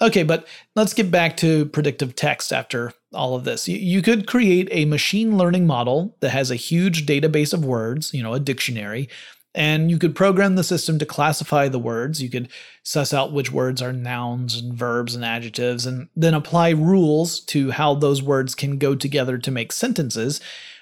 Okay, 0.00 0.22
but 0.22 0.46
let's 0.74 0.94
get 0.94 1.10
back 1.10 1.36
to 1.38 1.66
predictive 1.66 2.14
text 2.14 2.52
after 2.52 2.92
all 3.12 3.34
of 3.34 3.44
this. 3.44 3.68
You 3.68 4.02
could 4.02 4.26
create 4.26 4.68
a 4.70 4.84
machine 4.84 5.36
learning 5.36 5.66
model 5.66 6.16
that 6.20 6.30
has 6.30 6.50
a 6.50 6.56
huge 6.56 7.06
database 7.06 7.52
of 7.52 7.64
words, 7.64 8.12
you 8.12 8.22
know, 8.22 8.34
a 8.34 8.40
dictionary, 8.40 9.08
and 9.54 9.90
you 9.90 9.98
could 9.98 10.16
program 10.16 10.56
the 10.56 10.64
system 10.64 10.98
to 10.98 11.06
classify 11.06 11.68
the 11.68 11.78
words. 11.78 12.22
You 12.22 12.28
could 12.28 12.48
suss 12.82 13.14
out 13.14 13.32
which 13.32 13.52
words 13.52 13.80
are 13.80 13.92
nouns 13.92 14.56
and 14.56 14.74
verbs 14.74 15.14
and 15.14 15.24
adjectives, 15.24 15.86
and 15.86 16.08
then 16.16 16.34
apply 16.34 16.70
rules 16.70 17.40
to 17.40 17.70
how 17.70 17.94
those 17.94 18.22
words 18.22 18.54
can 18.54 18.78
go 18.78 18.94
together 18.94 19.38
to 19.38 19.50
make 19.50 19.72
sentences. 19.72 20.40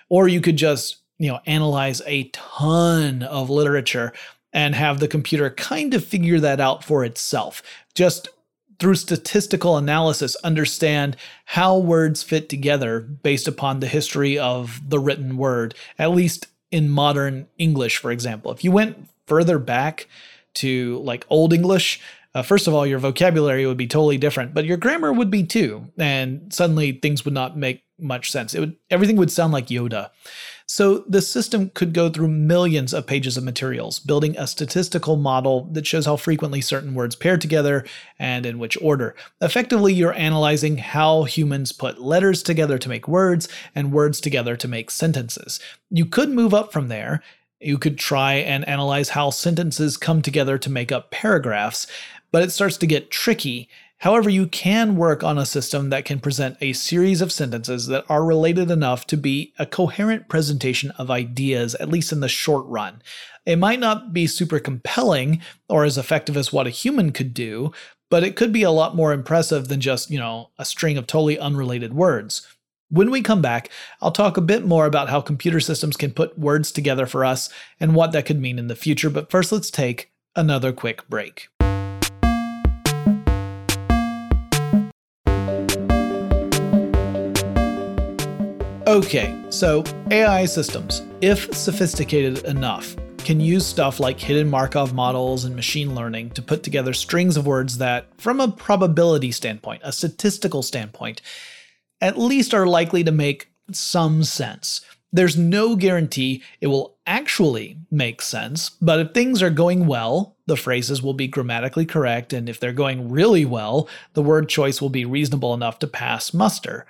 Or 0.09 0.29
you 0.29 0.41
could 0.41 0.57
just, 0.57 0.97
you 1.18 1.29
know, 1.29 1.41
analyze 1.47 2.01
a 2.07 2.25
ton 2.29 3.23
of 3.23 3.51
literature 3.51 4.12
and 4.53 4.75
have 4.75 5.01
the 5.01 5.09
computer 5.09 5.51
kind 5.51 5.95
of 5.95 6.05
figure 6.05 6.41
that 6.41 6.61
out 6.61 6.85
for 6.85 7.05
itself. 7.05 7.62
Just 7.95 8.29
through 8.79 8.97
statistical 8.97 9.77
analysis, 9.77 10.35
understand 10.37 11.16
how 11.45 11.79
words 11.79 12.23
fit 12.23 12.49
together 12.49 13.01
based 13.01 13.47
upon 13.47 13.81
the 13.81 13.87
history 13.87 14.39
of 14.39 14.81
the 14.87 14.99
written 14.99 15.37
word, 15.37 15.75
at 15.99 16.11
least 16.11 16.49
in 16.73 16.89
modern 16.89 17.47
English, 17.59 17.99
for 17.99 18.11
example. 18.11 18.51
If 18.51 18.64
you 18.64 18.73
went 18.73 19.09
further 19.27 19.59
back 19.59 20.09
to 20.55 20.99
like 21.05 21.25
Old 21.31 21.53
English, 21.53 22.01
uh, 22.35 22.43
first 22.43 22.66
of 22.66 22.75
all, 22.75 22.87
your 22.87 22.99
vocabulary 22.99 23.66
would 23.66 23.77
be 23.77 23.87
totally 23.87 24.18
different, 24.18 24.55
but 24.55 24.64
your 24.64 24.79
grammar 24.79 25.12
would 25.12 25.31
be 25.31 25.45
too. 25.45 25.87
And 25.99 26.53
suddenly 26.53 26.93
things 26.93 27.25
would 27.25 27.35
not 27.35 27.57
make 27.57 27.85
much 27.99 28.33
sense. 28.33 28.55
It 28.55 28.61
would 28.61 28.77
everything 28.91 29.16
would 29.16 29.31
sound 29.31 29.53
like 29.53 29.66
Yoda. 29.68 30.11
So 30.75 31.05
the 31.07 31.20
system 31.20 31.70
could 31.75 31.93
go 31.93 32.09
through 32.09 32.29
millions 32.29 32.95
of 32.95 33.07
pages 33.07 33.37
of 33.37 33.45
materials, 33.45 33.99
building 33.99 34.35
a 34.39 34.47
statistical 34.47 35.16
model 35.16 35.68
that 35.73 35.87
shows 35.87 36.07
how 36.07 36.16
frequently 36.16 36.62
certain 36.62 36.95
words 36.95 37.14
pair 37.14 37.37
together 37.37 37.85
and 38.18 38.47
in 38.47 38.59
which 38.59 38.81
order. 38.81 39.14
Effectively, 39.43 39.93
you're 39.93 40.14
analyzing 40.14 40.79
how 40.79 41.25
humans 41.25 41.73
put 41.73 42.01
letters 42.01 42.43
together 42.43 42.79
to 42.79 42.89
make 42.89 43.07
words 43.07 43.51
and 43.75 43.93
words 43.93 44.18
together 44.18 44.57
to 44.57 44.66
make 44.66 44.91
sentences. 44.91 45.61
You 45.91 46.07
could 46.07 46.31
move 46.31 46.55
up 46.55 46.73
from 46.73 46.89
there. 46.89 47.23
You 47.61 47.77
could 47.77 47.99
try 47.99 48.37
and 48.37 48.66
analyze 48.66 49.11
how 49.11 49.29
sentences 49.29 49.99
come 49.99 50.23
together 50.23 50.57
to 50.57 50.70
make 50.70 50.91
up 50.91 51.11
paragraphs, 51.11 51.87
but 52.31 52.43
it 52.43 52.51
starts 52.51 52.79
to 52.79 52.87
get 52.87 53.11
tricky 53.11 53.68
However, 54.03 54.28
you 54.28 54.48
can 54.48 54.96
work 54.96 55.22
on 55.22 55.38
a 55.38 55.46
system 55.46 55.90
that 55.90 56.05
can 56.05 56.18
present 56.18 56.57
a 56.61 56.72
series 56.72 57.20
of 57.20 57.30
sentences 57.30 57.86
that 57.86 58.05
are 58.09 58.24
related 58.24 58.68
enough 58.68 59.07
to 59.07 59.16
be 59.16 59.55
a 59.61 59.64
coherent 59.64 60.28
presentation 60.28 60.90
of 60.98 61.09
ideas, 61.09 61.76
at 61.76 61.88
least 61.88 62.11
in 62.11 62.18
the 62.18 62.28
short 62.28 62.66
run. 62.66 63.00
It 63.46 63.61
might 63.61 63.78
not 63.78 64.12
be 64.12 64.26
super 64.26 64.59
compelling 64.59 65.40
or 65.68 65.84
as 65.84 65.96
effective 65.96 66.36
as 66.36 66.53
what 66.53 66.66
a 66.66 66.70
human 66.70 67.12
could 67.12 67.32
do, 67.32 67.70
but 68.11 68.24
it 68.24 68.34
could 68.34 68.53
be 68.53 68.64
a 68.64 68.72
lot 68.72 68.96
more 68.96 69.12
impressive 69.12 69.68
than 69.68 69.80
just, 69.80 70.11
you 70.11 70.18
know, 70.18 70.50
a 70.59 70.64
string 70.64 70.98
of 70.98 71.07
totally 71.07 71.38
unrelated 71.38 71.94
words. 71.94 72.44
When 72.88 73.09
we 73.09 73.22
come 73.22 73.40
back, 73.40 73.70
I'll 74.00 74.11
talk 74.11 74.36
a 74.36 74.40
bit 74.40 74.66
more 74.66 74.86
about 74.86 75.11
how 75.11 75.20
computer 75.20 75.61
systems 75.61 75.96
can 75.96 76.11
put 76.11 76.36
words 76.36 76.72
together 76.72 77.07
for 77.07 77.24
us 77.24 77.50
and 77.78 77.94
what 77.94 78.11
that 78.11 78.26
could 78.26 78.40
mean 78.40 78.59
in 78.59 78.66
the 78.66 78.74
future, 78.74 79.11
but 79.11 79.30
first 79.30 79.53
let's 79.53 79.70
take 79.70 80.11
another 80.34 80.72
quick 80.72 81.09
break. 81.09 81.50
Okay, 88.87 89.41
so 89.49 89.85
AI 90.11 90.45
systems, 90.45 91.03
if 91.20 91.55
sophisticated 91.55 92.45
enough, 92.47 92.97
can 93.18 93.39
use 93.39 93.64
stuff 93.64 94.01
like 94.01 94.18
hidden 94.18 94.51
Markov 94.51 94.93
models 94.93 95.45
and 95.45 95.55
machine 95.55 95.95
learning 95.95 96.30
to 96.30 96.43
put 96.43 96.64
together 96.64 96.93
strings 96.93 97.37
of 97.37 97.47
words 97.47 97.78
that, 97.78 98.09
from 98.20 98.41
a 98.41 98.51
probability 98.51 99.30
standpoint, 99.30 99.83
a 99.85 99.93
statistical 99.93 100.64
standpoint, 100.64 101.22
at 102.01 102.18
least 102.18 102.55
are 102.55 102.66
likely 102.66 103.05
to 103.05 103.12
make 103.12 103.53
some 103.70 104.24
sense. 104.24 104.80
There's 105.12 105.39
no 105.39 105.76
guarantee 105.76 106.43
it 106.61 106.66
will 106.66 106.97
actually 107.07 107.78
make 107.93 108.20
sense, 108.20 108.68
but 108.68 108.99
if 108.99 109.12
things 109.12 109.45
are 109.45 109.51
going 109.51 109.87
well, 109.87 110.35
the 110.47 110.57
phrases 110.57 111.01
will 111.01 111.14
be 111.14 111.28
grammatically 111.28 111.87
correct, 111.87 112.33
and 112.33 112.49
if 112.49 112.59
they're 112.59 112.72
going 112.72 113.11
really 113.12 113.45
well, 113.45 113.89
the 114.14 114.22
word 114.22 114.49
choice 114.49 114.83
will 114.83 114.91
be 114.91 115.05
reasonable 115.05 115.55
enough 115.55 115.78
to 115.78 115.87
pass 115.87 116.35
muster. 116.35 116.85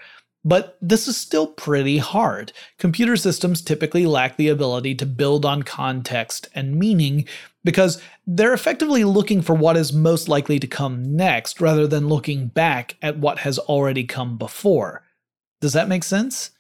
But 0.45 0.76
this 0.80 1.07
is 1.07 1.16
still 1.16 1.47
pretty 1.47 1.99
hard. 1.99 2.53
Computer 2.78 3.16
systems 3.16 3.62
typically 3.62 4.07
lack 4.07 4.36
the 4.36 4.49
ability 4.49 4.95
to 4.97 5.07
build 5.07 5.45
on 5.45 5.62
context 5.62 6.49
and 6.55 6.76
meaning 6.76 7.26
because 7.64 8.03
they're 8.26 8.53
effectively 8.53 9.05
looking 9.05 9.40
for 9.40 9.55
what 9.55 9.76
is 9.76 9.93
most 9.93 10.28
likely 10.28 10.59
to 10.59 10.66
come 10.66 11.16
next 11.16 11.61
rather 11.61 11.86
than 11.86 12.09
looking 12.09 12.49
back 12.49 12.97
at 13.01 13.18
what 13.18 13.40
has 13.40 13.59
already 13.61 14.05
come 14.05 14.36
before. 14.36 15.05
Does 15.61 15.74
that 15.74 15.88
make 15.88 16.03
sense? 16.03 16.51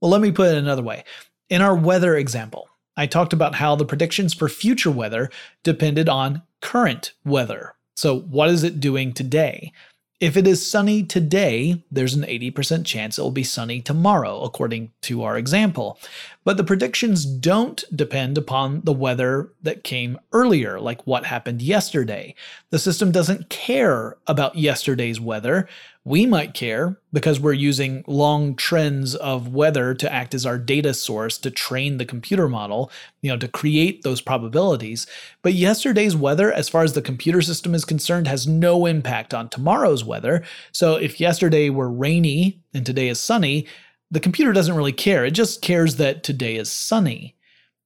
Well, 0.00 0.10
let 0.10 0.20
me 0.20 0.32
put 0.32 0.48
it 0.48 0.58
another 0.58 0.82
way. 0.82 1.04
In 1.48 1.62
our 1.62 1.74
weather 1.74 2.16
example, 2.16 2.68
I 2.96 3.06
talked 3.06 3.32
about 3.32 3.54
how 3.54 3.74
the 3.74 3.86
predictions 3.86 4.34
for 4.34 4.48
future 4.48 4.90
weather 4.90 5.30
depended 5.62 6.08
on 6.08 6.42
current 6.60 7.12
weather. 7.24 7.74
So, 7.96 8.20
what 8.20 8.50
is 8.50 8.64
it 8.64 8.80
doing 8.80 9.12
today? 9.12 9.72
If 10.20 10.36
it 10.36 10.46
is 10.46 10.70
sunny 10.70 11.02
today, 11.02 11.82
there's 11.90 12.12
an 12.12 12.24
80% 12.24 12.84
chance 12.84 13.18
it 13.18 13.22
will 13.22 13.30
be 13.30 13.42
sunny 13.42 13.80
tomorrow, 13.80 14.42
according 14.42 14.92
to 15.02 15.22
our 15.22 15.38
example. 15.38 15.98
But 16.42 16.56
the 16.56 16.64
predictions 16.64 17.26
don't 17.26 17.84
depend 17.94 18.38
upon 18.38 18.80
the 18.84 18.94
weather 18.94 19.52
that 19.62 19.84
came 19.84 20.18
earlier, 20.32 20.80
like 20.80 21.06
what 21.06 21.26
happened 21.26 21.60
yesterday. 21.60 22.34
The 22.70 22.78
system 22.78 23.12
doesn't 23.12 23.50
care 23.50 24.16
about 24.26 24.56
yesterday's 24.56 25.20
weather. 25.20 25.68
We 26.04 26.24
might 26.24 26.54
care 26.54 26.98
because 27.12 27.38
we're 27.38 27.52
using 27.52 28.04
long 28.06 28.54
trends 28.54 29.14
of 29.14 29.52
weather 29.52 29.92
to 29.92 30.10
act 30.10 30.34
as 30.34 30.46
our 30.46 30.58
data 30.58 30.94
source 30.94 31.36
to 31.38 31.50
train 31.50 31.98
the 31.98 32.06
computer 32.06 32.48
model, 32.48 32.90
you 33.20 33.30
know, 33.30 33.36
to 33.36 33.46
create 33.46 34.02
those 34.02 34.22
probabilities. 34.22 35.06
But 35.42 35.52
yesterday's 35.52 36.16
weather, 36.16 36.50
as 36.50 36.70
far 36.70 36.84
as 36.84 36.94
the 36.94 37.02
computer 37.02 37.42
system 37.42 37.74
is 37.74 37.84
concerned, 37.84 38.26
has 38.28 38.46
no 38.46 38.86
impact 38.86 39.34
on 39.34 39.50
tomorrow's 39.50 40.04
weather. 40.04 40.42
So 40.72 40.94
if 40.94 41.20
yesterday 41.20 41.68
were 41.68 41.90
rainy 41.90 42.62
and 42.72 42.86
today 42.86 43.08
is 43.08 43.20
sunny, 43.20 43.66
the 44.10 44.20
computer 44.20 44.52
doesn't 44.52 44.76
really 44.76 44.92
care. 44.92 45.24
It 45.24 45.32
just 45.32 45.62
cares 45.62 45.96
that 45.96 46.22
today 46.22 46.56
is 46.56 46.70
sunny. 46.70 47.36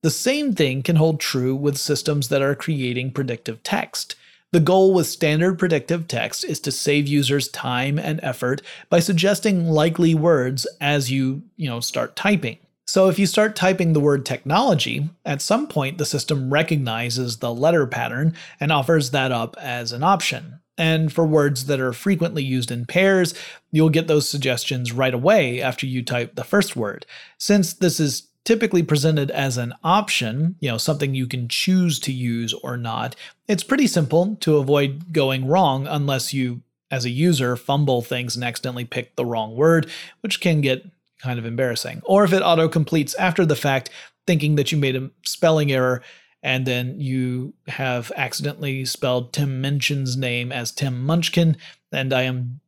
The 0.03 0.11
same 0.11 0.55
thing 0.55 0.83
can 0.83 0.97
hold 0.97 1.21
true 1.21 1.55
with 1.55 1.77
systems 1.77 2.29
that 2.29 2.43
are 2.43 2.55
creating 2.55 3.13
predictive 3.13 3.63
text. 3.63 4.17
The 4.53 4.61
goal 4.61 4.95
with 4.95 5.07
standard 5.07 5.59
predictive 5.59 6.07
text 6.07 6.45
is 6.45 6.61
to 6.61 6.71
save 6.71 7.09
users 7.09 7.49
time 7.49 7.99
and 7.99 8.21
effort 8.23 8.63
by 8.89 9.01
suggesting 9.01 9.69
likely 9.69 10.15
words 10.15 10.67
as 10.81 11.11
you, 11.11 11.43
you 11.57 11.69
know, 11.69 11.81
start 11.81 12.17
typing. 12.17 12.59
So 12.87 13.09
if 13.09 13.19
you 13.19 13.27
start 13.27 13.57
typing 13.57 13.93
the 13.93 14.01
word 14.01 14.25
technology, 14.25 15.09
at 15.25 15.43
some 15.43 15.67
point 15.67 15.99
the 15.99 16.05
system 16.05 16.53
recognizes 16.53 17.39
the 17.39 17.53
letter 17.53 17.87
pattern 17.87 18.35
and 18.61 18.71
offers 18.71 19.11
that 19.11 19.33
up 19.33 19.57
as 19.59 19.91
an 19.91 20.03
option. 20.03 20.61
And 20.77 21.13
for 21.13 21.25
words 21.25 21.67
that 21.67 21.81
are 21.81 21.93
frequently 21.93 22.43
used 22.43 22.71
in 22.71 22.87
pairs, 22.87 23.35
you'll 23.71 23.91
get 23.91 24.09
those 24.09 24.29
suggestions 24.29 24.93
right 24.93 25.15
away 25.15 25.61
after 25.61 25.87
you 25.87 26.03
type 26.03 26.35
the 26.35 26.45
first 26.45 26.75
word. 26.75 27.07
Since 27.39 27.75
this 27.75 28.01
is 28.01 28.29
typically 28.45 28.83
presented 28.83 29.31
as 29.31 29.57
an 29.57 29.73
option, 29.83 30.57
you 30.61 30.69
know, 30.69 30.77
something 30.77 31.15
you 31.15 31.27
can 31.27 31.49
choose 31.49 31.99
to 32.01 32.13
use 32.13 32.53
or 32.53 32.77
not, 32.77 33.17
it's 33.49 33.65
pretty 33.65 33.87
simple 33.87 34.37
to 34.41 34.59
avoid 34.59 35.13
going 35.13 35.47
wrong 35.47 35.87
unless 35.87 36.35
you, 36.35 36.61
as 36.91 37.05
a 37.05 37.11
user, 37.11 37.57
fumble 37.57 38.03
things 38.03 38.35
and 38.35 38.45
accidentally 38.45 38.85
pick 38.85 39.17
the 39.17 39.25
wrong 39.25 39.57
word, 39.57 39.91
which 40.21 40.41
can 40.41 40.61
get 40.61 40.85
kind 41.19 41.39
of 41.39 41.47
embarrassing. 41.47 42.03
Or 42.05 42.25
if 42.25 42.33
it 42.33 42.43
auto 42.43 42.69
completes 42.69 43.15
after 43.15 43.47
the 43.47 43.57
fact, 43.57 43.91
thinking 44.27 44.57
that 44.57 44.73
you 44.73 44.79
made 44.79 44.97
a 44.97 45.11
spelling 45.23 45.73
error 45.73 46.03
and 46.45 46.67
then 46.67 47.01
you 47.01 47.55
have 47.69 48.13
accidentally 48.17 48.85
spelled 48.85 49.33
Tim 49.33 49.63
Minchin's 49.63 50.15
name 50.17 50.53
as 50.53 50.71
Tim 50.71 51.05
Munchkin, 51.05 51.57
and 51.91 52.13
I 52.13 52.23
am 52.23 52.61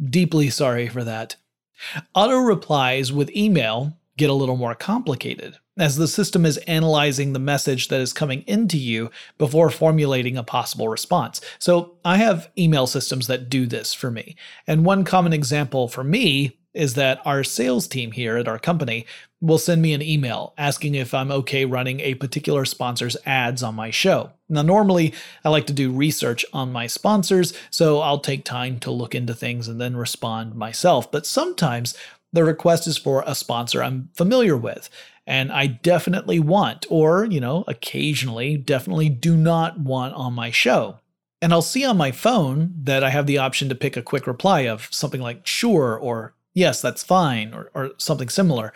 deeply 0.00 0.50
sorry 0.50 0.86
for 0.86 1.02
that. 1.02 1.36
Auto 2.14 2.36
replies 2.36 3.10
with 3.12 3.34
email 3.34 3.96
get 4.18 4.28
a 4.28 4.34
little 4.34 4.58
more 4.58 4.74
complicated, 4.74 5.56
as 5.78 5.96
the 5.96 6.06
system 6.06 6.44
is 6.44 6.58
analyzing 6.58 7.32
the 7.32 7.38
message 7.38 7.88
that 7.88 8.02
is 8.02 8.12
coming 8.12 8.44
into 8.46 8.76
you 8.76 9.10
before 9.38 9.70
formulating 9.70 10.36
a 10.36 10.44
possible 10.44 10.88
response. 10.88 11.40
So 11.58 11.94
I 12.04 12.18
have 12.18 12.50
email 12.58 12.86
systems 12.86 13.26
that 13.28 13.48
do 13.48 13.66
this 13.66 13.94
for 13.94 14.10
me. 14.10 14.36
And 14.66 14.84
one 14.84 15.04
common 15.04 15.32
example 15.32 15.88
for 15.88 16.04
me 16.04 16.58
is 16.74 16.94
that 16.94 17.20
our 17.24 17.42
sales 17.42 17.86
team 17.86 18.12
here 18.12 18.36
at 18.36 18.48
our 18.48 18.58
company 18.58 19.06
will 19.42 19.58
send 19.58 19.82
me 19.82 19.92
an 19.92 20.00
email 20.00 20.54
asking 20.56 20.94
if 20.94 21.12
I'm 21.12 21.32
okay 21.32 21.64
running 21.64 22.00
a 22.00 22.14
particular 22.14 22.64
sponsor's 22.64 23.16
ads 23.26 23.62
on 23.62 23.74
my 23.74 23.90
show. 23.90 24.30
Now, 24.48 24.62
normally 24.62 25.12
I 25.44 25.48
like 25.48 25.66
to 25.66 25.72
do 25.72 25.90
research 25.90 26.44
on 26.52 26.72
my 26.72 26.86
sponsors, 26.86 27.52
so 27.68 28.00
I'll 28.00 28.20
take 28.20 28.44
time 28.44 28.78
to 28.80 28.90
look 28.90 29.14
into 29.14 29.34
things 29.34 29.66
and 29.66 29.80
then 29.80 29.96
respond 29.96 30.54
myself. 30.54 31.10
But 31.10 31.26
sometimes 31.26 31.94
the 32.32 32.44
request 32.44 32.86
is 32.86 32.96
for 32.96 33.24
a 33.26 33.34
sponsor 33.34 33.82
I'm 33.82 34.08
familiar 34.14 34.56
with 34.56 34.88
and 35.26 35.52
I 35.52 35.66
definitely 35.66 36.40
want, 36.40 36.86
or, 36.88 37.24
you 37.24 37.40
know, 37.40 37.64
occasionally 37.68 38.56
definitely 38.56 39.08
do 39.08 39.36
not 39.36 39.78
want 39.78 40.14
on 40.14 40.32
my 40.32 40.50
show. 40.50 40.98
And 41.40 41.52
I'll 41.52 41.62
see 41.62 41.84
on 41.84 41.96
my 41.96 42.12
phone 42.12 42.74
that 42.82 43.02
I 43.02 43.10
have 43.10 43.26
the 43.26 43.38
option 43.38 43.68
to 43.68 43.74
pick 43.74 43.96
a 43.96 44.02
quick 44.02 44.26
reply 44.26 44.60
of 44.62 44.88
something 44.90 45.20
like 45.20 45.46
sure 45.46 45.98
or 45.98 46.34
yes, 46.54 46.80
that's 46.80 47.02
fine 47.02 47.52
or, 47.52 47.70
or 47.74 47.90
something 47.98 48.28
similar. 48.28 48.72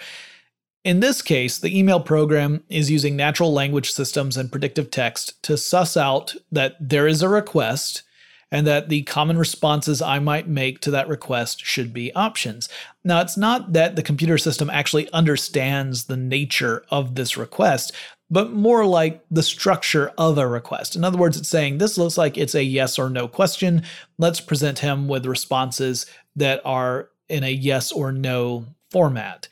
In 0.87 1.01
this 1.01 1.21
case, 1.21 1.59
the 1.59 1.77
email 1.77 1.99
program 1.99 2.63
is 2.69 2.93
using 2.93 3.17
natural 3.17 3.53
language 3.53 3.91
systems 3.91 4.37
and 4.37 4.53
predictive 4.53 4.89
text 4.89 5.43
to 5.43 5.57
suss 5.57 5.97
out 5.97 6.37
that 6.53 6.77
there 6.79 7.09
is 7.09 7.23
a 7.23 7.29
request 7.29 8.05
and 8.53 8.65
that 8.69 8.89
the 8.89 9.03
common 9.03 9.37
responses 9.37 10.01
I 10.01 10.21
might 10.21 10.47
make 10.47 10.79
to 10.83 10.93
that 10.93 11.09
request 11.09 11.67
should 11.67 11.93
be 11.93 12.15
options. 12.15 12.69
Now, 13.03 13.21
it's 13.21 13.37
not 13.37 13.73
that 13.73 13.97
the 13.97 14.03
computer 14.05 14.39
system 14.39 14.71
actually 14.71 15.11
understands 15.11 16.05
the 16.05 16.17
nature 16.17 16.85
of 16.89 17.17
this 17.17 17.37
request, 17.37 17.91
but 18.31 18.53
more 18.53 18.87
like 18.87 19.25
the 19.29 19.43
structure 19.43 20.13
of 20.17 20.39
a 20.39 20.47
request. 20.47 20.95
In 20.95 21.03
other 21.03 21.19
words, 21.19 21.37
it's 21.37 21.49
saying 21.49 21.79
this 21.79 21.99
looks 21.99 22.17
like 22.17 22.39
it's 22.39 22.55
a 22.55 22.63
yes 22.63 22.97
or 22.97 23.11
no 23.11 23.27
question. 23.27 23.83
Let's 24.19 24.41
present 24.41 24.79
him 24.79 25.09
with 25.09 25.27
responses 25.27 26.07
that 26.37 26.61
are 26.65 27.09
in 27.29 27.43
a 27.43 27.51
yes 27.51 27.91
or 27.91 28.13
no 28.13 28.67
format 28.93 29.49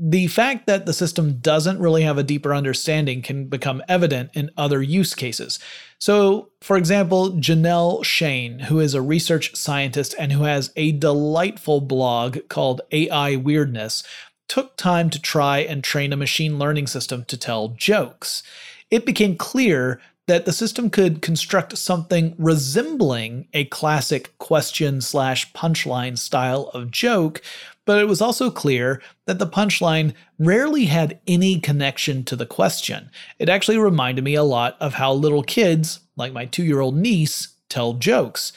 the 0.00 0.28
fact 0.28 0.68
that 0.68 0.86
the 0.86 0.92
system 0.92 1.38
doesn't 1.38 1.80
really 1.80 2.02
have 2.02 2.18
a 2.18 2.22
deeper 2.22 2.54
understanding 2.54 3.20
can 3.20 3.46
become 3.46 3.82
evident 3.88 4.30
in 4.32 4.48
other 4.56 4.80
use 4.80 5.12
cases. 5.12 5.58
So, 5.98 6.50
for 6.60 6.76
example, 6.76 7.32
Janelle 7.32 8.04
Shane, 8.04 8.60
who 8.60 8.78
is 8.78 8.94
a 8.94 9.02
research 9.02 9.56
scientist 9.56 10.14
and 10.16 10.30
who 10.30 10.44
has 10.44 10.70
a 10.76 10.92
delightful 10.92 11.80
blog 11.80 12.38
called 12.48 12.80
AI 12.92 13.34
Weirdness, 13.34 14.04
took 14.46 14.76
time 14.76 15.10
to 15.10 15.20
try 15.20 15.58
and 15.58 15.82
train 15.82 16.12
a 16.12 16.16
machine 16.16 16.60
learning 16.60 16.86
system 16.86 17.24
to 17.24 17.36
tell 17.36 17.68
jokes. 17.70 18.44
It 18.92 19.04
became 19.04 19.36
clear 19.36 20.00
that 20.28 20.44
the 20.44 20.52
system 20.52 20.90
could 20.90 21.22
construct 21.22 21.76
something 21.76 22.34
resembling 22.38 23.48
a 23.54 23.64
classic 23.64 24.36
question 24.38 25.00
slash 25.00 25.52
punchline 25.54 26.18
style 26.18 26.70
of 26.74 26.90
joke, 26.90 27.42
but 27.88 27.98
it 27.98 28.06
was 28.06 28.20
also 28.20 28.50
clear 28.50 29.00
that 29.24 29.38
the 29.38 29.46
punchline 29.46 30.12
rarely 30.38 30.84
had 30.84 31.18
any 31.26 31.58
connection 31.58 32.22
to 32.22 32.36
the 32.36 32.44
question. 32.44 33.08
It 33.38 33.48
actually 33.48 33.78
reminded 33.78 34.24
me 34.24 34.34
a 34.34 34.42
lot 34.42 34.76
of 34.78 34.92
how 34.92 35.14
little 35.14 35.42
kids, 35.42 36.00
like 36.14 36.34
my 36.34 36.44
two 36.44 36.64
year 36.64 36.80
old 36.80 36.96
niece, 36.96 37.54
tell 37.70 37.94
jokes. 37.94 38.52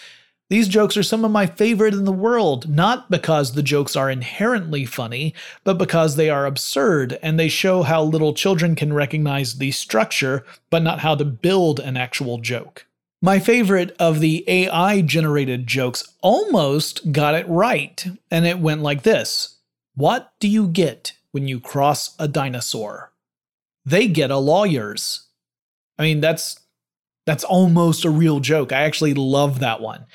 These 0.49 0.67
jokes 0.67 0.97
are 0.97 1.03
some 1.03 1.23
of 1.23 1.31
my 1.31 1.45
favorite 1.45 1.93
in 1.93 2.03
the 2.03 2.11
world, 2.11 2.67
not 2.67 3.09
because 3.09 3.53
the 3.53 3.63
jokes 3.63 3.95
are 3.95 4.09
inherently 4.09 4.85
funny, 4.85 5.33
but 5.63 5.77
because 5.77 6.17
they 6.17 6.29
are 6.29 6.45
absurd 6.45 7.17
and 7.23 7.39
they 7.39 7.47
show 7.47 7.83
how 7.83 8.03
little 8.03 8.33
children 8.33 8.75
can 8.75 8.91
recognize 8.91 9.59
the 9.59 9.71
structure, 9.71 10.43
but 10.69 10.83
not 10.83 10.99
how 10.99 11.15
to 11.15 11.23
build 11.23 11.79
an 11.79 11.95
actual 11.95 12.37
joke. 12.37 12.85
My 13.23 13.37
favorite 13.37 13.95
of 13.99 14.19
the 14.19 14.43
AI 14.47 15.01
generated 15.01 15.67
jokes 15.67 16.03
almost 16.21 17.11
got 17.11 17.35
it 17.35 17.47
right, 17.47 18.03
and 18.31 18.47
it 18.47 18.57
went 18.59 18.81
like 18.81 19.03
this 19.03 19.59
What 19.93 20.33
do 20.39 20.47
you 20.47 20.67
get 20.67 21.13
when 21.31 21.47
you 21.47 21.59
cross 21.59 22.15
a 22.17 22.27
dinosaur? 22.27 23.13
They 23.85 24.07
get 24.07 24.31
a 24.31 24.37
lawyer's. 24.37 25.27
I 25.99 26.03
mean, 26.03 26.19
that's 26.19 26.59
that's 27.27 27.43
almost 27.43 28.05
a 28.05 28.09
real 28.09 28.39
joke. 28.39 28.71
I 28.71 28.81
actually 28.81 29.13
love 29.13 29.59
that 29.59 29.81
one. 29.81 30.07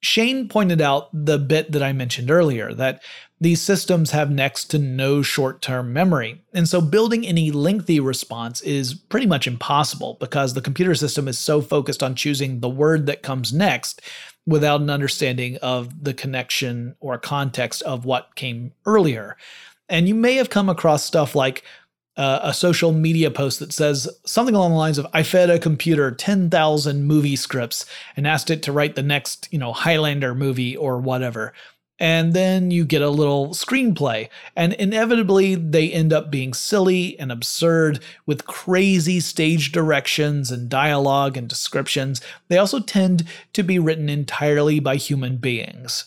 Shane 0.00 0.48
pointed 0.48 0.80
out 0.80 1.08
the 1.12 1.38
bit 1.38 1.72
that 1.72 1.82
I 1.82 1.92
mentioned 1.92 2.30
earlier 2.30 2.72
that 2.74 3.02
these 3.42 3.60
systems 3.60 4.12
have 4.12 4.30
next 4.30 4.66
to 4.66 4.78
no 4.78 5.20
short 5.20 5.60
term 5.60 5.92
memory, 5.92 6.40
and 6.54 6.68
so 6.68 6.80
building 6.80 7.26
any 7.26 7.50
lengthy 7.50 7.98
response 7.98 8.60
is 8.60 8.94
pretty 8.94 9.26
much 9.26 9.48
impossible 9.48 10.16
because 10.20 10.54
the 10.54 10.60
computer 10.60 10.94
system 10.94 11.26
is 11.26 11.40
so 11.40 11.60
focused 11.60 12.04
on 12.04 12.14
choosing 12.14 12.60
the 12.60 12.68
word 12.68 13.06
that 13.06 13.22
comes 13.22 13.52
next 13.52 14.00
without 14.46 14.80
an 14.80 14.90
understanding 14.90 15.56
of 15.56 16.04
the 16.04 16.14
connection 16.14 16.94
or 17.00 17.18
context 17.18 17.82
of 17.82 18.04
what 18.04 18.36
came 18.36 18.72
earlier. 18.86 19.36
And 19.88 20.06
you 20.06 20.14
may 20.14 20.34
have 20.36 20.48
come 20.50 20.68
across 20.68 21.02
stuff 21.02 21.34
like 21.34 21.64
uh, 22.16 22.40
a 22.42 22.54
social 22.54 22.92
media 22.92 23.30
post 23.30 23.58
that 23.58 23.72
says 23.72 24.08
something 24.24 24.54
along 24.54 24.70
the 24.70 24.76
lines 24.76 24.98
of 24.98 25.06
I 25.12 25.24
fed 25.24 25.50
a 25.50 25.58
computer 25.58 26.12
10,000 26.12 27.04
movie 27.04 27.36
scripts 27.36 27.86
and 28.16 28.24
asked 28.24 28.50
it 28.50 28.62
to 28.64 28.72
write 28.72 28.94
the 28.94 29.02
next, 29.02 29.48
you 29.50 29.58
know, 29.58 29.72
Highlander 29.72 30.32
movie 30.32 30.76
or 30.76 30.98
whatever 30.98 31.52
and 32.02 32.32
then 32.32 32.72
you 32.72 32.84
get 32.84 33.00
a 33.00 33.08
little 33.08 33.50
screenplay. 33.50 34.28
And 34.56 34.72
inevitably, 34.72 35.54
they 35.54 35.88
end 35.88 36.12
up 36.12 36.32
being 36.32 36.52
silly 36.52 37.16
and 37.20 37.30
absurd 37.30 38.00
with 38.26 38.44
crazy 38.44 39.20
stage 39.20 39.70
directions 39.70 40.50
and 40.50 40.68
dialogue 40.68 41.36
and 41.36 41.48
descriptions. 41.48 42.20
They 42.48 42.58
also 42.58 42.80
tend 42.80 43.24
to 43.52 43.62
be 43.62 43.78
written 43.78 44.08
entirely 44.08 44.80
by 44.80 44.96
human 44.96 45.36
beings. 45.36 46.06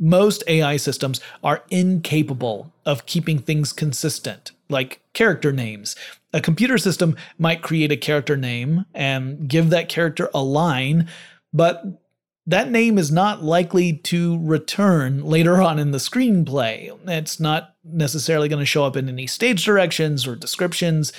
Most 0.00 0.42
AI 0.46 0.78
systems 0.78 1.20
are 1.44 1.64
incapable 1.70 2.72
of 2.86 3.04
keeping 3.04 3.38
things 3.38 3.74
consistent, 3.74 4.52
like 4.70 5.00
character 5.12 5.52
names. 5.52 5.96
A 6.32 6.40
computer 6.40 6.78
system 6.78 7.14
might 7.36 7.60
create 7.60 7.92
a 7.92 7.96
character 7.98 8.38
name 8.38 8.86
and 8.94 9.46
give 9.46 9.68
that 9.68 9.90
character 9.90 10.30
a 10.32 10.42
line, 10.42 11.08
but 11.52 12.05
that 12.46 12.70
name 12.70 12.96
is 12.96 13.10
not 13.10 13.42
likely 13.42 13.94
to 13.94 14.38
return 14.40 15.24
later 15.24 15.60
on 15.60 15.78
in 15.78 15.90
the 15.90 15.98
screenplay. 15.98 16.96
It's 17.06 17.40
not 17.40 17.74
necessarily 17.84 18.48
going 18.48 18.60
to 18.60 18.66
show 18.66 18.84
up 18.84 18.96
in 18.96 19.08
any 19.08 19.26
stage 19.26 19.64
directions 19.64 20.26
or 20.26 20.36
descriptions. 20.36 21.12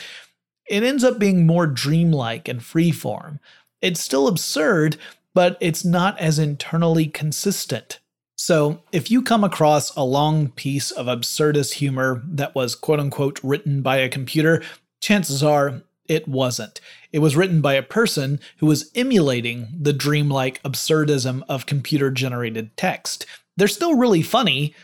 It 0.69 0.83
ends 0.83 1.03
up 1.03 1.19
being 1.19 1.45
more 1.45 1.67
dreamlike 1.67 2.47
and 2.47 2.61
freeform. 2.61 3.39
It's 3.81 3.99
still 3.99 4.27
absurd, 4.27 4.97
but 5.33 5.57
it's 5.59 5.83
not 5.83 6.17
as 6.19 6.39
internally 6.39 7.07
consistent. 7.07 7.99
So, 8.39 8.83
if 8.91 9.09
you 9.09 9.23
come 9.23 9.43
across 9.43 9.95
a 9.95 10.03
long 10.03 10.49
piece 10.49 10.91
of 10.91 11.07
absurdist 11.07 11.73
humor 11.73 12.21
that 12.25 12.53
was 12.53 12.75
quote 12.75 12.99
unquote 12.99 13.39
written 13.43 13.81
by 13.81 13.97
a 13.97 14.09
computer, 14.09 14.63
chances 15.01 15.43
are 15.43 15.81
it 16.07 16.27
wasn't. 16.27 16.79
It 17.11 17.19
was 17.19 17.35
written 17.35 17.61
by 17.61 17.73
a 17.73 17.83
person 17.83 18.39
who 18.57 18.65
was 18.65 18.91
emulating 18.95 19.67
the 19.79 19.93
dreamlike 19.93 20.61
absurdism 20.63 21.43
of 21.49 21.65
computer 21.65 22.11
generated 22.11 22.75
text. 22.77 23.25
They're 23.55 23.67
still 23.67 23.95
really 23.95 24.21
funny, 24.21 24.75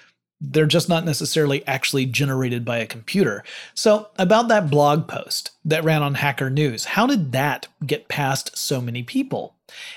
they're 0.43 0.65
just 0.65 0.89
not 0.89 1.05
necessarily 1.05 1.65
actually 1.65 2.05
generated 2.05 2.65
by 2.65 2.77
a 2.77 2.85
computer. 2.85 3.43
So, 3.73 4.09
about 4.17 4.49
that 4.49 4.69
blog 4.69 5.07
post 5.07 5.51
that 5.63 5.83
ran 5.83 6.03
on 6.03 6.15
Hacker 6.15 6.49
News, 6.49 6.85
how 6.85 7.07
did 7.07 7.31
that 7.31 7.67
get 7.85 8.09
past 8.09 8.57
so 8.57 8.81
many 8.81 9.03
people? 9.03 9.55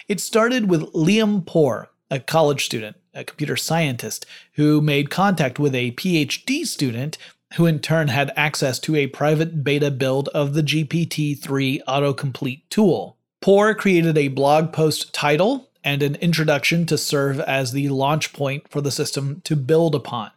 It 0.09 0.21
started 0.21 0.71
with 0.71 0.93
Liam 0.93 1.45
Porr, 1.45 1.89
a 2.11 2.21
college 2.21 2.65
student, 2.65 2.97
a 3.13 3.25
computer 3.25 3.57
scientist, 3.57 4.25
who 4.53 4.81
made 4.81 5.11
contact 5.11 5.59
with 5.59 5.75
a 5.75 5.93
PhD 5.93 6.65
student 6.65 7.19
who 7.57 7.67
in 7.67 7.79
turn 7.79 8.09
had 8.09 8.33
access 8.37 8.79
to 8.79 8.97
a 8.97 9.07
private 9.07 9.65
beta 9.65 9.91
build 9.91 10.29
of 10.29 10.55
the 10.55 10.63
GPT 10.63 11.39
3 11.39 11.83
autocomplete 11.89 12.63
tool. 12.71 13.17
Porr 13.43 13.75
created 13.77 14.17
a 14.19 14.29
blog 14.29 14.73
post 14.73 15.13
title 15.13 15.71
and 15.85 16.03
an 16.03 16.17
introduction 16.17 16.85
to 16.87 16.99
serve 16.99 17.41
as 17.41 17.73
the 17.73 17.89
launch 17.89 18.33
point 18.33 18.69
for 18.69 18.81
the 18.81 18.91
system 18.91 19.41
to 19.45 19.55
build 19.55 19.95
upon. 19.95 20.31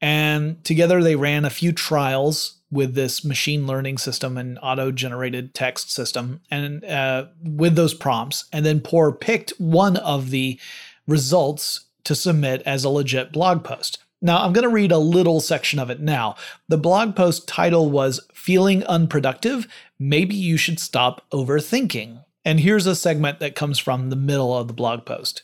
And 0.00 0.62
together 0.64 1.02
they 1.02 1.16
ran 1.16 1.44
a 1.44 1.50
few 1.50 1.72
trials 1.72 2.58
with 2.70 2.94
this 2.94 3.24
machine 3.24 3.66
learning 3.66 3.98
system 3.98 4.36
and 4.36 4.58
auto 4.62 4.90
generated 4.90 5.54
text 5.54 5.92
system 5.92 6.40
and 6.50 6.84
uh, 6.84 7.26
with 7.42 7.74
those 7.76 7.94
prompts. 7.94 8.46
And 8.52 8.66
then 8.66 8.80
Porr 8.80 9.18
picked 9.18 9.52
one 9.58 9.96
of 9.96 10.30
the 10.30 10.58
results 11.06 11.86
to 12.04 12.14
submit 12.14 12.62
as 12.66 12.84
a 12.84 12.88
legit 12.88 13.32
blog 13.32 13.62
post. 13.62 14.01
Now, 14.24 14.44
I'm 14.44 14.52
going 14.52 14.62
to 14.62 14.72
read 14.72 14.92
a 14.92 14.98
little 14.98 15.40
section 15.40 15.80
of 15.80 15.90
it 15.90 16.00
now. 16.00 16.36
The 16.68 16.78
blog 16.78 17.16
post 17.16 17.48
title 17.48 17.90
was 17.90 18.20
Feeling 18.32 18.84
Unproductive? 18.84 19.66
Maybe 19.98 20.36
You 20.36 20.56
Should 20.56 20.78
Stop 20.78 21.28
Overthinking. 21.32 22.24
And 22.44 22.60
here's 22.60 22.86
a 22.86 22.94
segment 22.94 23.40
that 23.40 23.56
comes 23.56 23.80
from 23.80 24.10
the 24.10 24.16
middle 24.16 24.56
of 24.56 24.68
the 24.68 24.74
blog 24.74 25.04
post. 25.04 25.42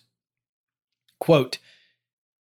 Quote, 1.18 1.59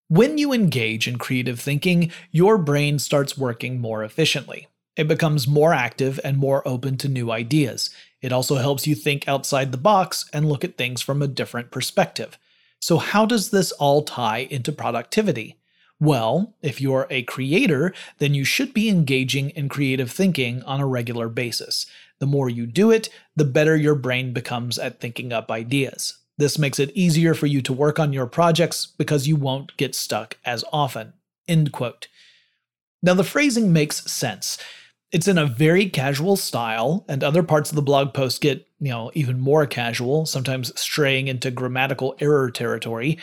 when 0.09 0.37
you 0.37 0.51
engage 0.51 1.07
in 1.07 1.17
creative 1.17 1.59
thinking, 1.59 2.11
your 2.31 2.57
brain 2.57 2.99
starts 2.99 3.37
working 3.37 3.79
more 3.79 4.03
efficiently. 4.03 4.67
It 4.97 5.07
becomes 5.07 5.47
more 5.47 5.73
active 5.73 6.19
and 6.23 6.37
more 6.37 6.67
open 6.67 6.97
to 6.97 7.09
new 7.09 7.31
ideas. 7.31 7.89
It 8.21 8.33
also 8.33 8.57
helps 8.57 8.85
you 8.85 8.93
think 8.93 9.27
outside 9.27 9.71
the 9.71 9.77
box 9.77 10.29
and 10.31 10.47
look 10.47 10.63
at 10.63 10.77
things 10.77 11.01
from 11.01 11.21
a 11.21 11.27
different 11.27 11.71
perspective. 11.71 12.37
So, 12.79 12.97
how 12.97 13.25
does 13.25 13.49
this 13.49 13.71
all 13.73 14.03
tie 14.03 14.47
into 14.49 14.71
productivity? 14.71 15.57
Well, 15.99 16.53
if 16.61 16.81
you're 16.81 17.07
a 17.09 17.23
creator, 17.23 17.93
then 18.17 18.33
you 18.33 18.43
should 18.43 18.73
be 18.73 18.89
engaging 18.89 19.51
in 19.51 19.69
creative 19.69 20.11
thinking 20.11 20.61
on 20.63 20.81
a 20.81 20.87
regular 20.87 21.29
basis. 21.29 21.85
The 22.19 22.25
more 22.25 22.49
you 22.49 22.65
do 22.65 22.91
it, 22.91 23.09
the 23.35 23.45
better 23.45 23.75
your 23.75 23.95
brain 23.95 24.33
becomes 24.33 24.77
at 24.77 24.99
thinking 24.99 25.31
up 25.31 25.49
ideas. 25.49 26.17
This 26.37 26.59
makes 26.59 26.79
it 26.79 26.91
easier 26.95 27.33
for 27.33 27.45
you 27.45 27.61
to 27.61 27.73
work 27.73 27.97
on 27.97 28.11
your 28.11 28.27
projects 28.27 28.85
because 28.85 29.27
you 29.27 29.37
won't 29.37 29.75
get 29.77 29.95
stuck 29.95 30.37
as 30.43 30.65
often. 30.71 31.13
End 31.47 31.71
quote. 31.71 32.07
Now, 33.01 33.13
the 33.13 33.23
phrasing 33.23 33.71
makes 33.71 34.11
sense. 34.11 34.57
It's 35.11 35.27
in 35.27 35.37
a 35.37 35.45
very 35.45 35.87
casual 35.87 36.35
style, 36.35 37.05
and 37.07 37.23
other 37.23 37.43
parts 37.43 37.69
of 37.69 37.75
the 37.75 37.81
blog 37.81 38.13
post 38.13 38.41
get, 38.41 38.67
you 38.79 38.89
know, 38.89 39.11
even 39.13 39.39
more 39.39 39.65
casual, 39.65 40.25
sometimes 40.25 40.77
straying 40.79 41.27
into 41.29 41.51
grammatical 41.51 42.15
error 42.19 42.51
territory. 42.51 43.17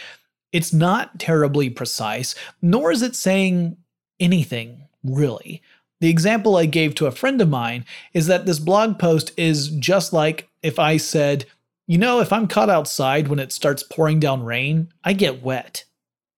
It's 0.52 0.72
not 0.72 1.18
terribly 1.18 1.70
precise, 1.70 2.34
nor 2.60 2.92
is 2.92 3.02
it 3.02 3.16
saying 3.16 3.76
anything, 4.20 4.88
really. 5.02 5.62
The 6.00 6.10
example 6.10 6.56
I 6.56 6.66
gave 6.66 6.94
to 6.96 7.06
a 7.06 7.12
friend 7.12 7.40
of 7.40 7.48
mine 7.48 7.84
is 8.12 8.26
that 8.26 8.44
this 8.44 8.58
blog 8.58 8.98
post 8.98 9.32
is 9.36 9.68
just 9.68 10.12
like 10.12 10.48
if 10.62 10.78
I 10.78 10.96
said, 10.96 11.46
you 11.86 11.98
know, 11.98 12.20
if 12.20 12.32
I'm 12.32 12.48
caught 12.48 12.70
outside 12.70 13.28
when 13.28 13.38
it 13.38 13.52
starts 13.52 13.82
pouring 13.82 14.20
down 14.20 14.44
rain, 14.44 14.92
I 15.04 15.12
get 15.12 15.42
wet. 15.42 15.84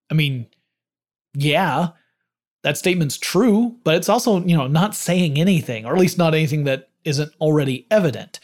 I 0.09 0.13
mean, 0.13 0.47
yeah, 1.33 1.89
that 2.63 2.77
statement's 2.77 3.17
true, 3.17 3.75
but 3.83 3.95
it's 3.95 4.09
also, 4.09 4.43
you 4.43 4.55
know, 4.55 4.67
not 4.67 4.95
saying 4.95 5.37
anything, 5.37 5.85
or 5.85 5.93
at 5.93 5.99
least 5.99 6.17
not 6.17 6.33
anything 6.33 6.63
that 6.63 6.89
isn't 7.03 7.33
already 7.39 7.85
evident. 7.91 8.39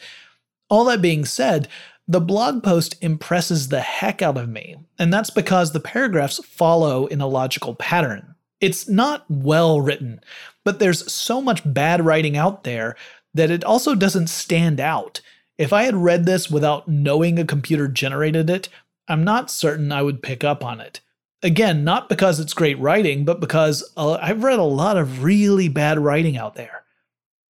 All 0.68 0.84
that 0.86 1.02
being 1.02 1.24
said, 1.24 1.68
the 2.08 2.20
blog 2.20 2.62
post 2.62 2.96
impresses 3.00 3.68
the 3.68 3.80
heck 3.80 4.22
out 4.22 4.36
of 4.36 4.48
me, 4.48 4.76
and 4.98 5.12
that's 5.12 5.30
because 5.30 5.72
the 5.72 5.80
paragraphs 5.80 6.44
follow 6.44 7.06
in 7.06 7.20
a 7.20 7.26
logical 7.26 7.74
pattern. 7.74 8.34
It's 8.60 8.88
not 8.88 9.24
well 9.28 9.80
written, 9.80 10.20
but 10.64 10.78
there's 10.78 11.10
so 11.10 11.40
much 11.40 11.62
bad 11.64 12.04
writing 12.04 12.36
out 12.36 12.64
there 12.64 12.96
that 13.34 13.50
it 13.50 13.64
also 13.64 13.94
doesn't 13.94 14.28
stand 14.28 14.80
out. 14.80 15.20
If 15.58 15.72
I 15.72 15.84
had 15.84 15.96
read 15.96 16.26
this 16.26 16.50
without 16.50 16.88
knowing 16.88 17.38
a 17.38 17.44
computer 17.44 17.88
generated 17.88 18.50
it, 18.50 18.68
I'm 19.08 19.24
not 19.24 19.50
certain 19.50 19.92
I 19.92 20.02
would 20.02 20.22
pick 20.22 20.44
up 20.44 20.64
on 20.64 20.80
it. 20.80 21.00
Again, 21.42 21.82
not 21.82 22.08
because 22.08 22.38
it's 22.38 22.54
great 22.54 22.78
writing, 22.78 23.24
but 23.24 23.40
because 23.40 23.90
uh, 23.96 24.18
I've 24.20 24.44
read 24.44 24.60
a 24.60 24.64
lot 24.64 24.96
of 24.96 25.24
really 25.24 25.68
bad 25.68 25.98
writing 25.98 26.36
out 26.36 26.54
there. 26.54 26.84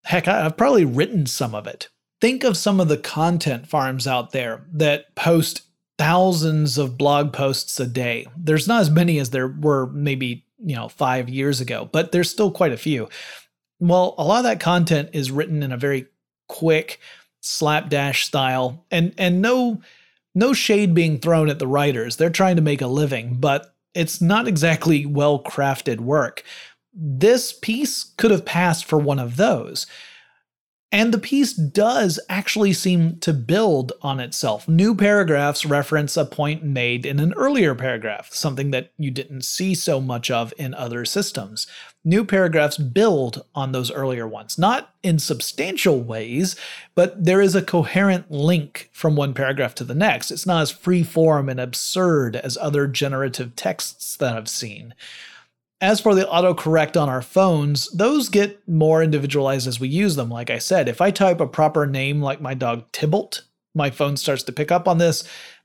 Heck, 0.04 0.26
I've 0.26 0.56
probably 0.56 0.84
written 0.84 1.26
some 1.26 1.54
of 1.54 1.66
it. 1.66 1.88
Think 2.22 2.44
of 2.44 2.56
some 2.56 2.78
of 2.78 2.86
the 2.86 2.96
content 2.96 3.66
farms 3.66 4.06
out 4.06 4.30
there 4.30 4.64
that 4.74 5.12
post 5.16 5.62
thousands 5.98 6.78
of 6.78 6.96
blog 6.96 7.32
posts 7.32 7.80
a 7.80 7.86
day. 7.86 8.28
There's 8.36 8.68
not 8.68 8.80
as 8.80 8.90
many 8.90 9.18
as 9.18 9.30
there 9.30 9.48
were 9.48 9.88
maybe, 9.88 10.46
you 10.58 10.76
know, 10.76 10.88
5 10.88 11.28
years 11.28 11.60
ago, 11.60 11.88
but 11.90 12.12
there's 12.12 12.30
still 12.30 12.52
quite 12.52 12.70
a 12.70 12.76
few. 12.76 13.08
Well, 13.80 14.14
a 14.18 14.24
lot 14.24 14.38
of 14.38 14.44
that 14.44 14.60
content 14.60 15.10
is 15.12 15.32
written 15.32 15.64
in 15.64 15.72
a 15.72 15.76
very 15.76 16.06
quick 16.48 17.00
slapdash 17.40 18.24
style 18.24 18.86
and 18.92 19.12
and 19.18 19.42
no 19.42 19.82
no 20.32 20.52
shade 20.52 20.94
being 20.94 21.18
thrown 21.18 21.48
at 21.48 21.58
the 21.58 21.66
writers. 21.66 22.18
They're 22.18 22.30
trying 22.30 22.54
to 22.54 22.62
make 22.62 22.82
a 22.82 22.86
living, 22.86 23.38
but 23.40 23.74
it's 23.94 24.20
not 24.20 24.46
exactly 24.46 25.06
well 25.06 25.42
crafted 25.42 25.98
work. 25.98 26.44
This 26.94 27.52
piece 27.52 28.04
could 28.16 28.30
have 28.30 28.44
passed 28.44 28.84
for 28.84 28.98
one 29.00 29.18
of 29.18 29.36
those. 29.36 29.88
And 30.94 31.12
the 31.12 31.18
piece 31.18 31.54
does 31.54 32.20
actually 32.28 32.74
seem 32.74 33.16
to 33.20 33.32
build 33.32 33.94
on 34.02 34.20
itself. 34.20 34.68
New 34.68 34.94
paragraphs 34.94 35.64
reference 35.64 36.18
a 36.18 36.26
point 36.26 36.62
made 36.62 37.06
in 37.06 37.18
an 37.18 37.32
earlier 37.32 37.74
paragraph, 37.74 38.28
something 38.30 38.72
that 38.72 38.92
you 38.98 39.10
didn't 39.10 39.46
see 39.46 39.74
so 39.74 40.02
much 40.02 40.30
of 40.30 40.52
in 40.58 40.74
other 40.74 41.06
systems. 41.06 41.66
New 42.04 42.26
paragraphs 42.26 42.76
build 42.76 43.42
on 43.54 43.72
those 43.72 43.90
earlier 43.90 44.28
ones, 44.28 44.58
not 44.58 44.92
in 45.02 45.18
substantial 45.18 45.98
ways, 45.98 46.56
but 46.94 47.24
there 47.24 47.40
is 47.40 47.54
a 47.54 47.62
coherent 47.62 48.30
link 48.30 48.90
from 48.92 49.16
one 49.16 49.32
paragraph 49.32 49.74
to 49.76 49.84
the 49.84 49.94
next. 49.94 50.30
It's 50.30 50.46
not 50.46 50.60
as 50.60 50.70
free 50.70 51.04
form 51.04 51.48
and 51.48 51.58
absurd 51.58 52.36
as 52.36 52.58
other 52.58 52.86
generative 52.86 53.56
texts 53.56 54.14
that 54.16 54.36
I've 54.36 54.48
seen. 54.48 54.92
As 55.82 56.00
for 56.00 56.14
the 56.14 56.26
autocorrect 56.26 56.98
on 56.98 57.08
our 57.08 57.22
phones, 57.22 57.90
those 57.90 58.28
get 58.28 58.66
more 58.68 59.02
individualized 59.02 59.66
as 59.66 59.80
we 59.80 59.88
use 59.88 60.14
them. 60.14 60.30
Like 60.30 60.48
I 60.48 60.58
said, 60.58 60.88
if 60.88 61.00
I 61.00 61.10
type 61.10 61.40
a 61.40 61.46
proper 61.48 61.88
name 61.88 62.22
like 62.22 62.40
my 62.40 62.54
dog 62.54 62.84
Tybalt, 62.92 63.42
my 63.74 63.90
phone 63.90 64.16
starts 64.16 64.44
to 64.44 64.52
pick 64.52 64.70
up 64.70 64.86
on 64.86 64.98
this 64.98 65.24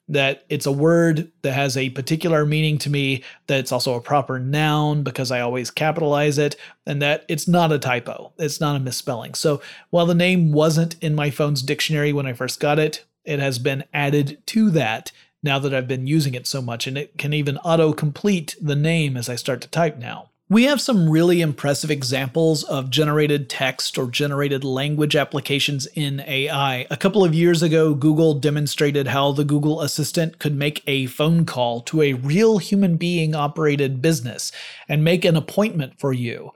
that 0.10 0.44
it's 0.50 0.66
a 0.66 0.72
word 0.72 1.32
that 1.44 1.52
has 1.52 1.78
a 1.78 1.92
particular 1.92 2.46
meaning 2.46 2.80
to 2.80 2.90
me, 2.90 3.24
that 3.46 3.60
it's 3.60 3.72
also 3.72 3.94
a 3.94 4.02
proper 4.02 4.40
noun 4.40 5.04
because 5.04 5.32
I 5.32 5.42
always 5.42 5.70
capitalize 5.70 6.40
it, 6.40 6.56
and 6.88 7.00
that 7.02 7.24
it's 7.28 7.48
not 7.48 7.72
a 7.74 7.78
typo. 7.78 8.34
It's 8.40 8.62
not 8.62 8.78
a 8.78 8.80
misspelling. 8.80 9.36
So 9.36 9.62
while 9.92 10.06
the 10.08 10.16
name 10.16 10.52
wasn't 10.52 10.96
in 11.00 11.14
my 11.14 11.30
phone's 11.30 11.62
dictionary 11.62 12.12
when 12.12 12.26
I 12.26 12.34
first 12.34 12.60
got 12.60 12.80
it, 12.80 13.06
it 13.24 13.40
has 13.40 13.60
been 13.60 13.84
added 13.94 14.42
to 14.48 14.72
that 14.72 15.12
now 15.44 15.60
that 15.60 15.74
I've 15.74 15.88
been 15.88 16.08
using 16.08 16.34
it 16.34 16.48
so 16.48 16.62
much, 16.62 16.88
and 16.88 16.98
it 16.98 17.18
can 17.18 17.34
even 17.34 17.58
auto 17.60 17.94
complete 17.94 18.56
the 18.62 18.76
name 18.76 19.18
as 19.18 19.30
I 19.30 19.36
start 19.36 19.62
to 19.62 19.68
type 19.68 19.98
now. 19.98 20.30
We 20.50 20.64
have 20.64 20.80
some 20.80 21.10
really 21.10 21.42
impressive 21.42 21.92
examples 21.92 22.64
of 22.64 22.90
generated 22.90 23.50
text 23.50 23.98
or 23.98 24.10
generated 24.10 24.64
language 24.64 25.14
applications 25.14 25.88
in 25.88 26.22
AI. 26.22 26.88
A 26.90 26.96
couple 26.96 27.26
of 27.26 27.36
years 27.36 27.62
ago, 27.62 27.94
Google 27.94 28.34
demonstrated 28.34 29.08
how 29.08 29.34
the 29.34 29.44
Google 29.44 29.82
Assistant 29.82 30.40
could 30.40 30.56
make 30.56 30.84
a 30.88 31.08
phone 31.08 31.46
call 31.46 31.82
to 31.82 32.02
a 32.02 32.14
real 32.14 32.60
human 32.60 32.96
being 32.96 33.36
operated 33.36 34.02
business 34.02 34.54
and 34.88 35.04
make 35.04 35.26
an 35.26 35.36
appointment 35.36 36.00
for 36.00 36.14
you. 36.14 36.54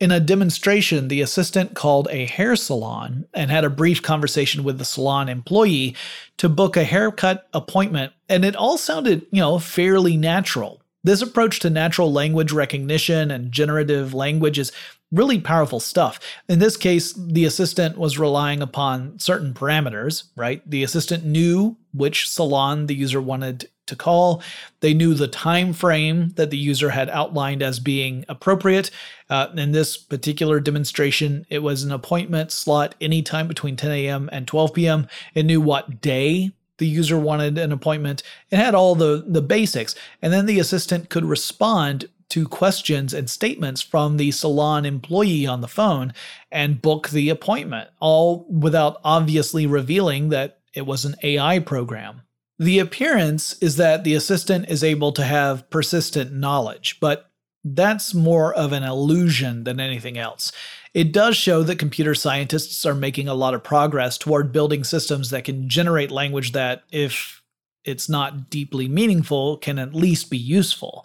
In 0.00 0.10
a 0.10 0.20
demonstration, 0.20 1.08
the 1.08 1.20
assistant 1.20 1.74
called 1.74 2.08
a 2.10 2.26
hair 2.26 2.56
salon 2.56 3.26
and 3.32 3.50
had 3.50 3.64
a 3.64 3.70
brief 3.70 4.02
conversation 4.02 4.64
with 4.64 4.78
the 4.78 4.84
salon 4.84 5.28
employee 5.28 5.94
to 6.36 6.48
book 6.48 6.76
a 6.76 6.84
haircut 6.84 7.46
appointment, 7.54 8.12
and 8.28 8.44
it 8.44 8.56
all 8.56 8.76
sounded, 8.76 9.24
you 9.30 9.40
know, 9.40 9.58
fairly 9.58 10.16
natural. 10.16 10.82
This 11.04 11.22
approach 11.22 11.60
to 11.60 11.70
natural 11.70 12.12
language 12.12 12.50
recognition 12.50 13.30
and 13.30 13.52
generative 13.52 14.14
language 14.14 14.58
is 14.58 14.72
really 15.12 15.38
powerful 15.38 15.78
stuff. 15.78 16.18
In 16.48 16.58
this 16.58 16.76
case, 16.76 17.12
the 17.12 17.44
assistant 17.44 17.96
was 17.96 18.18
relying 18.18 18.62
upon 18.62 19.18
certain 19.20 19.54
parameters, 19.54 20.24
right? 20.34 20.68
The 20.68 20.82
assistant 20.82 21.24
knew 21.24 21.76
which 21.92 22.28
salon 22.28 22.86
the 22.86 22.96
user 22.96 23.20
wanted 23.20 23.68
to 23.86 23.96
call. 23.96 24.42
They 24.80 24.94
knew 24.94 25.14
the 25.14 25.28
time 25.28 25.72
frame 25.72 26.30
that 26.36 26.50
the 26.50 26.58
user 26.58 26.90
had 26.90 27.10
outlined 27.10 27.62
as 27.62 27.78
being 27.78 28.24
appropriate. 28.28 28.90
Uh, 29.30 29.48
in 29.56 29.72
this 29.72 29.96
particular 29.96 30.60
demonstration, 30.60 31.46
it 31.50 31.62
was 31.62 31.82
an 31.82 31.92
appointment 31.92 32.52
slot 32.52 32.94
anytime 33.00 33.48
between 33.48 33.76
10 33.76 33.90
a.m. 33.90 34.28
and 34.32 34.46
12 34.46 34.74
p.m. 34.74 35.08
It 35.34 35.44
knew 35.44 35.60
what 35.60 36.00
day 36.00 36.52
the 36.78 36.86
user 36.86 37.18
wanted 37.18 37.56
an 37.56 37.72
appointment. 37.72 38.22
It 38.50 38.56
had 38.56 38.74
all 38.74 38.94
the, 38.94 39.24
the 39.26 39.42
basics. 39.42 39.94
And 40.20 40.32
then 40.32 40.46
the 40.46 40.58
assistant 40.58 41.08
could 41.08 41.24
respond 41.24 42.08
to 42.30 42.48
questions 42.48 43.14
and 43.14 43.30
statements 43.30 43.80
from 43.80 44.16
the 44.16 44.30
salon 44.32 44.84
employee 44.84 45.46
on 45.46 45.60
the 45.60 45.68
phone 45.68 46.12
and 46.50 46.82
book 46.82 47.10
the 47.10 47.28
appointment, 47.28 47.90
all 48.00 48.46
without 48.48 49.00
obviously 49.04 49.66
revealing 49.66 50.30
that 50.30 50.58
it 50.72 50.86
was 50.86 51.04
an 51.04 51.14
AI 51.22 51.60
program. 51.60 52.22
The 52.58 52.78
appearance 52.78 53.54
is 53.60 53.76
that 53.76 54.04
the 54.04 54.14
assistant 54.14 54.68
is 54.68 54.84
able 54.84 55.12
to 55.12 55.24
have 55.24 55.68
persistent 55.70 56.32
knowledge, 56.32 56.98
but 57.00 57.30
that's 57.64 58.14
more 58.14 58.54
of 58.54 58.72
an 58.72 58.82
illusion 58.82 59.64
than 59.64 59.80
anything 59.80 60.18
else. 60.18 60.52
It 60.92 61.12
does 61.12 61.36
show 61.36 61.62
that 61.64 61.78
computer 61.78 62.14
scientists 62.14 62.86
are 62.86 62.94
making 62.94 63.26
a 63.26 63.34
lot 63.34 63.54
of 63.54 63.64
progress 63.64 64.16
toward 64.16 64.52
building 64.52 64.84
systems 64.84 65.30
that 65.30 65.44
can 65.44 65.68
generate 65.68 66.10
language 66.10 66.52
that, 66.52 66.84
if 66.92 67.42
it's 67.84 68.08
not 68.08 68.50
deeply 68.50 68.86
meaningful, 68.88 69.56
can 69.56 69.78
at 69.78 69.94
least 69.94 70.30
be 70.30 70.38
useful. 70.38 71.04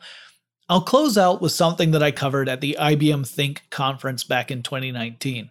I'll 0.68 0.82
close 0.82 1.18
out 1.18 1.41
with 1.41 1.52
something 1.52 1.91
that 1.91 2.04
I 2.04 2.12
covered 2.12 2.47
at 2.47 2.62
the 2.62 2.78
IBM 2.80 3.28
Think 3.28 3.64
conference 3.72 4.24
back 4.24 4.52
in 4.52 4.62
2019. 4.62 5.50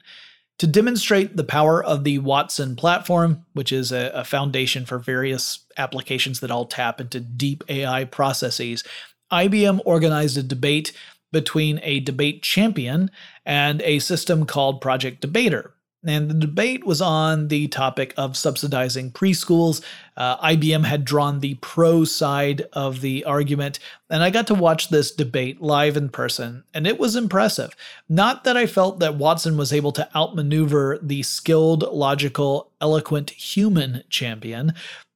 To 0.59 0.67
demonstrate 0.67 1.37
the 1.37 1.45
power 1.45 1.83
of 1.83 2.03
the 2.03 2.19
Watson 2.19 2.75
platform, 2.75 3.45
which 3.53 3.71
is 3.71 3.93
a, 3.93 4.11
a, 4.13 4.25
foundation 4.25 4.85
for 4.87 4.99
various 4.99 5.61
applications 5.77 6.41
that 6.41 6.51
all 6.51 6.65
tap 6.65 7.01
into 7.01 7.21
deep 7.21 7.63
AI 7.69 8.05
processes, 8.05 8.83
IBM 9.31 9.81
organized 9.85 10.37
a 10.37 10.43
debate 10.43 10.93
between 11.31 11.79
a 11.85 12.01
debate 12.01 12.43
champion 12.43 13.11
and 13.47 13.83
a 13.83 14.01
system 14.01 14.47
called 14.47 14.81
Project 14.81 15.21
Debater. 15.21 15.75
And 16.09 16.31
the 16.31 16.35
debate 16.35 16.87
was 16.87 17.03
on 17.03 17.49
the 17.49 17.69
topic 17.69 18.15
of 18.17 18.35
subsidizing 18.35 19.11
preschools. 19.11 19.83
Uh, 20.17 20.39
IBM 20.39 20.87
had 20.87 21.05
drawn 21.05 21.41
the 21.41 21.57
pro 21.57 22.05
side 22.05 22.63
of 22.73 23.03
the 23.03 23.27
argument, 23.27 23.79
and 24.09 24.23
I 24.23 24.31
got 24.31 24.47
to 24.47 24.55
watch 24.55 24.89
this 24.89 25.11
debate 25.11 25.61
live 25.61 25.99
in 25.99 26.09
person, 26.09 26.65
and 26.73 26.87
it 26.87 26.99
was 26.99 27.15
impressive. 27.15 27.77
Not 28.09 28.45
that 28.45 28.57
I 28.57 28.67
felt 28.67 29.01
that 29.01 29.17
Watson 29.17 29.59
was 29.59 29.71
able 29.71 29.93
to 29.93 30.09
outmaneuver 30.17 30.99
the 31.03 31.23
skilled, 31.25 31.83
logical, 31.83 32.73
eloquent 32.81 33.29
human 33.29 34.03
champion, 34.09 34.73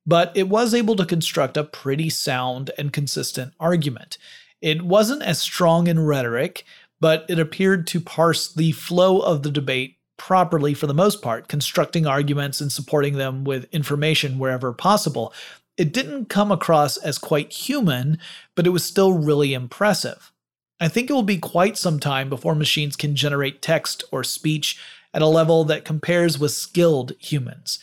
but 0.06 0.30
it 0.36 0.50
was 0.50 0.74
able 0.74 0.96
to 0.96 1.06
construct 1.06 1.56
a 1.56 1.64
pretty 1.64 2.10
sound 2.10 2.70
and 2.76 2.92
consistent 2.92 3.54
argument. 3.58 4.18
It 4.60 4.82
wasn't 4.82 5.22
as 5.22 5.40
strong 5.40 5.86
in 5.86 6.04
rhetoric, 6.04 6.66
but 7.00 7.24
it 7.30 7.38
appeared 7.38 7.86
to 7.86 8.00
parse 8.00 8.52
the 8.52 8.72
flow 8.72 9.20
of 9.20 9.42
the 9.42 9.50
debate 9.50 9.96
properly 10.22 10.72
for 10.72 10.86
the 10.86 10.94
most 10.94 11.20
part, 11.20 11.48
constructing 11.48 12.06
arguments 12.06 12.60
and 12.60 12.70
supporting 12.70 13.14
them 13.14 13.42
with 13.42 13.66
information 13.72 14.38
wherever 14.38 14.72
possible. 14.72 15.34
It 15.76 15.92
didn't 15.92 16.28
come 16.28 16.52
across 16.52 16.96
as 16.96 17.18
quite 17.18 17.52
human, 17.52 18.18
but 18.54 18.64
it 18.64 18.70
was 18.70 18.84
still 18.84 19.14
really 19.14 19.52
impressive. 19.52 20.30
I 20.78 20.86
think 20.86 21.10
it 21.10 21.12
will 21.12 21.24
be 21.24 21.38
quite 21.38 21.76
some 21.76 21.98
time 21.98 22.28
before 22.28 22.54
machines 22.54 22.94
can 22.94 23.16
generate 23.16 23.62
text 23.62 24.04
or 24.12 24.22
speech 24.22 24.78
at 25.12 25.22
a 25.22 25.26
level 25.26 25.64
that 25.64 25.84
compares 25.84 26.38
with 26.38 26.52
skilled 26.52 27.14
humans. 27.18 27.80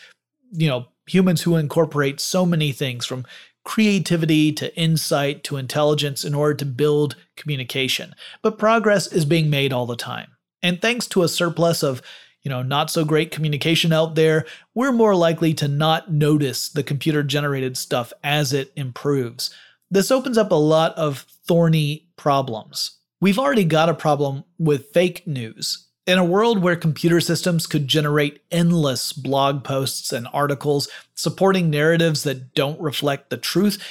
You 0.50 0.70
know, 0.70 0.86
humans 1.08 1.42
who 1.42 1.58
incorporate 1.58 2.22
so 2.22 2.46
many 2.46 2.72
things 2.72 3.06
from 3.06 3.26
creativity 3.66 4.54
to 4.54 4.74
insight 4.78 5.44
to 5.44 5.58
intelligence 5.58 6.24
in 6.24 6.34
order 6.34 6.54
to 6.54 6.66
build 6.66 7.18
communication. 7.36 8.16
But 8.42 8.58
progress 8.58 9.08
is 9.08 9.26
being 9.26 9.50
made 9.50 9.74
all 9.74 9.86
the 9.86 9.98
time. 9.98 10.38
And 10.62 10.82
thanks 10.82 11.06
to 11.08 11.24
a 11.24 11.28
surplus 11.28 11.84
of 11.84 12.02
you 12.44 12.50
know, 12.50 12.62
not 12.62 12.90
so 12.90 13.04
great 13.04 13.32
communication 13.32 13.92
out 13.92 14.16
there, 14.16 14.46
we're 14.74 14.92
more 14.92 15.16
likely 15.16 15.54
to 15.56 15.68
not 15.68 16.12
notice 16.12 16.70
the 16.70 16.84
computer 16.84 17.24
generated 17.24 17.78
stuff 17.78 18.14
as 18.24 18.54
it 18.54 18.72
improves. 18.76 19.54
This 19.92 20.12
opens 20.12 20.38
up 20.38 20.52
a 20.52 20.56
lot 20.56 20.96
of 20.96 21.26
thorny 21.48 22.08
problems. 22.16 22.98
We've 23.22 23.40
already 23.40 23.66
got 23.66 23.90
a 23.90 23.94
problem 23.94 24.46
with 24.58 24.92
fake 24.94 25.28
news. 25.28 25.88
In 26.08 26.18
a 26.18 26.24
world 26.24 26.64
where 26.64 26.76
computer 26.76 27.20
systems 27.20 27.68
could 27.68 27.88
generate 27.88 28.42
endless 28.50 29.14
blog 29.14 29.64
posts 29.64 30.14
and 30.14 30.28
articles 30.34 30.88
supporting 31.16 31.70
narratives 31.70 32.24
that 32.24 32.56
don't 32.56 32.80
reflect 32.80 33.30
the 33.30 33.38
truth, 33.38 33.84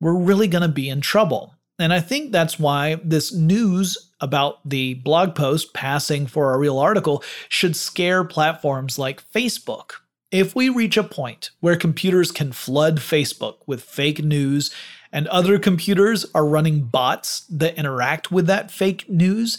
we're 0.00 0.14
really 0.16 0.48
going 0.48 0.62
to 0.62 0.68
be 0.68 0.88
in 0.88 1.00
trouble. 1.00 1.55
And 1.78 1.92
I 1.92 2.00
think 2.00 2.32
that's 2.32 2.58
why 2.58 2.96
this 3.04 3.32
news 3.32 3.98
about 4.20 4.66
the 4.68 4.94
blog 4.94 5.34
post 5.34 5.74
passing 5.74 6.26
for 6.26 6.54
a 6.54 6.58
real 6.58 6.78
article 6.78 7.22
should 7.48 7.76
scare 7.76 8.24
platforms 8.24 8.98
like 8.98 9.30
Facebook. 9.30 9.92
If 10.30 10.56
we 10.56 10.68
reach 10.68 10.96
a 10.96 11.04
point 11.04 11.50
where 11.60 11.76
computers 11.76 12.32
can 12.32 12.52
flood 12.52 12.98
Facebook 12.98 13.56
with 13.66 13.82
fake 13.82 14.24
news 14.24 14.74
and 15.12 15.28
other 15.28 15.58
computers 15.58 16.26
are 16.34 16.46
running 16.46 16.82
bots 16.82 17.40
that 17.50 17.76
interact 17.76 18.32
with 18.32 18.46
that 18.46 18.70
fake 18.70 19.08
news, 19.08 19.58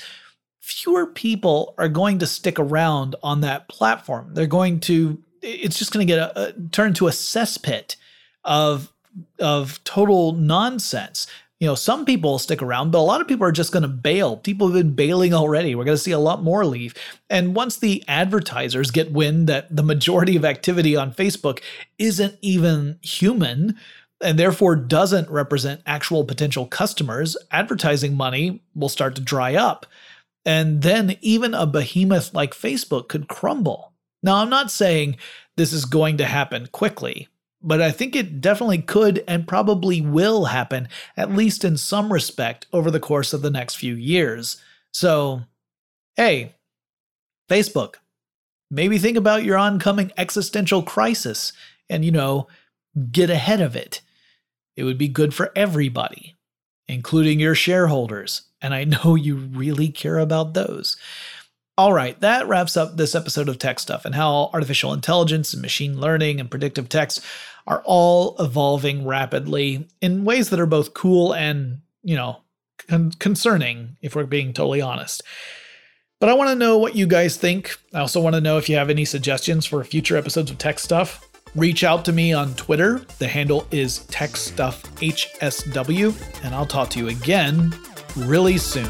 fewer 0.60 1.06
people 1.06 1.74
are 1.78 1.88
going 1.88 2.20
to 2.20 2.28
stick 2.28 2.60
around 2.60 3.16
on 3.24 3.42
that 3.42 3.70
platform. 3.70 4.34
They're 4.34 4.48
going 4.48 4.80
to, 4.82 5.22
it's 5.42 5.80
just 5.80 5.94
going 5.94 6.12
uh, 6.12 6.16
uh, 6.16 6.28
to 6.28 6.34
get 6.34 6.38
a, 6.38 6.66
a, 6.66 6.70
turn 6.70 6.90
into 6.90 7.08
a 7.08 7.12
cesspit 7.12 7.96
of 8.44 8.92
of 9.40 9.84
total 9.84 10.34
nonsense 10.34 11.26
you 11.60 11.68
know, 11.68 11.76
some 11.76 12.06
people 12.06 12.38
stick 12.38 12.62
around, 12.62 12.92
but 12.92 13.00
a 13.00 13.02
lot 13.02 13.20
of 13.20 13.28
people 13.28 13.46
are 13.46 13.52
just 13.52 13.72
going 13.72 13.82
to 13.82 13.88
bail. 13.88 14.38
People 14.38 14.68
have 14.68 14.76
been 14.76 14.94
bailing 14.94 15.34
already. 15.34 15.74
We're 15.74 15.86
going 15.86 15.98
to 15.98 16.04
see 16.04 16.12
a 16.12 16.20
lot 16.20 16.44
more 16.44 16.66
leave. 16.66 16.94
And 17.30 17.56
once 17.56 17.78
the 17.78 18.04
advertisers 18.08 18.92
get 18.92 19.12
wind 19.12 19.48
that 19.48 19.76
the 19.76 19.84
majority 19.84 20.36
of 20.36 20.46
activity 20.46 20.96
on 20.96 21.14
Facebook 21.14 21.62
isn't 21.98 22.38
even 22.42 23.00
human, 23.02 23.76
and 24.22 24.38
therefore 24.38 24.76
doesn't 24.76 25.30
represent 25.30 25.82
actual 25.86 26.24
potential 26.26 26.66
customers, 26.66 27.38
advertising 27.52 28.16
money 28.16 28.64
will 28.76 28.90
start 28.90 29.16
to 29.16 29.22
dry 29.22 29.56
up. 29.56 29.86
And 30.46 30.82
then 30.82 31.18
even 31.22 31.54
a 31.54 31.68
behemoth 31.68 32.34
like 32.34 32.54
Facebook 32.54 33.10
could 33.10 33.28
crumble. 33.28 33.94
Now, 34.24 34.38
I'm 34.38 34.50
not 34.50 34.72
saying 34.72 35.18
this 35.56 35.74
is 35.74 35.86
going 35.86 36.18
to 36.18 36.26
happen 36.26 36.68
quickly 36.68 37.28
but 37.62 37.82
I 37.82 37.92
think 37.92 38.16
it 38.16 38.40
definitely 38.42 38.82
could 38.82 39.24
and 39.28 39.48
probably 39.48 40.02
will 40.02 40.46
happen, 40.46 40.88
at 41.16 41.32
least 41.32 41.64
in 41.64 41.78
some 41.78 42.14
respect, 42.14 42.68
over 42.72 42.92
the 42.92 43.00
course 43.00 43.34
of 43.34 43.42
the 43.42 43.50
next 43.50 43.76
few 43.76 43.96
years. 43.96 44.58
So, 44.94 45.42
hey, 46.16 46.56
Facebook, 47.50 47.96
maybe 48.70 48.98
think 48.98 49.18
about 49.18 49.44
your 49.44 49.58
oncoming 49.58 50.12
existential 50.18 50.84
crisis 50.84 51.54
and, 51.90 52.06
you 52.06 52.12
know, 52.12 52.48
get 53.12 53.30
ahead 53.30 53.62
of 53.62 53.76
it. 53.76 54.02
It 54.76 54.84
would 54.84 54.98
be 54.98 55.08
good 55.08 55.34
for 55.34 55.52
everybody, 55.56 56.36
including 56.88 57.40
your 57.40 57.56
shareholders. 57.56 58.44
And 58.62 58.74
I 58.74 58.84
know 58.86 59.16
you 59.16 59.36
really 59.36 59.90
care 59.90 60.20
about 60.20 60.54
those. 60.54 60.96
All 61.78 61.94
right, 61.94 62.20
that 62.22 62.48
wraps 62.48 62.76
up 62.76 62.98
this 62.98 63.14
episode 63.14 63.48
of 63.48 63.60
Tech 63.60 63.80
Stuff 63.80 64.04
and 64.04 64.16
how 64.16 64.50
artificial 64.52 64.94
intelligence 64.94 65.54
and 65.54 65.62
machine 65.62 66.00
learning 66.00 66.40
and 66.40 66.50
predictive 66.50 66.90
text 66.90 67.22
are 67.68 67.84
all 67.86 68.36
evolving 68.40 69.06
rapidly 69.06 69.88
in 70.02 70.26
ways 70.26 70.50
that 70.50 70.60
are 70.60 70.66
both 70.66 70.96
cool 70.96 71.34
and, 71.34 71.82
you 72.02 72.16
know, 72.16 72.42
con- 72.88 73.12
concerning, 73.20 73.96
if 74.02 74.16
we're 74.16 74.24
being 74.24 74.54
totally 74.54 74.82
honest. 74.82 75.22
But 76.20 76.30
I 76.30 76.34
want 76.34 76.50
to 76.50 76.56
know 76.56 76.80
what 76.80 76.96
you 76.96 77.06
guys 77.06 77.38
think. 77.38 77.78
I 77.94 78.00
also 78.00 78.20
want 78.22 78.34
to 78.34 78.42
know 78.42 78.58
if 78.58 78.70
you 78.70 78.76
have 78.76 78.90
any 78.90 79.06
suggestions 79.06 79.68
for 79.68 79.84
future 79.84 80.18
episodes 80.18 80.50
of 80.50 80.58
Tech 80.58 80.80
Stuff. 80.80 81.30
Reach 81.54 81.84
out 81.84 82.06
to 82.06 82.12
me 82.12 82.34
on 82.34 82.56
Twitter. 82.56 83.06
The 83.20 83.28
handle 83.28 83.68
is 83.70 84.00
TechStuffHSW, 84.08 86.44
and 86.44 86.56
I'll 86.56 86.66
talk 86.66 86.90
to 86.90 86.98
you 86.98 87.10
again 87.10 87.72
really 88.16 88.58
soon. 88.58 88.90